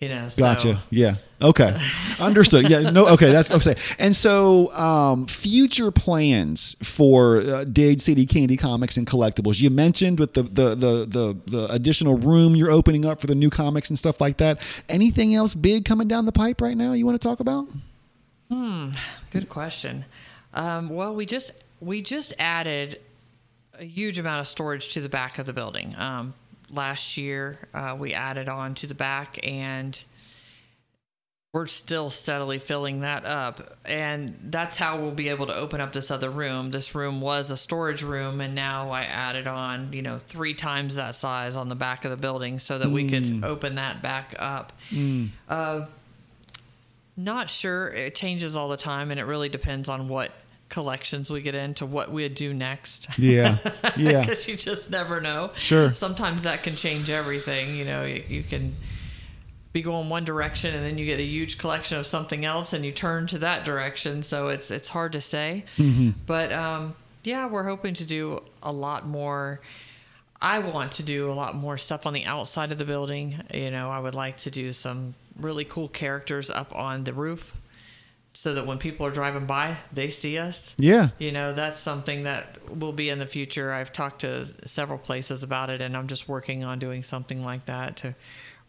You 0.00 0.08
know, 0.08 0.28
so- 0.28 0.42
Gotcha. 0.42 0.80
Yeah. 0.90 1.16
Okay. 1.42 1.78
Understood. 2.20 2.68
Yeah. 2.70 2.90
No. 2.90 3.06
Okay. 3.08 3.30
That's 3.32 3.50
okay. 3.50 3.74
And 3.98 4.14
so, 4.16 4.70
um, 4.72 5.26
future 5.26 5.90
plans 5.90 6.76
for 6.82 7.40
uh, 7.40 7.64
Dade 7.64 8.00
City 8.00 8.24
Candy 8.26 8.56
Comics 8.56 8.96
and 8.96 9.06
Collectibles. 9.06 9.60
You 9.60 9.70
mentioned 9.70 10.18
with 10.18 10.34
the, 10.34 10.42
the 10.42 10.74
the 10.74 11.06
the 11.06 11.36
the 11.46 11.66
additional 11.72 12.16
room 12.18 12.56
you're 12.56 12.70
opening 12.70 13.04
up 13.04 13.20
for 13.20 13.26
the 13.26 13.34
new 13.34 13.50
comics 13.50 13.88
and 13.90 13.98
stuff 13.98 14.20
like 14.20 14.36
that. 14.38 14.60
Anything 14.88 15.34
else 15.34 15.54
big 15.54 15.84
coming 15.84 16.08
down 16.08 16.24
the 16.26 16.32
pipe 16.32 16.60
right 16.60 16.76
now? 16.76 16.92
You 16.94 17.04
want 17.06 17.20
to 17.20 17.26
talk 17.28 17.40
about? 17.40 17.68
Hmm. 18.50 18.90
Good 19.30 19.48
question. 19.48 20.04
Um, 20.54 20.88
well, 20.88 21.14
we 21.14 21.24
just 21.26 21.52
we 21.80 22.02
just 22.02 22.34
added 22.38 23.00
a 23.78 23.84
huge 23.84 24.18
amount 24.18 24.40
of 24.40 24.48
storage 24.48 24.92
to 24.94 25.00
the 25.00 25.08
back 25.08 25.38
of 25.38 25.46
the 25.46 25.52
building. 25.54 25.94
Um, 25.96 26.34
last 26.70 27.16
year, 27.16 27.58
uh, 27.74 27.96
we 27.98 28.14
added 28.14 28.48
on 28.48 28.74
to 28.76 28.86
the 28.86 28.94
back, 28.94 29.44
and 29.46 30.02
we're 31.52 31.66
still 31.66 32.10
steadily 32.10 32.60
filling 32.60 33.00
that 33.00 33.24
up. 33.24 33.78
And 33.84 34.38
that's 34.44 34.76
how 34.76 35.00
we'll 35.00 35.10
be 35.10 35.30
able 35.30 35.46
to 35.48 35.54
open 35.56 35.80
up 35.80 35.92
this 35.92 36.10
other 36.12 36.30
room. 36.30 36.70
This 36.70 36.94
room 36.94 37.20
was 37.20 37.50
a 37.50 37.56
storage 37.56 38.02
room, 38.04 38.40
and 38.40 38.54
now 38.54 38.90
I 38.90 39.02
added 39.02 39.48
on, 39.48 39.92
you 39.92 40.02
know, 40.02 40.18
three 40.18 40.54
times 40.54 40.94
that 40.94 41.16
size 41.16 41.56
on 41.56 41.68
the 41.68 41.74
back 41.74 42.04
of 42.04 42.12
the 42.12 42.16
building 42.16 42.60
so 42.60 42.78
that 42.78 42.88
we 42.88 43.08
could 43.08 43.44
open 43.44 43.74
that 43.74 44.00
back 44.00 44.36
up. 44.38 44.72
Uh, 45.48 45.86
not 47.16 47.50
sure. 47.50 47.88
It 47.88 48.14
changes 48.14 48.54
all 48.54 48.68
the 48.68 48.76
time, 48.76 49.10
and 49.10 49.18
it 49.18 49.24
really 49.24 49.48
depends 49.48 49.88
on 49.88 50.08
what 50.08 50.30
collections 50.70 51.30
we 51.30 51.42
get 51.42 51.54
into, 51.54 51.84
what 51.84 52.10
we 52.10 52.26
do 52.28 52.54
next. 52.54 53.08
Yeah. 53.18 53.58
Yeah. 53.96 54.20
Because 54.20 54.46
you 54.48 54.56
just 54.56 54.90
never 54.90 55.20
know. 55.20 55.50
Sure. 55.56 55.92
Sometimes 55.92 56.44
that 56.44 56.62
can 56.62 56.74
change 56.74 57.10
everything. 57.10 57.74
You 57.74 57.84
know, 57.84 58.04
you, 58.04 58.22
you 58.28 58.42
can 58.42 58.72
be 59.72 59.82
going 59.82 60.08
one 60.08 60.24
direction 60.24 60.74
and 60.74 60.84
then 60.84 60.96
you 60.96 61.04
get 61.04 61.18
a 61.18 61.24
huge 61.24 61.58
collection 61.58 61.98
of 61.98 62.06
something 62.06 62.44
else 62.44 62.72
and 62.72 62.84
you 62.84 62.92
turn 62.92 63.26
to 63.28 63.38
that 63.38 63.64
direction. 63.64 64.22
So 64.22 64.48
it's 64.48 64.70
it's 64.70 64.88
hard 64.88 65.12
to 65.12 65.20
say. 65.20 65.64
But 66.26 66.52
um, 66.52 66.94
yeah, 67.24 67.46
we're 67.46 67.64
hoping 67.64 67.94
to 67.94 68.06
do 68.06 68.42
a 68.62 68.72
lot 68.72 69.06
more. 69.06 69.60
I 70.40 70.60
want 70.60 70.92
to 70.92 71.02
do 71.02 71.30
a 71.30 71.34
lot 71.34 71.54
more 71.54 71.76
stuff 71.76 72.06
on 72.06 72.14
the 72.14 72.24
outside 72.24 72.72
of 72.72 72.78
the 72.78 72.86
building. 72.86 73.42
You 73.52 73.70
know, 73.70 73.90
I 73.90 73.98
would 73.98 74.14
like 74.14 74.36
to 74.38 74.50
do 74.50 74.72
some 74.72 75.14
really 75.38 75.64
cool 75.64 75.88
characters 75.88 76.48
up 76.50 76.74
on 76.74 77.04
the 77.04 77.12
roof 77.12 77.54
so 78.32 78.54
that 78.54 78.66
when 78.66 78.78
people 78.78 79.04
are 79.06 79.10
driving 79.10 79.46
by, 79.46 79.76
they 79.92 80.08
see 80.10 80.38
us. 80.38 80.74
Yeah. 80.78 81.08
You 81.18 81.32
know, 81.32 81.52
that's 81.52 81.80
something 81.80 82.22
that 82.24 82.58
will 82.78 82.92
be 82.92 83.08
in 83.08 83.18
the 83.18 83.26
future. 83.26 83.72
I've 83.72 83.92
talked 83.92 84.20
to 84.20 84.44
several 84.68 84.98
places 84.98 85.42
about 85.42 85.68
it, 85.70 85.80
and 85.80 85.96
I'm 85.96 86.06
just 86.06 86.28
working 86.28 86.62
on 86.64 86.78
doing 86.78 87.02
something 87.02 87.42
like 87.44 87.64
that 87.66 87.96
to 87.98 88.14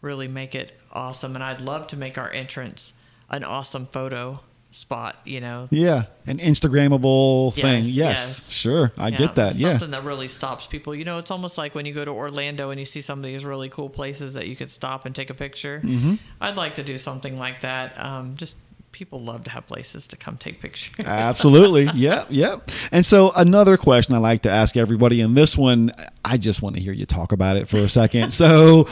really 0.00 0.28
make 0.28 0.54
it 0.54 0.78
awesome. 0.92 1.34
And 1.36 1.44
I'd 1.44 1.60
love 1.60 1.86
to 1.88 1.96
make 1.96 2.18
our 2.18 2.30
entrance 2.30 2.92
an 3.30 3.44
awesome 3.44 3.86
photo 3.86 4.40
spot, 4.72 5.16
you 5.24 5.40
know. 5.40 5.68
Yeah. 5.70 6.04
An 6.26 6.38
Instagrammable 6.38 7.54
thing. 7.54 7.84
Yes, 7.84 7.88
Yes. 7.88 7.96
yes. 7.96 8.50
Sure. 8.50 8.92
I 8.98 9.10
get 9.10 9.34
that. 9.36 9.54
Yeah. 9.54 9.72
Something 9.72 9.90
that 9.92 10.04
really 10.04 10.28
stops 10.28 10.66
people. 10.66 10.94
You 10.94 11.04
know, 11.04 11.18
it's 11.18 11.30
almost 11.30 11.56
like 11.58 11.74
when 11.74 11.86
you 11.86 11.92
go 11.94 12.04
to 12.04 12.10
Orlando 12.10 12.70
and 12.70 12.80
you 12.80 12.86
see 12.86 13.00
some 13.00 13.18
of 13.20 13.24
these 13.24 13.44
really 13.44 13.68
cool 13.68 13.90
places 13.90 14.34
that 14.34 14.48
you 14.48 14.56
could 14.56 14.70
stop 14.70 15.04
and 15.06 15.14
take 15.14 15.30
a 15.30 15.34
picture. 15.34 15.80
Mm-hmm. 15.84 16.14
I'd 16.40 16.56
like 16.56 16.74
to 16.74 16.82
do 16.82 16.98
something 16.98 17.38
like 17.38 17.60
that. 17.60 18.02
Um, 18.02 18.34
just 18.36 18.56
people 18.92 19.20
love 19.20 19.44
to 19.44 19.50
have 19.50 19.66
places 19.66 20.06
to 20.08 20.16
come 20.16 20.36
take 20.36 20.60
pictures. 20.60 20.94
Absolutely. 21.04 21.88
Yep. 21.94 22.26
Yep. 22.30 22.70
And 22.92 23.04
so 23.04 23.32
another 23.34 23.76
question 23.76 24.14
I 24.14 24.18
like 24.18 24.42
to 24.42 24.50
ask 24.50 24.76
everybody, 24.76 25.20
and 25.20 25.36
this 25.36 25.56
one, 25.56 25.92
I 26.24 26.36
just 26.36 26.62
want 26.62 26.76
to 26.76 26.82
hear 26.82 26.92
you 26.92 27.06
talk 27.06 27.32
about 27.32 27.56
it 27.56 27.68
for 27.68 27.78
a 27.78 27.88
second. 27.88 28.32
So 28.32 28.86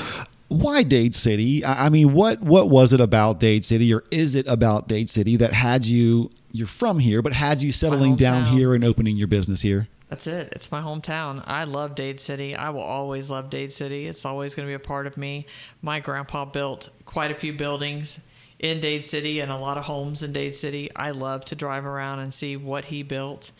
why 0.48 0.82
Dade 0.82 1.14
City? 1.14 1.64
I 1.64 1.88
mean, 1.90 2.12
what 2.12 2.40
what 2.40 2.68
was 2.68 2.92
it 2.92 3.01
about 3.01 3.38
Dade 3.38 3.64
City, 3.64 3.94
or 3.94 4.03
is 4.11 4.34
it 4.34 4.48
about 4.48 4.88
Dade 4.88 5.09
City 5.09 5.36
that 5.36 5.53
had 5.53 5.86
you? 5.86 6.30
You're 6.51 6.66
from 6.66 6.98
here, 6.98 7.22
but 7.22 7.32
had 7.32 7.62
you 7.62 7.70
settling 7.70 8.16
down 8.16 8.46
here 8.46 8.74
and 8.74 8.82
opening 8.82 9.16
your 9.16 9.28
business 9.28 9.62
here? 9.62 9.86
That's 10.09 10.26
it. 10.26 10.48
It's 10.51 10.72
my 10.72 10.80
hometown. 10.80 11.44
I 11.46 11.62
love 11.62 11.94
Dade 11.94 12.18
City. 12.18 12.57
I 12.57 12.70
will 12.70 12.80
always 12.80 13.30
love 13.30 13.48
Dade 13.48 13.70
City. 13.70 14.09
It's 14.09 14.24
always 14.24 14.57
going 14.57 14.66
to 14.66 14.70
be 14.70 14.74
a 14.74 14.80
part 14.80 15.07
of 15.07 15.16
me. 15.16 15.46
My 15.82 16.01
grandpa 16.01 16.46
built 16.46 16.88
quite 17.05 17.30
a 17.30 17.36
few 17.36 17.53
buildings 17.53 18.18
in 18.61 18.78
Dade 18.78 19.04
City 19.04 19.40
and 19.40 19.50
a 19.50 19.56
lot 19.56 19.76
of 19.76 19.84
homes 19.84 20.22
in 20.22 20.32
Dade 20.32 20.54
City. 20.54 20.88
I 20.94 21.11
love 21.11 21.44
to 21.46 21.56
drive 21.56 21.84
around 21.84 22.20
and 22.20 22.32
see 22.32 22.56
what 22.56 22.84
he 22.84 23.02
built 23.02 23.50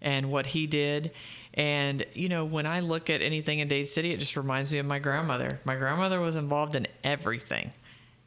and 0.00 0.30
what 0.30 0.46
he 0.46 0.68
did. 0.68 1.10
And, 1.54 2.06
you 2.14 2.28
know, 2.28 2.44
when 2.44 2.66
I 2.66 2.78
look 2.78 3.10
at 3.10 3.22
anything 3.22 3.58
in 3.58 3.66
Dade 3.66 3.88
City, 3.88 4.12
it 4.12 4.18
just 4.18 4.36
reminds 4.36 4.72
me 4.72 4.78
of 4.78 4.86
my 4.86 5.00
grandmother. 5.00 5.58
My 5.64 5.74
grandmother 5.74 6.20
was 6.20 6.36
involved 6.36 6.76
in 6.76 6.86
everything 7.02 7.72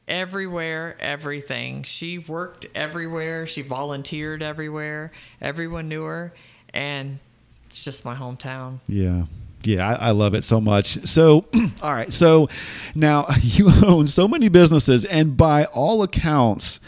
everywhere, 0.08 0.96
everything. 1.00 1.84
She 1.84 2.18
worked 2.18 2.66
everywhere. 2.76 3.46
She 3.48 3.62
volunteered 3.62 4.44
everywhere. 4.44 5.12
Everyone 5.42 5.88
knew 5.88 6.04
her. 6.04 6.34
And 6.74 7.20
it's 7.68 7.84
just 7.84 8.06
my 8.06 8.16
hometown. 8.16 8.80
Yeah. 8.88 9.26
Yeah, 9.64 9.88
I, 9.88 10.08
I 10.08 10.12
love 10.12 10.34
it 10.34 10.44
so 10.44 10.60
much. 10.60 11.06
So, 11.08 11.46
all 11.82 11.94
right. 11.94 12.12
So 12.12 12.50
now 12.96 13.28
you 13.42 13.70
own 13.86 14.08
so 14.08 14.28
many 14.28 14.50
businesses, 14.50 15.06
and 15.06 15.38
by 15.38 15.66
all 15.66 16.04
accounts, 16.04 16.80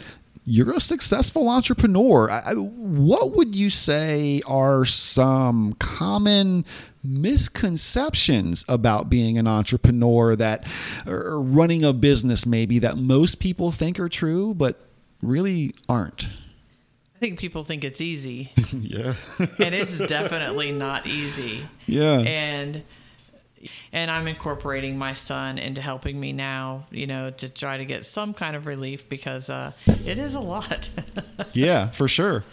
you're 0.46 0.74
a 0.76 0.80
successful 0.80 1.50
entrepreneur. 1.50 2.30
I, 2.30 2.54
what 2.54 3.36
would 3.36 3.56
you 3.56 3.70
say 3.70 4.42
are 4.46 4.86
some 4.86 5.74
common 5.80 6.66
misconceptions 7.04 8.66
about 8.68 9.10
being 9.10 9.38
an 9.38 9.48
entrepreneur 9.48 10.36
that 10.36 10.68
or 11.08 11.40
running 11.42 11.84
a 11.84 11.94
business 11.94 12.46
maybe 12.46 12.80
that 12.80 12.98
most 12.98 13.40
people 13.40 13.72
think 13.72 14.00
are 14.00 14.10
true 14.10 14.54
but 14.54 14.80
really 15.22 15.74
aren't? 15.90 16.30
I 17.16 17.18
think 17.18 17.40
people 17.40 17.64
think 17.64 17.86
it's 17.86 18.02
easy, 18.02 18.52
yeah. 18.74 19.14
and 19.60 19.74
it's 19.74 20.06
definitely 20.06 20.74
not 20.74 21.08
easy. 21.08 21.62
yeah. 21.88 22.20
And 22.20 22.84
and 23.94 24.12
I'm 24.12 24.28
incorporating 24.28 24.98
my 24.98 25.14
son 25.14 25.58
into 25.58 25.82
helping 25.82 26.20
me 26.20 26.34
now, 26.34 26.86
you 26.92 27.08
know, 27.08 27.32
to 27.32 27.50
try 27.50 27.78
to 27.78 27.86
get 27.86 28.06
some 28.06 28.34
kind 28.34 28.56
of 28.56 28.66
relief 28.66 29.08
because 29.08 29.50
uh, 29.50 29.72
it 29.88 30.18
is 30.18 30.36
a 30.36 30.40
lot. 30.40 30.90
yeah, 31.54 31.90
for 31.90 32.08
sure. 32.08 32.44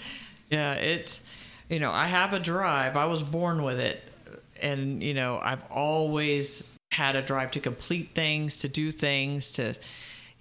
yeah, 0.48 0.74
it's 0.74 1.20
you 1.68 1.80
know, 1.80 1.90
I 1.90 2.06
have 2.06 2.32
a 2.32 2.38
drive. 2.38 2.96
I 2.96 3.06
was 3.06 3.22
born 3.22 3.64
with 3.64 3.80
it, 3.80 4.02
and 4.60 5.02
you 5.02 5.14
know, 5.14 5.40
I've 5.42 5.64
always 5.70 6.62
had 6.92 7.16
a 7.16 7.22
drive 7.22 7.50
to 7.52 7.60
complete 7.60 8.10
things, 8.14 8.58
to 8.58 8.68
do 8.68 8.92
things, 8.92 9.50
to 9.52 9.74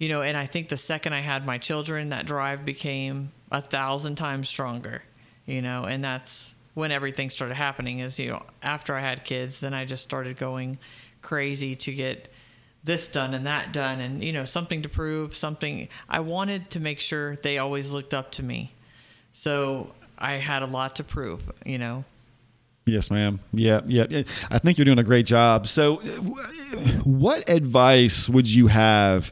you 0.02 0.08
know, 0.08 0.20
and 0.22 0.36
I 0.36 0.46
think 0.46 0.68
the 0.68 0.76
second 0.76 1.12
I 1.12 1.20
had 1.20 1.46
my 1.46 1.58
children, 1.58 2.08
that 2.08 2.26
drive 2.26 2.64
became 2.64 3.30
a 3.52 3.62
thousand 3.62 4.16
times 4.16 4.48
stronger, 4.48 5.04
you 5.46 5.62
know, 5.62 5.84
and 5.84 6.02
that's 6.02 6.56
when 6.74 6.90
everything 6.90 7.30
started 7.30 7.54
happening 7.54 8.00
is, 8.00 8.18
you 8.18 8.30
know, 8.30 8.42
after 8.64 8.96
I 8.96 9.00
had 9.00 9.22
kids, 9.22 9.60
then 9.60 9.72
I 9.72 9.84
just 9.84 10.02
started 10.02 10.36
going 10.36 10.78
crazy 11.20 11.76
to 11.76 11.94
get 11.94 12.26
this 12.82 13.06
done 13.06 13.32
and 13.32 13.46
that 13.46 13.72
done 13.72 14.00
and, 14.00 14.24
you 14.24 14.32
know, 14.32 14.44
something 14.44 14.82
to 14.82 14.88
prove, 14.88 15.36
something 15.36 15.86
I 16.08 16.18
wanted 16.18 16.70
to 16.70 16.80
make 16.80 16.98
sure 16.98 17.36
they 17.36 17.58
always 17.58 17.92
looked 17.92 18.12
up 18.12 18.32
to 18.32 18.42
me. 18.42 18.72
So 19.30 19.94
I 20.18 20.32
had 20.32 20.62
a 20.62 20.66
lot 20.66 20.96
to 20.96 21.04
prove, 21.04 21.48
you 21.64 21.78
know, 21.78 22.04
Yes, 22.84 23.12
ma'am. 23.12 23.38
Yeah, 23.52 23.82
yeah. 23.86 24.24
I 24.50 24.58
think 24.58 24.76
you're 24.76 24.84
doing 24.84 24.98
a 24.98 25.04
great 25.04 25.24
job. 25.24 25.68
So, 25.68 26.00
uh, 26.00 26.04
what 27.04 27.48
advice 27.48 28.28
would 28.28 28.52
you 28.52 28.66
have 28.66 29.30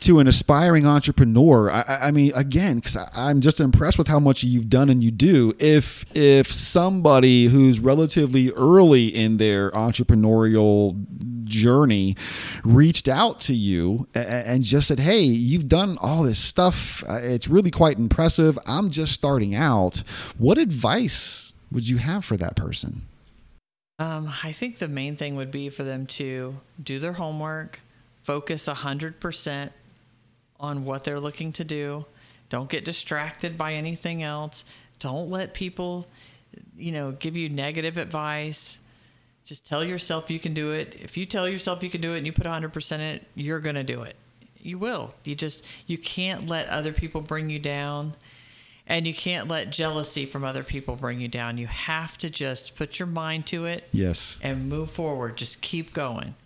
to 0.00 0.18
an 0.20 0.28
aspiring 0.28 0.86
entrepreneur? 0.86 1.70
I, 1.70 1.98
I- 2.02 2.10
mean, 2.10 2.32
again, 2.34 2.76
because 2.76 2.96
I'm 3.14 3.40
just 3.40 3.60
impressed 3.60 3.98
with 3.98 4.08
how 4.08 4.18
much 4.20 4.42
you've 4.44 4.68
done 4.70 4.90
and 4.90 5.02
you 5.02 5.10
do. 5.10 5.52
If 5.58 6.04
if 6.16 6.46
somebody 6.50 7.46
who's 7.46 7.80
relatively 7.80 8.50
early 8.52 9.06
in 9.08 9.36
their 9.38 9.70
entrepreneurial 9.72 10.96
journey 11.44 12.16
reached 12.64 13.08
out 13.08 13.40
to 13.42 13.54
you 13.54 14.06
and 14.14 14.62
just 14.62 14.88
said, 14.88 14.98
"Hey, 15.00 15.22
you've 15.22 15.68
done 15.68 15.96
all 16.00 16.22
this 16.22 16.38
stuff. 16.38 17.02
Uh, 17.08 17.18
It's 17.22 17.48
really 17.48 17.70
quite 17.70 17.98
impressive. 17.98 18.58
I'm 18.66 18.90
just 18.90 19.12
starting 19.12 19.54
out." 19.54 20.02
What 20.38 20.58
advice 20.58 21.54
would 21.72 21.88
you 21.88 21.98
have 21.98 22.24
for 22.24 22.36
that 22.36 22.56
person? 22.56 23.02
Um, 23.98 24.30
I 24.44 24.52
think 24.52 24.78
the 24.78 24.88
main 24.88 25.16
thing 25.16 25.36
would 25.36 25.50
be 25.50 25.68
for 25.70 25.82
them 25.82 26.06
to 26.18 26.56
do 26.82 26.98
their 26.98 27.14
homework, 27.14 27.80
focus 28.22 28.66
100% 28.68 29.70
on 30.60 30.84
what 30.84 31.04
they're 31.04 31.20
looking 31.20 31.52
to 31.54 31.64
do. 31.64 32.04
Don't 32.48 32.68
get 32.70 32.84
distracted 32.84 33.58
by 33.58 33.74
anything 33.74 34.22
else. 34.22 34.64
Don't 34.98 35.30
let 35.30 35.52
people, 35.54 36.06
you 36.76 36.92
know, 36.92 37.12
give 37.12 37.36
you 37.36 37.48
negative 37.48 37.98
advice. 37.98 38.78
Just 39.44 39.66
tell 39.66 39.84
yourself 39.84 40.30
you 40.30 40.38
can 40.38 40.54
do 40.54 40.70
it. 40.72 40.96
If 41.00 41.16
you 41.16 41.26
tell 41.26 41.48
yourself 41.48 41.82
you 41.82 41.90
can 41.90 42.00
do 42.00 42.14
it 42.14 42.18
and 42.18 42.26
you 42.26 42.32
put 42.32 42.46
100% 42.46 42.92
in 42.92 43.00
it, 43.00 43.26
you're 43.34 43.60
going 43.60 43.76
to 43.76 43.84
do 43.84 44.02
it. 44.02 44.16
You 44.60 44.78
will. 44.78 45.14
You 45.24 45.34
just 45.36 45.64
you 45.86 45.98
can't 45.98 46.48
let 46.48 46.68
other 46.68 46.92
people 46.92 47.20
bring 47.20 47.50
you 47.50 47.58
down. 47.58 48.14
And 48.88 49.04
you 49.06 49.14
can't 49.14 49.48
let 49.48 49.70
jealousy 49.70 50.26
from 50.26 50.44
other 50.44 50.62
people 50.62 50.94
bring 50.94 51.20
you 51.20 51.26
down. 51.26 51.58
You 51.58 51.66
have 51.66 52.16
to 52.18 52.30
just 52.30 52.76
put 52.76 53.00
your 53.00 53.08
mind 53.08 53.46
to 53.46 53.64
it 53.64 53.88
Yes. 53.90 54.38
and 54.42 54.68
move 54.68 54.90
forward. 54.92 55.36
Just 55.36 55.60
keep 55.60 55.92
going. 55.92 56.36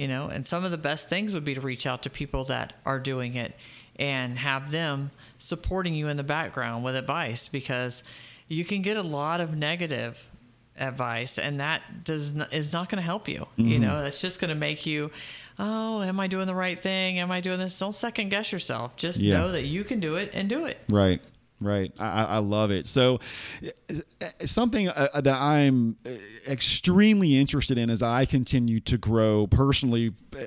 You 0.00 0.08
know, 0.08 0.28
and 0.28 0.46
some 0.46 0.64
of 0.64 0.70
the 0.70 0.78
best 0.78 1.10
things 1.10 1.34
would 1.34 1.44
be 1.44 1.54
to 1.54 1.60
reach 1.60 1.86
out 1.86 2.04
to 2.04 2.10
people 2.10 2.44
that 2.46 2.72
are 2.86 2.98
doing 2.98 3.34
it 3.34 3.54
and 3.96 4.38
have 4.38 4.70
them 4.70 5.10
supporting 5.36 5.92
you 5.94 6.08
in 6.08 6.16
the 6.16 6.22
background 6.22 6.84
with 6.84 6.96
advice 6.96 7.50
because 7.50 8.02
you 8.48 8.64
can 8.64 8.80
get 8.80 8.96
a 8.96 9.02
lot 9.02 9.42
of 9.42 9.54
negative 9.54 10.30
advice 10.78 11.38
and 11.38 11.60
that 11.60 11.82
does 12.04 12.32
not, 12.32 12.50
is 12.54 12.72
not 12.72 12.88
going 12.88 12.96
to 12.96 13.04
help 13.04 13.28
you. 13.28 13.46
You 13.58 13.74
Mm-hmm. 13.74 13.82
know, 13.82 14.02
that's 14.02 14.22
just 14.22 14.40
going 14.40 14.48
to 14.48 14.54
make 14.54 14.86
you, 14.86 15.10
oh, 15.58 16.00
am 16.02 16.18
I 16.18 16.28
doing 16.28 16.46
the 16.46 16.54
right 16.54 16.80
thing? 16.82 17.18
Am 17.18 17.30
I 17.30 17.40
doing 17.42 17.58
this? 17.58 17.78
Don't 17.78 17.94
second 17.94 18.30
guess 18.30 18.52
yourself. 18.52 18.96
Just 18.96 19.20
Yeah. 19.20 19.36
know 19.38 19.52
that 19.52 19.64
you 19.64 19.84
can 19.84 20.00
do 20.00 20.16
it 20.16 20.30
and 20.32 20.48
do 20.48 20.64
it. 20.64 20.78
Right. 20.88 21.20
Right. 21.62 21.92
I, 22.00 22.24
I 22.24 22.38
love 22.38 22.70
it. 22.70 22.86
So, 22.86 23.20
uh, 23.62 24.26
something 24.46 24.88
uh, 24.88 25.20
that 25.20 25.34
I'm 25.34 25.98
uh, 26.06 26.10
extremely 26.48 27.36
interested 27.36 27.76
in 27.76 27.90
as 27.90 28.02
I 28.02 28.24
continue 28.24 28.80
to 28.80 28.96
grow 28.96 29.46
personally 29.46 30.14
uh, 30.34 30.40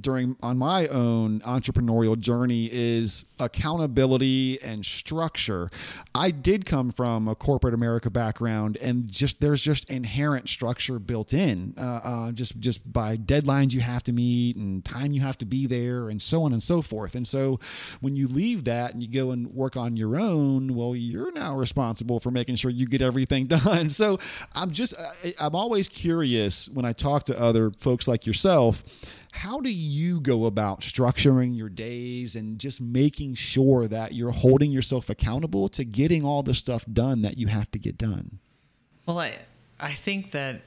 during 0.00 0.34
on 0.42 0.56
my 0.56 0.88
own 0.88 1.40
entrepreneurial 1.40 2.18
journey 2.18 2.70
is 2.72 3.26
accountability 3.38 4.58
and 4.62 4.84
structure. 4.86 5.70
I 6.14 6.30
did 6.30 6.64
come 6.64 6.90
from 6.90 7.28
a 7.28 7.34
corporate 7.34 7.74
America 7.74 8.08
background, 8.08 8.78
and 8.80 9.06
just 9.06 9.42
there's 9.42 9.62
just 9.62 9.90
inherent 9.90 10.48
structure 10.48 10.98
built 10.98 11.34
in, 11.34 11.74
uh, 11.76 12.00
uh, 12.02 12.32
just 12.32 12.58
just 12.60 12.90
by 12.90 13.18
deadlines 13.18 13.74
you 13.74 13.80
have 13.80 14.02
to 14.04 14.12
meet 14.12 14.56
and 14.56 14.82
time 14.82 15.12
you 15.12 15.20
have 15.20 15.36
to 15.36 15.44
be 15.44 15.66
there, 15.66 16.08
and 16.08 16.22
so 16.22 16.44
on 16.44 16.54
and 16.54 16.62
so 16.62 16.80
forth. 16.80 17.14
And 17.14 17.26
so, 17.26 17.60
when 18.00 18.16
you 18.16 18.26
leave 18.26 18.64
that 18.64 18.94
and 18.94 19.02
you 19.02 19.08
go 19.10 19.32
and 19.32 19.48
work 19.48 19.76
on 19.76 19.98
your 19.98 20.16
own 20.18 20.45
well, 20.74 20.94
you're 20.94 21.32
now 21.32 21.56
responsible 21.56 22.20
for 22.20 22.30
making 22.30 22.56
sure 22.56 22.70
you 22.70 22.86
get 22.86 23.02
everything 23.02 23.46
done. 23.46 23.90
So 23.90 24.18
I'm 24.54 24.70
just, 24.70 24.94
I, 25.24 25.34
I'm 25.40 25.54
always 25.54 25.88
curious 25.88 26.68
when 26.68 26.84
I 26.84 26.92
talk 26.92 27.24
to 27.24 27.40
other 27.40 27.70
folks 27.70 28.08
like 28.08 28.26
yourself. 28.26 28.84
How 29.32 29.60
do 29.60 29.70
you 29.70 30.20
go 30.20 30.46
about 30.46 30.80
structuring 30.80 31.56
your 31.56 31.68
days 31.68 32.36
and 32.36 32.58
just 32.58 32.80
making 32.80 33.34
sure 33.34 33.86
that 33.86 34.14
you're 34.14 34.30
holding 34.30 34.70
yourself 34.70 35.10
accountable 35.10 35.68
to 35.70 35.84
getting 35.84 36.24
all 36.24 36.42
the 36.42 36.54
stuff 36.54 36.86
done 36.90 37.20
that 37.22 37.36
you 37.36 37.48
have 37.48 37.70
to 37.72 37.78
get 37.78 37.98
done? 37.98 38.38
Well, 39.06 39.18
I 39.18 39.34
I 39.78 39.92
think 39.92 40.30
that 40.30 40.62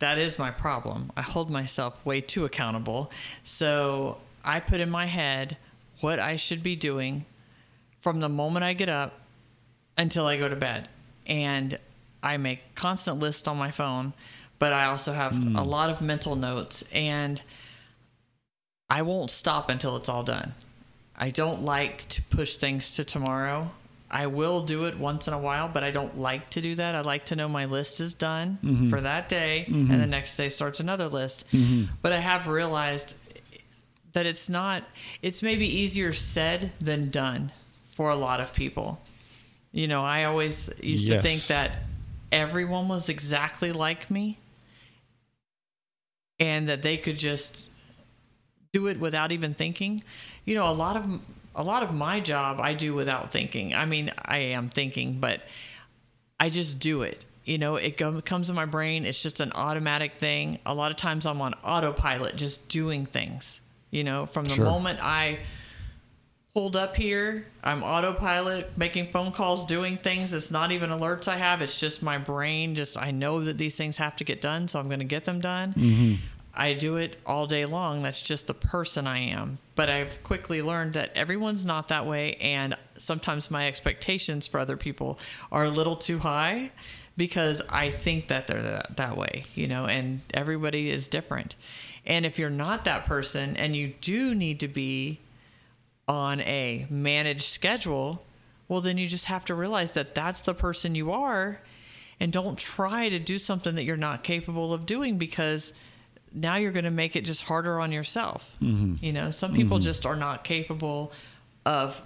that 0.00 0.18
is 0.18 0.38
my 0.38 0.50
problem. 0.50 1.12
I 1.16 1.22
hold 1.22 1.50
myself 1.50 2.04
way 2.04 2.20
too 2.20 2.44
accountable. 2.44 3.10
So 3.42 4.18
I 4.44 4.60
put 4.60 4.80
in 4.80 4.90
my 4.90 5.06
head 5.06 5.56
what 6.00 6.18
I 6.18 6.36
should 6.36 6.62
be 6.62 6.76
doing 6.76 7.24
from 8.04 8.20
the 8.20 8.28
moment 8.28 8.62
I 8.62 8.74
get 8.74 8.90
up 8.90 9.18
until 9.96 10.26
I 10.26 10.36
go 10.36 10.46
to 10.46 10.54
bed. 10.54 10.90
And 11.26 11.78
I 12.22 12.36
make 12.36 12.74
constant 12.74 13.18
lists 13.18 13.48
on 13.48 13.56
my 13.56 13.70
phone, 13.70 14.12
but 14.58 14.74
I 14.74 14.84
also 14.84 15.14
have 15.14 15.32
mm. 15.32 15.58
a 15.58 15.62
lot 15.62 15.88
of 15.88 16.02
mental 16.02 16.36
notes 16.36 16.84
and 16.92 17.42
I 18.90 19.00
won't 19.02 19.30
stop 19.30 19.70
until 19.70 19.96
it's 19.96 20.10
all 20.10 20.22
done. 20.22 20.52
I 21.16 21.30
don't 21.30 21.62
like 21.62 22.06
to 22.10 22.22
push 22.24 22.58
things 22.58 22.94
to 22.96 23.04
tomorrow. 23.04 23.70
I 24.10 24.26
will 24.26 24.66
do 24.66 24.84
it 24.84 24.98
once 24.98 25.26
in 25.26 25.32
a 25.32 25.38
while, 25.38 25.68
but 25.68 25.82
I 25.82 25.90
don't 25.90 26.18
like 26.18 26.50
to 26.50 26.60
do 26.60 26.74
that. 26.74 26.94
I 26.94 27.00
like 27.00 27.24
to 27.26 27.36
know 27.36 27.48
my 27.48 27.64
list 27.64 28.00
is 28.00 28.12
done 28.12 28.58
mm-hmm. 28.62 28.90
for 28.90 29.00
that 29.00 29.30
day, 29.30 29.64
mm-hmm. 29.66 29.90
and 29.90 30.00
the 30.00 30.06
next 30.06 30.36
day 30.36 30.50
starts 30.50 30.78
another 30.78 31.08
list. 31.08 31.46
Mm-hmm. 31.52 31.94
But 32.02 32.12
I 32.12 32.18
have 32.18 32.46
realized 32.46 33.16
that 34.12 34.26
it's 34.26 34.48
not, 34.50 34.84
it's 35.22 35.42
maybe 35.42 35.66
easier 35.66 36.12
said 36.12 36.72
than 36.80 37.08
done 37.08 37.50
for 37.94 38.10
a 38.10 38.16
lot 38.16 38.40
of 38.40 38.54
people. 38.54 39.00
You 39.72 39.88
know, 39.88 40.04
I 40.04 40.24
always 40.24 40.70
used 40.82 41.08
yes. 41.08 41.22
to 41.22 41.28
think 41.28 41.42
that 41.48 41.78
everyone 42.30 42.88
was 42.88 43.08
exactly 43.08 43.72
like 43.72 44.10
me 44.10 44.38
and 46.38 46.68
that 46.68 46.82
they 46.82 46.96
could 46.96 47.16
just 47.16 47.68
do 48.72 48.88
it 48.88 48.98
without 48.98 49.32
even 49.32 49.54
thinking. 49.54 50.02
You 50.44 50.54
know, 50.56 50.68
a 50.68 50.72
lot 50.72 50.96
of 50.96 51.20
a 51.54 51.62
lot 51.62 51.82
of 51.82 51.94
my 51.94 52.20
job 52.20 52.58
I 52.60 52.74
do 52.74 52.94
without 52.94 53.30
thinking. 53.30 53.74
I 53.74 53.86
mean, 53.86 54.12
I 54.24 54.38
am 54.38 54.68
thinking, 54.68 55.18
but 55.20 55.40
I 56.38 56.48
just 56.50 56.80
do 56.80 57.02
it. 57.02 57.24
You 57.44 57.58
know, 57.58 57.76
it 57.76 57.96
comes 58.24 58.48
in 58.48 58.56
my 58.56 58.64
brain. 58.64 59.04
It's 59.04 59.22
just 59.22 59.40
an 59.40 59.52
automatic 59.54 60.14
thing. 60.14 60.58
A 60.64 60.74
lot 60.74 60.90
of 60.90 60.96
times 60.96 61.26
I'm 61.26 61.40
on 61.40 61.54
autopilot, 61.62 62.36
just 62.36 62.68
doing 62.68 63.06
things. 63.06 63.60
You 63.90 64.02
know, 64.02 64.26
from 64.26 64.44
the 64.44 64.54
sure. 64.54 64.64
moment 64.64 64.98
I 65.00 65.38
pulled 66.54 66.76
up 66.76 66.94
here, 66.94 67.46
I'm 67.64 67.82
autopilot, 67.82 68.78
making 68.78 69.10
phone 69.10 69.32
calls, 69.32 69.66
doing 69.66 69.98
things. 69.98 70.32
It's 70.32 70.52
not 70.52 70.70
even 70.70 70.90
alerts 70.90 71.26
I 71.26 71.36
have. 71.36 71.60
It's 71.60 71.78
just 71.78 72.00
my 72.00 72.16
brain. 72.16 72.76
Just 72.76 72.96
I 72.96 73.10
know 73.10 73.44
that 73.44 73.58
these 73.58 73.76
things 73.76 73.96
have 73.96 74.14
to 74.16 74.24
get 74.24 74.40
done, 74.40 74.68
so 74.68 74.78
I'm 74.78 74.86
going 74.86 75.00
to 75.00 75.04
get 75.04 75.24
them 75.24 75.40
done. 75.40 75.74
Mm-hmm. 75.74 76.14
I 76.54 76.74
do 76.74 76.94
it 76.94 77.16
all 77.26 77.48
day 77.48 77.64
long. 77.64 78.02
That's 78.02 78.22
just 78.22 78.46
the 78.46 78.54
person 78.54 79.08
I 79.08 79.18
am. 79.18 79.58
But 79.74 79.90
I've 79.90 80.22
quickly 80.22 80.62
learned 80.62 80.92
that 80.92 81.10
everyone's 81.16 81.66
not 81.66 81.88
that 81.88 82.06
way. 82.06 82.34
And 82.34 82.76
sometimes 82.96 83.50
my 83.50 83.66
expectations 83.66 84.46
for 84.46 84.60
other 84.60 84.76
people 84.76 85.18
are 85.50 85.64
a 85.64 85.70
little 85.70 85.96
too 85.96 86.20
high 86.20 86.70
because 87.16 87.62
I 87.68 87.90
think 87.90 88.28
that 88.28 88.46
they're 88.46 88.62
that, 88.62 88.96
that 88.96 89.16
way, 89.16 89.46
you 89.56 89.66
know, 89.66 89.86
and 89.86 90.20
everybody 90.32 90.90
is 90.90 91.08
different. 91.08 91.56
And 92.06 92.24
if 92.24 92.38
you're 92.38 92.50
not 92.50 92.84
that 92.84 93.06
person 93.06 93.56
and 93.56 93.74
you 93.74 93.94
do 94.00 94.36
need 94.36 94.60
to 94.60 94.68
be 94.68 95.18
on 96.08 96.40
a 96.40 96.86
managed 96.90 97.42
schedule, 97.42 98.24
well, 98.68 98.80
then 98.80 98.98
you 98.98 99.06
just 99.06 99.26
have 99.26 99.44
to 99.46 99.54
realize 99.54 99.94
that 99.94 100.14
that's 100.14 100.40
the 100.42 100.54
person 100.54 100.94
you 100.94 101.12
are. 101.12 101.60
And 102.20 102.32
don't 102.32 102.56
try 102.56 103.08
to 103.08 103.18
do 103.18 103.38
something 103.38 103.74
that 103.74 103.82
you're 103.82 103.96
not 103.96 104.22
capable 104.22 104.72
of 104.72 104.86
doing 104.86 105.18
because 105.18 105.74
now 106.32 106.56
you're 106.56 106.72
going 106.72 106.84
to 106.84 106.90
make 106.90 107.16
it 107.16 107.22
just 107.22 107.42
harder 107.42 107.80
on 107.80 107.92
yourself. 107.92 108.54
Mm-hmm. 108.62 109.04
You 109.04 109.12
know, 109.12 109.30
some 109.30 109.52
people 109.52 109.78
mm-hmm. 109.78 109.84
just 109.84 110.06
are 110.06 110.16
not 110.16 110.44
capable 110.44 111.12
of 111.66 112.02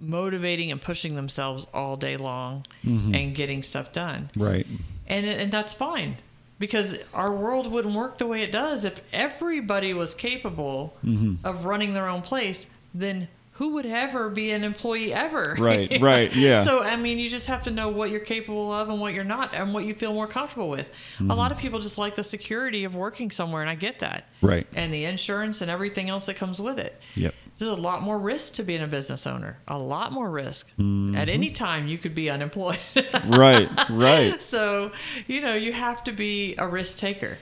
motivating 0.00 0.70
and 0.70 0.80
pushing 0.80 1.14
themselves 1.14 1.66
all 1.72 1.96
day 1.96 2.16
long 2.16 2.66
mm-hmm. 2.84 3.14
and 3.14 3.34
getting 3.34 3.62
stuff 3.62 3.92
done. 3.92 4.30
Right. 4.36 4.66
And 5.06 5.26
and 5.26 5.52
that's 5.52 5.74
fine 5.74 6.16
because 6.58 6.98
our 7.12 7.32
world 7.32 7.70
wouldn't 7.70 7.94
work 7.94 8.18
the 8.18 8.26
way 8.26 8.42
it 8.42 8.52
does 8.52 8.84
if 8.84 9.00
everybody 9.12 9.92
was 9.92 10.14
capable 10.14 10.94
mm-hmm. 11.04 11.46
of 11.46 11.64
running 11.64 11.94
their 11.94 12.08
own 12.08 12.22
place. 12.22 12.68
Then 12.94 13.28
who 13.54 13.74
would 13.74 13.86
ever 13.86 14.28
be 14.28 14.50
an 14.50 14.64
employee 14.64 15.14
ever? 15.14 15.56
Right, 15.58 16.00
right, 16.00 16.34
yeah. 16.34 16.62
so, 16.62 16.82
I 16.82 16.96
mean, 16.96 17.20
you 17.20 17.28
just 17.28 17.46
have 17.46 17.62
to 17.64 17.70
know 17.70 17.88
what 17.88 18.10
you're 18.10 18.20
capable 18.20 18.72
of 18.72 18.88
and 18.88 19.00
what 19.00 19.14
you're 19.14 19.22
not 19.22 19.54
and 19.54 19.72
what 19.72 19.84
you 19.84 19.94
feel 19.94 20.12
more 20.12 20.26
comfortable 20.26 20.68
with. 20.68 20.90
Mm-hmm. 21.18 21.30
A 21.30 21.34
lot 21.34 21.52
of 21.52 21.58
people 21.58 21.78
just 21.78 21.96
like 21.96 22.16
the 22.16 22.24
security 22.24 22.82
of 22.84 22.96
working 22.96 23.30
somewhere, 23.30 23.62
and 23.62 23.70
I 23.70 23.76
get 23.76 24.00
that. 24.00 24.26
Right. 24.42 24.66
And 24.74 24.92
the 24.92 25.04
insurance 25.04 25.60
and 25.60 25.70
everything 25.70 26.10
else 26.10 26.26
that 26.26 26.34
comes 26.34 26.60
with 26.60 26.80
it. 26.80 27.00
Yep. 27.14 27.34
There's 27.56 27.70
a 27.70 27.80
lot 27.80 28.02
more 28.02 28.18
risk 28.18 28.54
to 28.54 28.64
being 28.64 28.82
a 28.82 28.88
business 28.88 29.24
owner. 29.24 29.58
A 29.68 29.78
lot 29.78 30.10
more 30.10 30.28
risk. 30.28 30.68
Mm-hmm. 30.76 31.14
At 31.14 31.28
any 31.28 31.50
time, 31.50 31.86
you 31.86 31.96
could 31.96 32.14
be 32.14 32.28
unemployed. 32.28 32.80
right, 33.28 33.68
right. 33.88 34.42
So, 34.42 34.90
you 35.28 35.40
know, 35.40 35.54
you 35.54 35.72
have 35.72 36.02
to 36.04 36.12
be 36.12 36.56
a 36.58 36.66
risk 36.66 36.98
taker. 36.98 37.38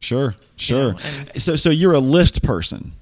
Sure, 0.00 0.34
sure. 0.56 0.78
You 0.78 0.92
know, 0.94 0.98
so, 1.36 1.56
so 1.56 1.68
you're 1.68 1.92
a 1.92 2.00
list 2.00 2.42
person. 2.42 2.92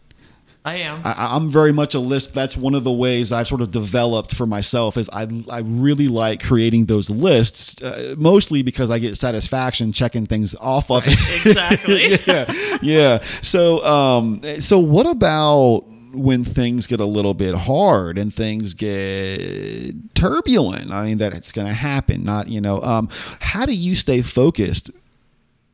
I 0.64 0.76
am. 0.76 1.00
I, 1.04 1.36
am 1.36 1.48
very 1.48 1.72
much 1.72 1.94
a 1.94 1.98
list. 1.98 2.34
That's 2.34 2.54
one 2.54 2.74
of 2.74 2.84
the 2.84 2.92
ways 2.92 3.32
I've 3.32 3.48
sort 3.48 3.62
of 3.62 3.70
developed 3.70 4.34
for 4.34 4.46
myself. 4.46 4.98
Is 4.98 5.08
I 5.10 5.26
I 5.48 5.60
really 5.60 6.08
like 6.08 6.42
creating 6.42 6.84
those 6.84 7.08
lists, 7.08 7.82
uh, 7.82 8.14
mostly 8.18 8.62
because 8.62 8.90
I 8.90 8.98
get 8.98 9.16
satisfaction 9.16 9.92
checking 9.92 10.26
things 10.26 10.54
off 10.56 10.90
of 10.90 11.04
it. 11.06 11.16
Exactly. 11.50 12.18
yeah, 12.26 12.52
yeah. 12.82 13.18
So 13.40 13.82
um, 13.84 14.42
so 14.60 14.78
what 14.78 15.06
about 15.06 15.84
when 16.12 16.44
things 16.44 16.86
get 16.86 17.00
a 17.00 17.06
little 17.06 17.34
bit 17.34 17.54
hard 17.54 18.18
and 18.18 18.32
things 18.32 18.74
get 18.74 20.14
turbulent? 20.14 20.90
I 20.90 21.06
mean 21.06 21.18
that 21.18 21.32
it's 21.32 21.52
going 21.52 21.68
to 21.68 21.74
happen. 21.74 22.22
Not 22.22 22.48
you 22.48 22.60
know. 22.60 22.82
Um, 22.82 23.08
how 23.40 23.64
do 23.64 23.74
you 23.74 23.94
stay 23.94 24.20
focused 24.20 24.90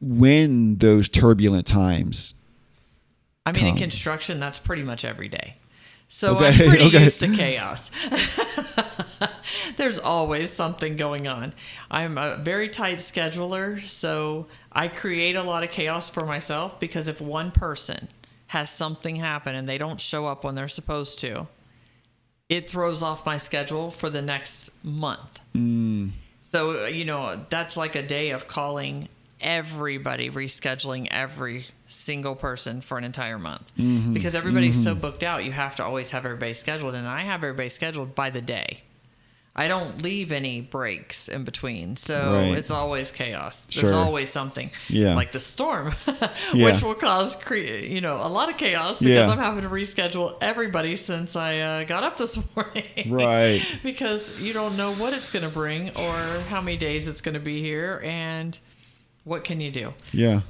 when 0.01 0.77
those 0.77 1.09
turbulent 1.09 1.67
times 1.67 2.36
I 3.47 3.53
mean, 3.53 3.69
in 3.69 3.77
construction, 3.77 4.41
that's 4.41 4.59
pretty 4.59 4.83
much 4.83 5.05
every 5.05 5.29
day. 5.29 5.55
So 6.09 6.37
okay. 6.37 6.47
I'm 6.47 6.69
pretty 6.69 6.85
okay. 6.87 7.05
used 7.05 7.21
to 7.21 7.35
chaos. 7.35 7.91
There's 9.77 9.99
always 9.99 10.51
something 10.51 10.97
going 10.97 11.29
on. 11.29 11.55
I'm 11.91 12.19
a 12.19 12.39
very 12.39 12.69
tight 12.69 12.99
scheduler, 12.99 13.81
so 13.81 14.49
I 14.73 14.89
create 14.89 15.37
a 15.37 15.43
lot 15.43 15.63
of 15.63 15.71
chaos 15.71 16.11
for 16.11 16.27
myself 16.27 16.81
because 16.81 17.09
if 17.09 17.21
one 17.21 17.53
person 17.53 18.09
has 18.49 18.71
something 18.71 19.17
happen 19.17 19.55
and 19.55 19.69
they 19.69 19.79
don't 19.79 20.01
show 20.01 20.27
up 20.27 20.45
when 20.45 20.55
they're 20.55 20.69
supposed 20.69 21.19
to, 21.21 21.47
it 22.49 22.69
throws 22.69 23.03
off 23.03 23.27
my 23.27 23.39
schedule 23.39 23.91
for 23.91 24.11
the 24.11 24.23
next 24.23 24.71
month. 24.85 25.41
Mm. 25.55 26.11
So, 26.43 26.87
you 26.87 27.05
know, 27.05 27.45
that's 27.49 27.77
like 27.77 27.97
a 27.97 28.03
day 28.03 28.31
of 28.31 28.47
calling 28.47 29.09
everybody 29.41 30.31
rescheduling 30.31 31.09
every 31.11 31.67
single 31.87 32.35
person 32.35 32.81
for 32.81 32.99
an 32.99 33.05
entire 33.05 33.39
month 33.39 33.71
mm-hmm. 33.77 34.15
because 34.15 34.35
everybody's 34.35 34.77
mm-hmm. 34.77 34.95
so 34.95 34.95
booked 34.95 35.23
out 35.23 35.45
you 35.45 35.53
have 35.53 35.77
to 35.77 35.85
always 35.85 36.11
have 36.11 36.25
everybody 36.25 36.53
scheduled 36.53 36.95
and 36.95 37.07
i 37.07 37.23
have 37.23 37.45
everybody 37.45 37.69
scheduled 37.69 38.15
by 38.15 38.31
the 38.31 38.41
day 38.41 38.83
i 39.55 39.69
don't 39.69 40.03
leave 40.03 40.33
any 40.33 40.63
breaks 40.63 41.29
in 41.29 41.45
between 41.45 41.97
so 41.97 42.33
right. 42.33 42.57
it's 42.57 42.71
always 42.71 43.13
chaos 43.13 43.67
there's 43.67 43.93
sure. 43.93 43.95
always 43.95 44.31
something 44.31 44.71
yeah 44.89 45.15
like 45.15 45.33
the 45.33 45.39
storm 45.39 45.95
yeah. 46.55 46.65
which 46.65 46.83
will 46.83 46.95
cause 46.95 47.37
cre- 47.37 47.57
you 47.57 48.01
know 48.01 48.17
a 48.17 48.29
lot 48.29 48.49
of 48.49 48.57
chaos 48.57 49.01
because 49.01 49.27
yeah. 49.27 49.31
i'm 49.31 49.39
having 49.39 49.63
to 49.63 49.69
reschedule 49.69 50.37
everybody 50.41 50.97
since 50.97 51.37
i 51.37 51.59
uh, 51.59 51.85
got 51.85 52.03
up 52.03 52.17
this 52.17 52.39
morning 52.57 52.85
right 53.07 53.63
because 53.83 54.41
you 54.41 54.55
don't 54.55 54.77
know 54.79 54.93
what 54.95 55.13
it's 55.13 55.31
going 55.31 55.45
to 55.45 55.53
bring 55.53 55.91
or 55.91 56.41
how 56.49 56.61
many 56.61 56.79
days 56.79 57.07
it's 57.07 57.21
going 57.21 57.35
to 57.35 57.41
be 57.41 57.61
here 57.61 58.01
and 58.03 58.59
what 59.27 59.43
can 59.43 59.61
you 59.61 59.71
do? 59.71 59.93
Yeah. 60.13 60.41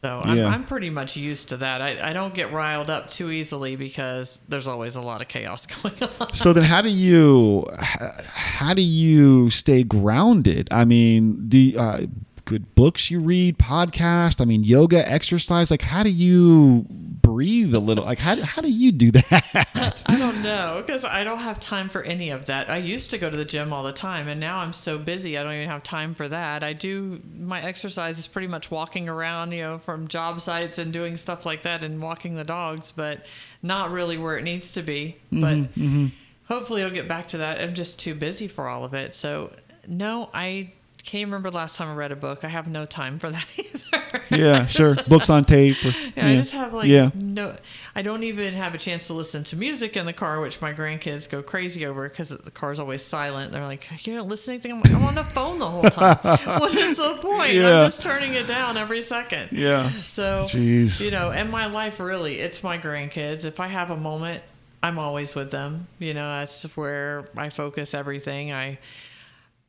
So 0.00 0.20
I'm, 0.22 0.36
yeah. 0.36 0.48
I'm 0.48 0.64
pretty 0.64 0.90
much 0.90 1.16
used 1.16 1.50
to 1.50 1.58
that. 1.58 1.80
I, 1.80 2.10
I 2.10 2.12
don't 2.12 2.34
get 2.34 2.52
riled 2.52 2.90
up 2.90 3.10
too 3.10 3.30
easily 3.30 3.76
because 3.76 4.40
there's 4.48 4.66
always 4.66 4.96
a 4.96 5.00
lot 5.00 5.22
of 5.22 5.28
chaos 5.28 5.66
going 5.82 5.94
on. 6.20 6.32
So 6.32 6.52
then, 6.52 6.64
how 6.64 6.82
do 6.82 6.90
you 6.90 7.66
how 7.78 8.74
do 8.74 8.82
you 8.82 9.50
stay 9.50 9.82
grounded? 9.82 10.68
I 10.70 10.84
mean, 10.84 11.48
do 11.48 11.74
uh, 11.78 12.00
good 12.44 12.74
books 12.74 13.10
you 13.10 13.20
read, 13.20 13.58
podcast? 13.58 14.40
I 14.40 14.46
mean, 14.46 14.64
yoga, 14.64 15.08
exercise. 15.10 15.70
Like, 15.70 15.82
how 15.82 16.02
do 16.02 16.10
you 16.10 16.86
breathe 17.34 17.74
a 17.74 17.80
little. 17.80 18.04
Like, 18.04 18.20
how, 18.20 18.40
how 18.42 18.62
do 18.62 18.70
you 18.70 18.92
do 18.92 19.10
that? 19.10 20.04
I 20.06 20.18
don't 20.18 20.40
know 20.42 20.82
because 20.86 21.04
I 21.04 21.24
don't 21.24 21.38
have 21.38 21.58
time 21.58 21.88
for 21.88 22.00
any 22.02 22.30
of 22.30 22.44
that. 22.46 22.70
I 22.70 22.76
used 22.76 23.10
to 23.10 23.18
go 23.18 23.28
to 23.28 23.36
the 23.36 23.44
gym 23.44 23.72
all 23.72 23.82
the 23.82 23.92
time, 23.92 24.28
and 24.28 24.38
now 24.38 24.58
I'm 24.58 24.72
so 24.72 24.98
busy, 24.98 25.36
I 25.36 25.42
don't 25.42 25.54
even 25.54 25.68
have 25.68 25.82
time 25.82 26.14
for 26.14 26.28
that. 26.28 26.62
I 26.62 26.74
do 26.74 27.20
my 27.36 27.60
exercise 27.60 28.20
is 28.20 28.28
pretty 28.28 28.46
much 28.46 28.70
walking 28.70 29.08
around, 29.08 29.50
you 29.50 29.62
know, 29.62 29.78
from 29.78 30.06
job 30.06 30.40
sites 30.40 30.78
and 30.78 30.92
doing 30.92 31.16
stuff 31.16 31.44
like 31.44 31.62
that 31.62 31.82
and 31.82 32.00
walking 32.00 32.36
the 32.36 32.44
dogs, 32.44 32.92
but 32.92 33.26
not 33.62 33.90
really 33.90 34.16
where 34.16 34.38
it 34.38 34.42
needs 34.42 34.74
to 34.74 34.82
be. 34.82 35.16
Mm-hmm, 35.32 35.40
but 35.40 35.56
mm-hmm. 35.74 36.06
hopefully 36.46 36.84
I'll 36.84 36.90
get 36.90 37.08
back 37.08 37.26
to 37.28 37.38
that. 37.38 37.60
I'm 37.60 37.74
just 37.74 37.98
too 37.98 38.14
busy 38.14 38.46
for 38.46 38.68
all 38.68 38.84
of 38.84 38.94
it. 38.94 39.12
So 39.12 39.50
no, 39.88 40.30
I 40.32 40.72
can't 41.04 41.26
remember 41.26 41.50
the 41.50 41.56
last 41.56 41.76
time 41.76 41.88
I 41.88 41.94
read 41.94 42.12
a 42.12 42.16
book. 42.16 42.44
I 42.44 42.48
have 42.48 42.66
no 42.66 42.86
time 42.86 43.18
for 43.18 43.30
that 43.30 43.46
either. 43.56 44.36
Yeah, 44.36 44.66
sure. 44.68 44.94
Books 45.06 45.28
on 45.30 45.44
tape. 45.44 45.76
Or, 45.84 45.88
Yeah, 46.16 46.26
I 46.28 46.36
just 46.36 46.52
have 46.52 46.72
like 46.72 46.88
Yeah. 46.88 47.10
no. 47.14 47.54
I 47.94 48.02
don't 48.02 48.22
even 48.22 48.54
have 48.54 48.74
a 48.74 48.78
chance 48.78 49.06
to 49.08 49.12
listen 49.14 49.44
to 49.44 49.56
music 49.56 49.96
in 49.96 50.06
the 50.06 50.12
car, 50.12 50.40
which 50.40 50.60
my 50.62 50.72
grandkids 50.72 51.28
go 51.28 51.42
crazy 51.42 51.84
over 51.86 52.08
because 52.08 52.30
the 52.30 52.50
car's 52.50 52.80
always 52.80 53.02
silent. 53.02 53.52
They're 53.52 53.62
like, 53.64 54.06
"You 54.06 54.16
don't 54.16 54.28
listen 54.28 54.52
to 54.52 54.68
anything." 54.68 54.72
I'm 54.72 54.80
like, 54.80 54.92
"I'm 54.92 55.04
on 55.04 55.14
the 55.14 55.24
phone 55.24 55.58
the 55.58 55.66
whole 55.66 55.82
time. 55.82 56.16
what 56.60 56.74
is 56.74 56.96
the 56.96 57.18
point? 57.20 57.52
Yeah. 57.54 57.80
I'm 57.80 57.86
just 57.86 58.02
turning 58.02 58.34
it 58.34 58.46
down 58.46 58.76
every 58.76 59.02
second. 59.02 59.50
Yeah. 59.52 59.90
So, 59.90 60.42
Jeez. 60.44 61.00
you 61.04 61.10
know, 61.10 61.30
and 61.30 61.50
my 61.50 61.66
life 61.66 62.00
really, 62.00 62.38
it's 62.38 62.62
my 62.62 62.78
grandkids. 62.78 63.44
If 63.44 63.60
I 63.60 63.68
have 63.68 63.90
a 63.90 63.96
moment, 63.96 64.42
I'm 64.82 64.98
always 64.98 65.34
with 65.34 65.50
them. 65.50 65.86
You 65.98 66.14
know, 66.14 66.38
that's 66.40 66.62
where 66.76 67.28
I 67.36 67.48
focus 67.50 67.94
everything. 67.94 68.52
I 68.52 68.78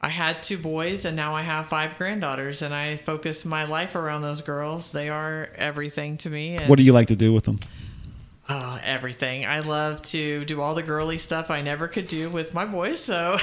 I 0.06 0.10
had 0.10 0.43
two 0.43 0.60
boys 0.60 1.06
and 1.06 1.16
now 1.16 1.34
I 1.34 1.41
have 1.41 1.68
five 1.68 1.97
granddaughters 1.97 2.62
and 2.62 2.76
I 2.76 2.95
focus 2.95 3.43
my 3.43 3.66
life 3.66 3.95
around 3.95 4.22
those 4.22 4.41
girls. 4.41 4.91
They 4.91 5.10
are 5.10 5.49
everything 5.56 6.18
to 6.18 6.30
me. 6.30 6.58
And, 6.58 6.70
What 6.70 6.78
do 6.78 6.84
you 6.84 6.93
like 6.93 7.08
to 7.08 7.16
do 7.16 7.34
with 7.34 7.45
them? 7.45 7.60
Oh, 8.47 8.80
everything. 8.84 9.47
I 9.47 9.62
love 9.62 10.03
to 10.03 10.45
do 10.45 10.62
all 10.62 10.76
the 10.76 10.84
girly 10.84 11.18
stuff 11.18 11.49
I 11.49 11.64
never 11.64 11.88
could 11.88 12.08
do 12.08 12.30
with 12.30 12.53
my 12.53 12.66
boys. 12.66 12.99
So, 12.99 13.39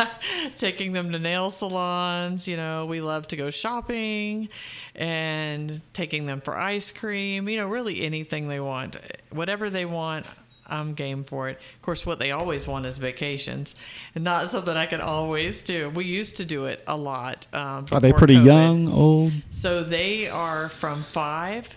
taking 0.58 0.92
them 0.92 1.12
to 1.12 1.18
nail 1.18 1.48
salons, 1.48 2.46
you 2.46 2.58
know, 2.58 2.84
we 2.84 3.00
love 3.00 3.28
to 3.28 3.36
go 3.36 3.48
shopping 3.48 4.50
and 4.94 5.80
taking 5.94 6.26
them 6.26 6.42
for 6.42 6.54
ice 6.54 6.92
cream, 6.92 7.48
you 7.48 7.56
know, 7.56 7.66
really 7.66 8.02
anything 8.02 8.48
they 8.48 8.60
want. 8.60 8.98
Whatever 9.30 9.70
they 9.70 9.86
want, 9.86 10.26
I'm 10.66 10.94
game 10.94 11.24
for 11.24 11.48
it. 11.48 11.58
Of 11.76 11.82
course, 11.82 12.06
what 12.06 12.18
they 12.18 12.30
always 12.30 12.66
want 12.66 12.86
is 12.86 12.98
vacations, 12.98 13.74
and 14.14 14.24
not 14.24 14.48
something 14.48 14.74
I 14.76 14.86
can 14.86 15.00
always 15.00 15.62
do. 15.62 15.90
We 15.90 16.04
used 16.04 16.36
to 16.36 16.44
do 16.44 16.66
it 16.66 16.82
a 16.86 16.96
lot. 16.96 17.46
Um, 17.52 17.86
Are 17.92 18.00
they 18.00 18.12
pretty 18.12 18.36
COVID. 18.36 18.44
young, 18.46 18.88
old? 18.88 19.32
So, 19.50 19.82
they 19.82 20.28
are 20.28 20.68
from 20.68 21.02
five 21.02 21.76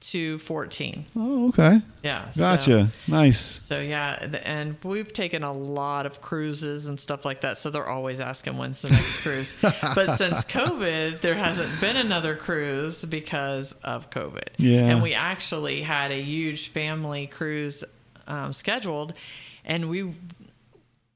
to 0.00 0.38
14. 0.38 1.06
Oh, 1.16 1.48
okay. 1.48 1.80
Yeah. 2.04 2.30
so- 2.30 2.40
Gotcha. 2.42 2.88
nice. 3.08 3.40
so 3.40 3.80
yeah, 3.82 4.12
and 4.44 4.76
we've 4.84 5.12
taken 5.12 5.42
a 5.42 5.52
lot 5.52 6.06
of 6.06 6.20
cruises 6.20 6.86
and 6.86 7.00
stuff 7.00 7.24
like 7.24 7.40
that. 7.40 7.58
So 7.58 7.70
they're 7.70 7.88
always 7.88 8.20
asking 8.20 8.58
when's 8.58 8.80
the 8.82 8.90
next 8.90 9.22
cruise. 9.24 9.58
But 9.96 10.12
since 10.12 10.44
COVID, 10.44 11.20
there 11.20 11.34
hasn't 11.34 11.80
been 11.80 11.96
another 11.96 12.36
cruise 12.36 13.04
because 13.04 13.72
of 13.82 14.08
COVID. 14.10 14.46
Yeah. 14.58 14.86
And 14.86 15.02
we 15.02 15.14
actually 15.14 15.82
had 15.82 16.12
a 16.12 16.22
huge 16.22 16.68
family 16.68 17.26
cruise 17.26 17.82
um, 18.28 18.52
scheduled, 18.52 19.14
and 19.64 19.88
we. 19.88 20.12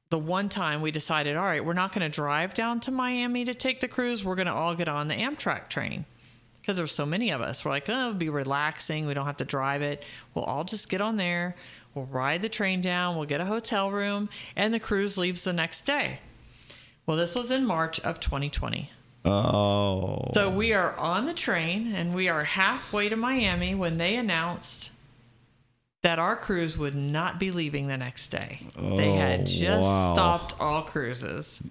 The 0.09 0.19
one 0.19 0.47
time 0.47 0.83
we 0.83 0.91
decided, 0.91 1.35
all 1.37 1.43
right, 1.43 1.65
we're 1.65 1.73
not 1.73 1.91
going 1.91 2.03
to 2.03 2.15
drive 2.15 2.53
down 2.53 2.79
to 2.81 2.91
Miami 2.91 3.45
to 3.45 3.55
take 3.55 3.79
the 3.79 3.87
cruise. 3.87 4.23
We're 4.23 4.35
going 4.35 4.45
to 4.45 4.53
all 4.53 4.75
get 4.75 4.87
on 4.87 5.07
the 5.07 5.15
Amtrak 5.15 5.69
train 5.69 6.05
because 6.63 6.77
there's 6.77 6.91
so 6.91 7.05
many 7.05 7.31
of 7.31 7.41
us. 7.41 7.65
We're 7.65 7.71
like, 7.71 7.89
oh, 7.89 8.09
it'll 8.09 8.13
be 8.13 8.29
relaxing. 8.29 9.07
We 9.07 9.13
don't 9.13 9.25
have 9.25 9.37
to 9.37 9.45
drive 9.45 9.81
it. 9.81 10.03
We'll 10.33 10.45
all 10.45 10.65
just 10.65 10.87
get 10.87 11.01
on 11.01 11.17
there. 11.17 11.55
We'll 11.93 12.05
ride 12.05 12.41
the 12.41 12.49
train 12.49 12.79
down. 12.79 13.17
We'll 13.17 13.25
get 13.25 13.41
a 13.41 13.45
hotel 13.45 13.91
room, 13.91 14.29
and 14.55 14.73
the 14.73 14.79
cruise 14.79 15.17
leaves 15.17 15.43
the 15.43 15.51
next 15.51 15.81
day. 15.81 16.19
Well, 17.05 17.17
this 17.17 17.35
was 17.35 17.51
in 17.51 17.65
March 17.65 17.99
of 17.99 18.19
2020. 18.19 18.89
Oh. 19.25 20.21
So 20.33 20.49
we 20.49 20.73
are 20.73 20.95
on 20.97 21.25
the 21.25 21.33
train, 21.33 21.93
and 21.93 22.15
we 22.15 22.29
are 22.29 22.45
halfway 22.45 23.09
to 23.09 23.15
Miami 23.15 23.75
when 23.75 23.97
they 23.97 24.15
announced 24.15 24.89
that 26.03 26.19
our 26.19 26.35
cruise 26.35 26.77
would 26.77 26.95
not 26.95 27.39
be 27.39 27.49
leaving 27.51 27.87
the 27.87 27.97
next 27.97 28.29
day. 28.29 28.59
they 28.75 29.09
Oh, 29.09 29.15
had 29.15 29.45
just 29.47 29.83
wow. 29.87 30.13
stopped 30.13 30.55
all 30.59 30.83
cruises. 30.83 31.61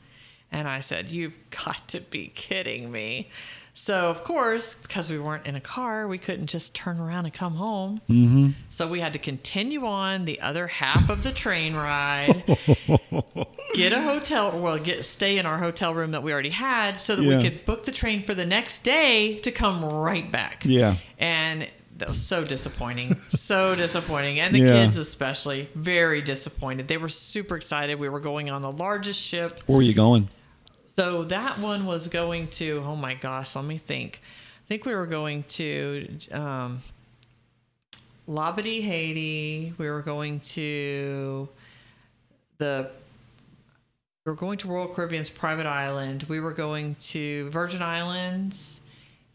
And 0.51 0.67
I 0.69 0.81
said, 0.81 1.09
You've 1.11 1.39
got 1.65 1.87
to 1.89 2.01
be 2.01 2.29
kidding 2.35 2.91
me. 2.91 3.31
So, 3.75 4.11
of 4.11 4.23
course, 4.23 4.75
because 4.75 5.11
we 5.11 5.19
weren't 5.19 5.47
in 5.47 5.55
a 5.57 5.61
car, 5.61 6.07
we 6.07 6.19
couldn't 6.19 6.49
just 6.49 6.75
turn 6.75 7.01
around 7.01 7.25
and 7.25 7.33
come 7.33 7.55
home. 7.55 8.03
Mm-hmm. 8.11 8.51
So, 8.69 8.87
we 8.87 9.01
had 9.01 9.15
to 9.15 9.19
continue 9.19 9.87
on 9.87 10.27
the 10.27 10.41
other 10.43 10.67
half 10.67 11.09
of 11.09 11.23
the 11.23 11.31
train 11.33 11.73
ride, 11.75 12.43
get 13.75 13.93
a 13.95 14.01
hotel, 14.03 14.61
well, 14.61 14.79
get 14.79 15.05
stay 15.07 15.39
in 15.39 15.47
our 15.47 15.59
hotel 15.59 15.95
room 15.95 16.11
that 16.11 16.23
we 16.23 16.33
already 16.35 16.51
had 16.51 16.99
so 16.99 17.17
that 17.17 17.23
Yeah. 17.23 17.37
we 17.39 17.43
could 17.43 17.65
book 17.65 17.87
the 17.87 17.93
train 17.93 18.23
for 18.23 18.35
the 18.35 18.45
next 18.45 18.81
day 18.85 19.39
to 19.39 19.51
come 19.51 19.83
right 19.85 20.31
back. 20.31 20.65
Yeah. 20.67 20.97
And 21.19 21.67
that 21.99 22.09
was 22.09 22.21
so 22.21 22.43
disappointing. 22.45 23.15
so 23.31 23.75
disappointing. 23.77 24.41
And 24.41 24.55
the 24.55 24.61
Yeah. 24.61 24.73
kids, 24.85 24.97
especially, 24.99 25.69
very 25.75 26.21
disappointed. 26.23 26.89
They 26.89 26.97
were 26.97 27.09
super 27.09 27.57
excited. 27.57 27.99
We 27.99 28.09
were 28.09 28.21
going 28.21 28.51
on 28.51 28.63
the 28.63 28.73
largest 28.73 29.21
ship. 29.21 29.61
Where 29.67 29.79
are 29.79 29.83
you 29.83 29.95
going? 29.95 30.29
So 30.87 31.25
that 31.25 31.59
one 31.59 31.87
was 31.87 32.09
going 32.09 32.49
to, 32.49 32.83
oh 32.85 32.97
my 32.97 33.15
gosh, 33.15 33.57
let 33.57 33.65
me 33.65 33.79
think. 33.79 34.21
I 34.65 34.67
think 34.69 34.85
we 34.87 34.95
were 34.95 35.07
going 35.07 35.43
to 35.45 36.09
um, 36.33 36.81
Labadee, 38.29 38.83
Haiti. 38.83 39.75
We 39.79 39.89
were 39.89 40.03
going 40.03 40.41
to 40.41 41.49
the. 42.59 42.91
We 44.25 44.31
were 44.31 44.37
going 44.37 44.57
to 44.59 44.69
Royal 44.69 44.87
Caribbean's 44.87 45.31
private 45.31 45.67
island. 45.67 46.23
We 46.29 46.39
were 46.39 46.53
going 46.53 46.95
to 47.11 47.51
Virgin 47.51 47.83
Islands, 47.83 48.81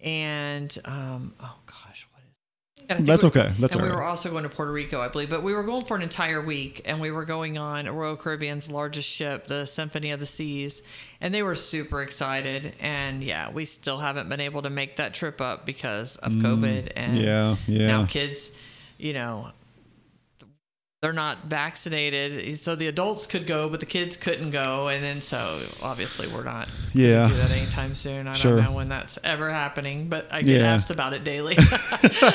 and 0.01 0.75
um, 0.85 1.33
oh 1.41 1.55
gosh, 1.65 2.07
what 2.13 2.21
is? 2.23 2.39
And 2.39 2.45
I 2.47 2.76
think 2.76 2.76
That's 2.87 3.23
we- 3.23 3.27
okay. 3.29 3.51
That's 3.59 3.73
and 3.73 3.83
we 3.83 3.89
were 3.89 4.01
also 4.03 4.29
going 4.31 4.43
to 4.43 4.49
Puerto 4.49 4.71
Rico, 4.71 4.99
I 5.01 5.09
believe. 5.09 5.29
But 5.29 5.43
we 5.43 5.53
were 5.53 5.63
going 5.63 5.85
for 5.85 5.95
an 5.97 6.01
entire 6.03 6.41
week, 6.41 6.81
and 6.85 7.01
we 7.01 7.11
were 7.11 7.25
going 7.25 7.57
on 7.57 7.87
Royal 7.89 8.15
Caribbean's 8.15 8.71
largest 8.71 9.09
ship, 9.09 9.47
the 9.47 9.65
Symphony 9.65 10.11
of 10.11 10.19
the 10.19 10.25
Seas, 10.25 10.81
and 11.19 11.33
they 11.33 11.43
were 11.43 11.55
super 11.55 12.01
excited. 12.01 12.73
And 12.79 13.23
yeah, 13.23 13.51
we 13.51 13.65
still 13.65 13.97
haven't 13.99 14.29
been 14.29 14.39
able 14.39 14.61
to 14.61 14.69
make 14.69 14.95
that 14.97 15.13
trip 15.13 15.41
up 15.41 15.65
because 15.65 16.15
of 16.17 16.31
COVID. 16.31 16.91
And 16.95 17.13
Mm, 17.17 17.23
yeah, 17.23 17.55
yeah. 17.67 17.87
now 17.87 18.05
kids, 18.05 18.51
you 18.97 19.13
know, 19.13 19.49
they're 21.01 21.13
not 21.13 21.45
vaccinated, 21.45 22.57
so 22.57 22.75
the 22.75 22.87
adults 22.87 23.27
could 23.27 23.45
go, 23.45 23.69
but 23.69 23.79
the 23.79 23.85
kids 23.85 24.17
couldn't 24.17 24.49
go, 24.49 24.87
and 24.87 25.03
then 25.03 25.21
so 25.21 25.61
obviously 25.83 26.27
we're 26.27 26.43
not 26.43 26.67
Yeah. 26.91 27.27
do 27.27 27.35
that 27.35 27.51
anytime 27.51 27.93
soon. 27.93 28.27
I 28.27 28.33
Sure. 28.33 28.55
don't 28.55 28.65
know 28.65 28.75
when 28.75 28.89
that's 28.89 29.19
ever 29.23 29.49
happening, 29.49 30.07
but 30.09 30.27
I 30.31 30.41
get 30.41 30.61
Yeah. 30.61 30.73
asked 30.73 30.89
about 30.89 31.13
it 31.13 31.23
daily. 31.23 31.55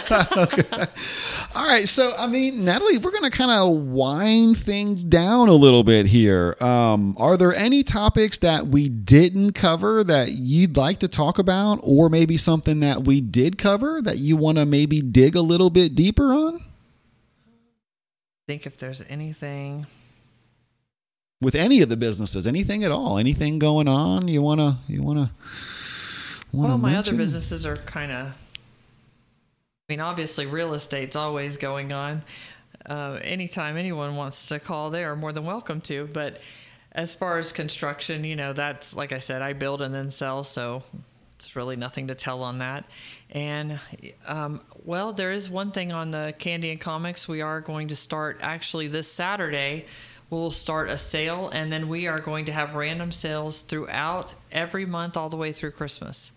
All 1.55 1.67
right, 1.67 1.89
so 1.89 2.13
I 2.17 2.29
mean, 2.29 2.65
Natalie, 2.65 2.99
we're 2.99 3.11
going 3.11 3.29
to 3.29 3.37
kind 3.37 3.51
of 3.51 3.69
wind 3.93 4.57
things 4.57 5.03
down 5.05 5.49
a 5.49 5.55
little 5.55 5.83
bit 5.83 6.07
here. 6.07 6.57
Um, 6.61 7.17
are 7.19 7.37
there 7.37 7.55
any 7.57 7.83
topics 7.83 8.39
that 8.39 8.69
we 8.69 8.89
didn't 8.89 9.53
cover 9.55 10.05
that 10.05 10.33
you'd 10.33 10.77
like 10.77 10.99
to 11.01 11.09
talk 11.09 11.41
about, 11.41 11.81
or 11.83 12.09
maybe 12.09 12.37
something 12.37 12.79
that 12.81 13.05
we 13.05 13.21
did 13.21 13.59
cover 13.59 14.01
that 14.03 14.19
you 14.19 14.37
want 14.37 14.59
to 14.59 14.67
maybe 14.67 15.01
dig 15.03 15.35
a 15.35 15.43
little 15.43 15.69
bit 15.71 15.97
deeper 15.97 16.33
on 16.33 16.61
think 18.47 18.67
if 18.67 18.77
there's 18.77 19.03
anything. 19.09 19.87
with 21.41 21.55
any 21.55 21.81
of 21.83 21.89
the 21.89 21.97
businesses, 21.97 22.47
anything 22.47 22.85
at 22.85 22.91
all, 22.91 23.19
anything 23.19 23.59
going 23.59 23.89
on 23.89 24.29
you 24.29 24.43
want 24.43 24.61
to 24.61 24.77
you 24.89 25.03
want 25.03 25.19
to 25.19 25.31
Well, 26.53 26.79
my 26.79 26.97
other 26.97 27.15
businesses 27.15 27.65
are 27.67 27.77
kind 27.79 28.13
of. 28.13 28.27
I 28.29 29.93
mean, 29.93 30.01
obviously, 30.01 30.47
real 30.47 30.75
estate's 30.75 31.17
always 31.17 31.57
going 31.57 31.93
on. 31.93 32.23
Uh, 32.87 33.19
anytime 33.23 33.77
anyone 33.77 34.17
wants 34.17 34.47
to 34.49 34.59
call, 34.59 34.91
they 34.91 35.05
are 35.05 35.17
more 35.17 35.33
than 35.33 35.45
welcome 35.45 35.81
to. 35.83 36.09
But 36.13 36.41
as 36.93 37.15
far 37.15 37.39
as 37.39 37.53
construction, 37.53 38.25
you 38.25 38.37
know, 38.37 38.53
that's 38.53 38.95
like 38.97 39.13
I 39.13 39.19
said, 39.19 39.43
I 39.43 39.53
build 39.53 39.83
and 39.83 39.95
then 39.95 40.11
sell, 40.11 40.45
so 40.45 40.83
it's 41.37 41.57
really 41.57 41.77
nothing 41.77 42.09
to 42.09 42.15
tell 42.15 42.43
on 42.43 42.59
that. 42.59 42.85
And 43.31 43.81
um, 44.27 44.61
well, 44.85 45.13
there 45.13 45.33
is 45.33 45.49
one 45.49 45.71
thing 45.71 45.93
on 45.93 46.11
the 46.11 46.35
Candy 46.39 46.71
and 46.71 46.81
Comics. 46.81 47.29
We 47.29 47.41
are 47.41 47.61
going 47.61 47.89
to 47.89 47.97
start 47.97 48.39
actually 48.43 48.89
this 48.89 49.07
Saturday. 49.07 49.87
We'll 50.31 50.51
start 50.51 50.89
a 50.89 50.99
sale, 50.99 51.51
and 51.51 51.71
then 51.71 51.89
we 51.89 52.07
are 52.07 52.19
going 52.19 52.47
to 52.47 52.53
have 52.53 52.75
random 52.75 53.13
sales 53.13 53.63
throughout 53.63 54.35
every 54.51 54.87
month, 54.87 55.17
all 55.17 55.29
the 55.29 55.37
way 55.37 55.53
through 55.53 55.73
Christmas. 55.73 56.33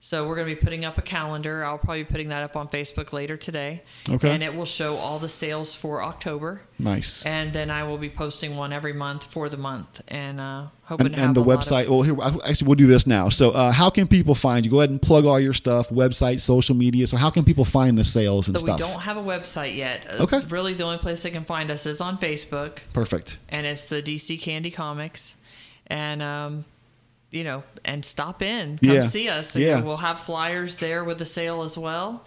So 0.00 0.28
we're 0.28 0.36
going 0.36 0.46
to 0.48 0.54
be 0.54 0.60
putting 0.60 0.84
up 0.84 0.96
a 0.96 1.02
calendar. 1.02 1.64
I'll 1.64 1.76
probably 1.76 2.04
be 2.04 2.08
putting 2.10 2.28
that 2.28 2.44
up 2.44 2.54
on 2.56 2.68
Facebook 2.68 3.12
later 3.12 3.36
today. 3.36 3.82
Okay. 4.08 4.30
And 4.30 4.44
it 4.44 4.54
will 4.54 4.64
show 4.64 4.94
all 4.94 5.18
the 5.18 5.28
sales 5.28 5.74
for 5.74 6.02
October. 6.04 6.62
Nice. 6.78 7.26
And 7.26 7.52
then 7.52 7.68
I 7.68 7.82
will 7.82 7.98
be 7.98 8.08
posting 8.08 8.56
one 8.56 8.72
every 8.72 8.92
month 8.92 9.24
for 9.32 9.48
the 9.48 9.56
month, 9.56 10.00
and 10.06 10.38
uh, 10.38 10.66
hoping 10.84 11.06
And, 11.06 11.14
to 11.16 11.20
have 11.20 11.28
and 11.30 11.36
the 11.36 11.40
lot 11.42 11.54
of- 11.54 11.60
website. 11.60 11.88
well, 11.88 12.02
here 12.02 12.16
actually, 12.48 12.66
we'll 12.68 12.76
do 12.76 12.86
this 12.86 13.08
now. 13.08 13.28
So, 13.28 13.50
uh, 13.50 13.72
how 13.72 13.90
can 13.90 14.06
people 14.06 14.36
find 14.36 14.64
you? 14.64 14.70
Go 14.70 14.78
ahead 14.78 14.90
and 14.90 15.02
plug 15.02 15.26
all 15.26 15.40
your 15.40 15.52
stuff, 15.52 15.88
website, 15.90 16.38
social 16.40 16.76
media. 16.76 17.08
So, 17.08 17.16
how 17.16 17.30
can 17.30 17.42
people 17.44 17.64
find 17.64 17.98
the 17.98 18.04
sales 18.04 18.46
and 18.46 18.56
So 18.56 18.66
stuff? 18.66 18.78
we 18.80 18.86
don't 18.86 19.00
have 19.02 19.16
a 19.16 19.22
website 19.22 19.74
yet. 19.74 20.06
Uh, 20.08 20.22
Okay. 20.22 20.40
Really, 20.48 20.74
the 20.74 20.84
only 20.84 20.98
place 20.98 21.22
they 21.24 21.30
can 21.32 21.44
find 21.44 21.72
us 21.72 21.86
is 21.86 22.00
on 22.00 22.18
Facebook, 22.18 22.78
Perfect. 22.92 23.36
and 23.48 23.66
it's 23.66 23.86
the 23.86 24.00
DC 24.00 24.40
Candy 24.40 24.70
Comics, 24.70 25.34
and 25.88 26.22
um, 26.22 26.64
you 27.30 27.44
know, 27.44 27.62
and 27.84 28.04
stop 28.04 28.40
in, 28.42 28.78
come 28.78 28.94
Yeah. 28.94 29.00
see 29.02 29.28
us. 29.28 29.54
And 29.54 29.64
Yeah. 29.64 29.80
We'll 29.82 29.98
have 29.98 30.20
flyers 30.20 30.76
there 30.76 31.04
with 31.04 31.18
the 31.18 31.26
sale 31.26 31.62
as 31.62 31.76
well. 31.76 32.24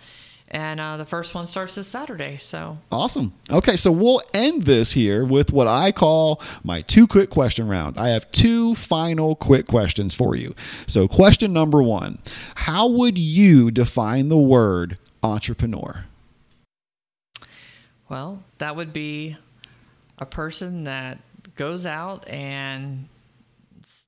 and 0.53 0.81
uh, 0.81 0.97
the 0.97 1.05
first 1.05 1.33
one 1.33 1.47
starts 1.47 1.75
this 1.75 1.87
Saturday. 1.87 2.35
So 2.35 2.77
Awesome. 2.91 3.31
Okay, 3.49 3.77
so 3.77 3.89
we'll 3.89 4.21
end 4.33 4.63
this 4.63 4.91
here 4.91 5.23
with 5.23 5.53
what 5.53 5.65
I 5.69 5.93
call 5.93 6.41
my 6.61 6.81
two 6.81 7.07
quick 7.07 7.29
question 7.29 7.69
round. 7.69 7.97
I 7.97 8.09
have 8.09 8.29
two 8.31 8.75
final 8.75 9.33
quick 9.33 9.65
questions 9.65 10.13
for 10.13 10.35
you. 10.35 10.53
So, 10.87 11.07
question 11.07 11.53
number 11.53 11.81
one 11.81 12.17
How 12.55 12.85
would 12.89 13.17
you 13.17 13.71
define 13.71 14.27
the 14.27 14.37
word 14.37 14.97
entrepreneur? 15.23 16.03
Well, 18.09 18.43
that 18.57 18.75
would 18.75 18.91
be 18.91 19.37
a 20.19 20.25
person 20.25 20.83
that 20.83 21.19
goes 21.55 21.85
out 21.85 22.27
and 22.27 23.07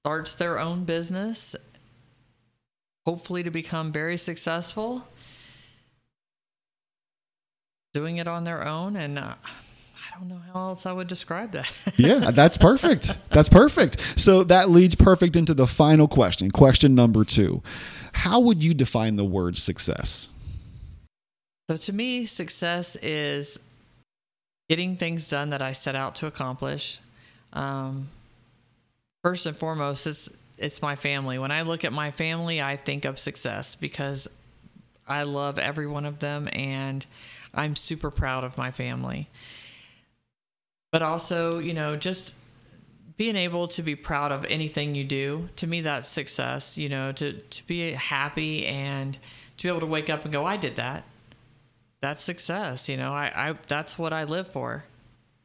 starts 0.04 0.36
their 0.36 0.60
own 0.60 0.84
business, 0.84 1.56
hopefully 3.06 3.42
to 3.42 3.50
become 3.50 3.90
very 3.94 4.18
successful, 4.18 5.08
doing 7.94 8.18
it 8.18 8.28
on 8.28 8.44
their 8.44 8.68
own. 8.68 8.98
And 8.98 9.18
uh, 9.18 9.36
I 9.46 10.20
don't 10.20 10.28
know 10.28 10.42
how 10.54 10.60
else 10.66 10.86
I 10.86 10.92
would 10.92 11.08
describe 11.08 11.52
that. 11.52 11.72
yeah, 11.96 12.32
that's 12.32 12.58
perfect. 12.58 13.18
That's 13.30 13.48
perfect. 13.48 14.20
So, 14.20 14.44
that 14.44 14.70
leads 14.70 14.94
perfect 14.94 15.38
into 15.38 15.54
the 15.54 15.68
final 15.68 16.10
question. 16.10 16.52
Question 16.52 16.96
number 16.96 17.24
two 17.24 17.64
How 18.12 18.42
would 18.42 18.62
you 18.62 18.74
define 18.74 19.16
the 19.16 19.24
word 19.24 19.56
success? 19.56 20.28
So, 21.70 21.78
to 21.78 21.94
me, 21.94 22.26
success 22.26 22.98
is 22.98 23.58
getting 24.68 24.98
things 24.98 25.30
done 25.30 25.52
that 25.52 25.62
I 25.62 25.72
set 25.72 25.96
out 25.96 26.16
to 26.16 26.28
accomplish. 26.28 27.00
Um, 27.54 28.10
first 29.24 29.46
and 29.46 29.58
foremost, 29.58 30.06
it's 30.06 30.30
it's 30.58 30.82
my 30.82 30.96
family. 30.96 31.40
When 31.40 31.52
I 31.52 31.64
look 31.64 31.84
at 31.84 31.92
my 31.92 32.12
family, 32.12 32.62
I 32.62 32.76
think 32.78 33.06
of 33.06 33.18
success 33.18 33.74
because 33.76 34.28
I 35.08 35.24
love 35.24 35.58
every 35.58 35.88
one 35.88 36.06
of 36.06 36.20
them, 36.20 36.48
and 36.54 37.06
I'm 37.54 37.76
super 37.76 38.12
proud 38.12 38.44
of 38.44 38.58
my 38.58 38.72
family. 38.72 39.30
But 40.92 41.02
also, 41.02 41.58
you 41.58 41.74
know, 41.74 41.96
just 41.96 42.36
being 43.18 43.36
able 43.36 43.68
to 43.70 43.82
be 43.82 43.96
proud 43.96 44.32
of 44.32 44.46
anything 44.46 44.96
you 44.96 45.04
do 45.04 45.50
to 45.56 45.68
me 45.68 45.82
that's 45.82 46.08
success 46.08 46.78
you 46.78 46.90
know 46.90 47.12
to 47.12 47.34
to 47.34 47.66
be 47.68 47.92
happy 47.92 48.66
and 48.66 49.18
to 49.58 49.64
be 49.64 49.70
able 49.70 49.80
to 49.80 49.86
wake 49.86 50.10
up 50.10 50.24
and 50.24 50.34
go 50.34 50.44
i 50.44 50.58
did 50.58 50.76
that 50.78 51.04
that's 52.02 52.24
success 52.24 52.90
you 52.90 52.98
know 52.98 53.12
i, 53.12 53.32
I 53.50 53.56
that's 53.68 54.00
what 54.00 54.14
i 54.14 54.24
live 54.24 54.48
for 54.48 54.84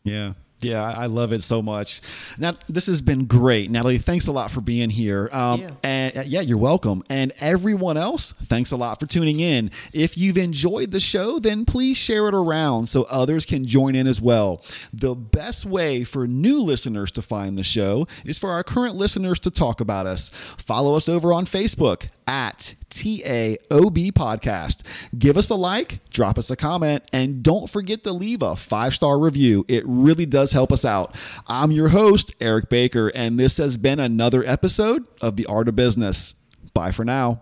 Yeah. 0.03 0.33
Yeah, 0.61 0.83
I 0.83 1.07
love 1.07 1.33
it 1.33 1.43
so 1.43 1.63
much. 1.63 2.01
Now, 2.37 2.55
this 2.69 2.87
has 2.87 3.01
been 3.01 3.27
great. 3.27 3.71
Natalie, 3.71 3.99
thanks 3.99 4.27
a 4.27 4.33
lot 4.33 4.51
for 4.51 4.61
being 4.61 4.91
here. 4.91 5.29
Um. 5.33 5.61
And 5.83 6.19
uh, 6.19 6.23
yeah, 6.27 6.41
you're 6.41 6.59
welcome. 6.59 7.03
And 7.09 7.33
everyone 7.41 7.97
else, 7.97 8.33
thanks 8.33 8.73
a 8.73 8.77
lot 8.77 8.99
for 8.99 9.07
tuning 9.07 9.41
in. 9.41 9.71
If 9.93 10.19
you've 10.19 10.37
enjoyed 10.37 10.91
the 10.91 11.01
show, 11.01 11.39
then 11.39 11.65
please 11.65 11.97
share 11.97 12.29
it 12.29 12.35
around 12.35 12.89
so 12.89 13.05
others 13.05 13.47
can 13.47 13.65
join 13.65 13.95
in 13.95 14.07
as 14.07 14.21
well. 14.21 14.65
The 14.93 15.15
best 15.15 15.65
way 15.65 16.05
for 16.05 16.27
new 16.27 16.61
listeners 16.63 17.11
to 17.13 17.23
find 17.23 17.57
the 17.57 17.65
show 17.65 18.07
is 18.25 18.39
for 18.39 18.51
our 18.51 18.65
current 18.65 18.95
listeners 18.97 19.39
to 19.41 19.51
talk 19.51 19.81
about 19.81 20.07
us. 20.07 20.31
Follow 20.31 20.95
us 20.95 21.09
over 21.09 21.33
on 21.33 21.45
Facebook 21.45 22.09
at 22.27 22.75
TAOB 22.91 24.13
Podcast. 24.13 24.83
Give 25.19 25.37
us 25.37 25.51
a 25.51 25.55
like, 25.55 26.01
drop 26.11 26.39
us 26.39 26.51
a 26.51 26.57
comment, 26.57 27.05
and 27.13 27.43
don't 27.43 27.69
forget 27.69 28.03
to 28.05 28.13
leave 28.13 28.43
a 28.43 28.57
five 28.57 28.95
star 28.95 29.19
review. 29.19 29.65
It 29.69 29.85
really 29.87 30.27
does 30.27 30.53
help 30.53 30.73
us 30.73 30.85
out. 30.85 31.15
I'm 31.47 31.71
your 31.71 31.89
host, 31.89 32.35
Eric 32.41 32.69
Baker, 32.71 33.09
and 33.15 33.39
this 33.39 33.59
has 33.59 33.77
been 33.77 34.01
another 34.01 34.43
episode 34.45 35.05
of 35.21 35.37
The 35.37 35.47
Art 35.47 35.69
of 35.69 35.77
Business. 35.77 36.35
Bye 36.73 36.93
for 36.93 37.05
now. 37.05 37.37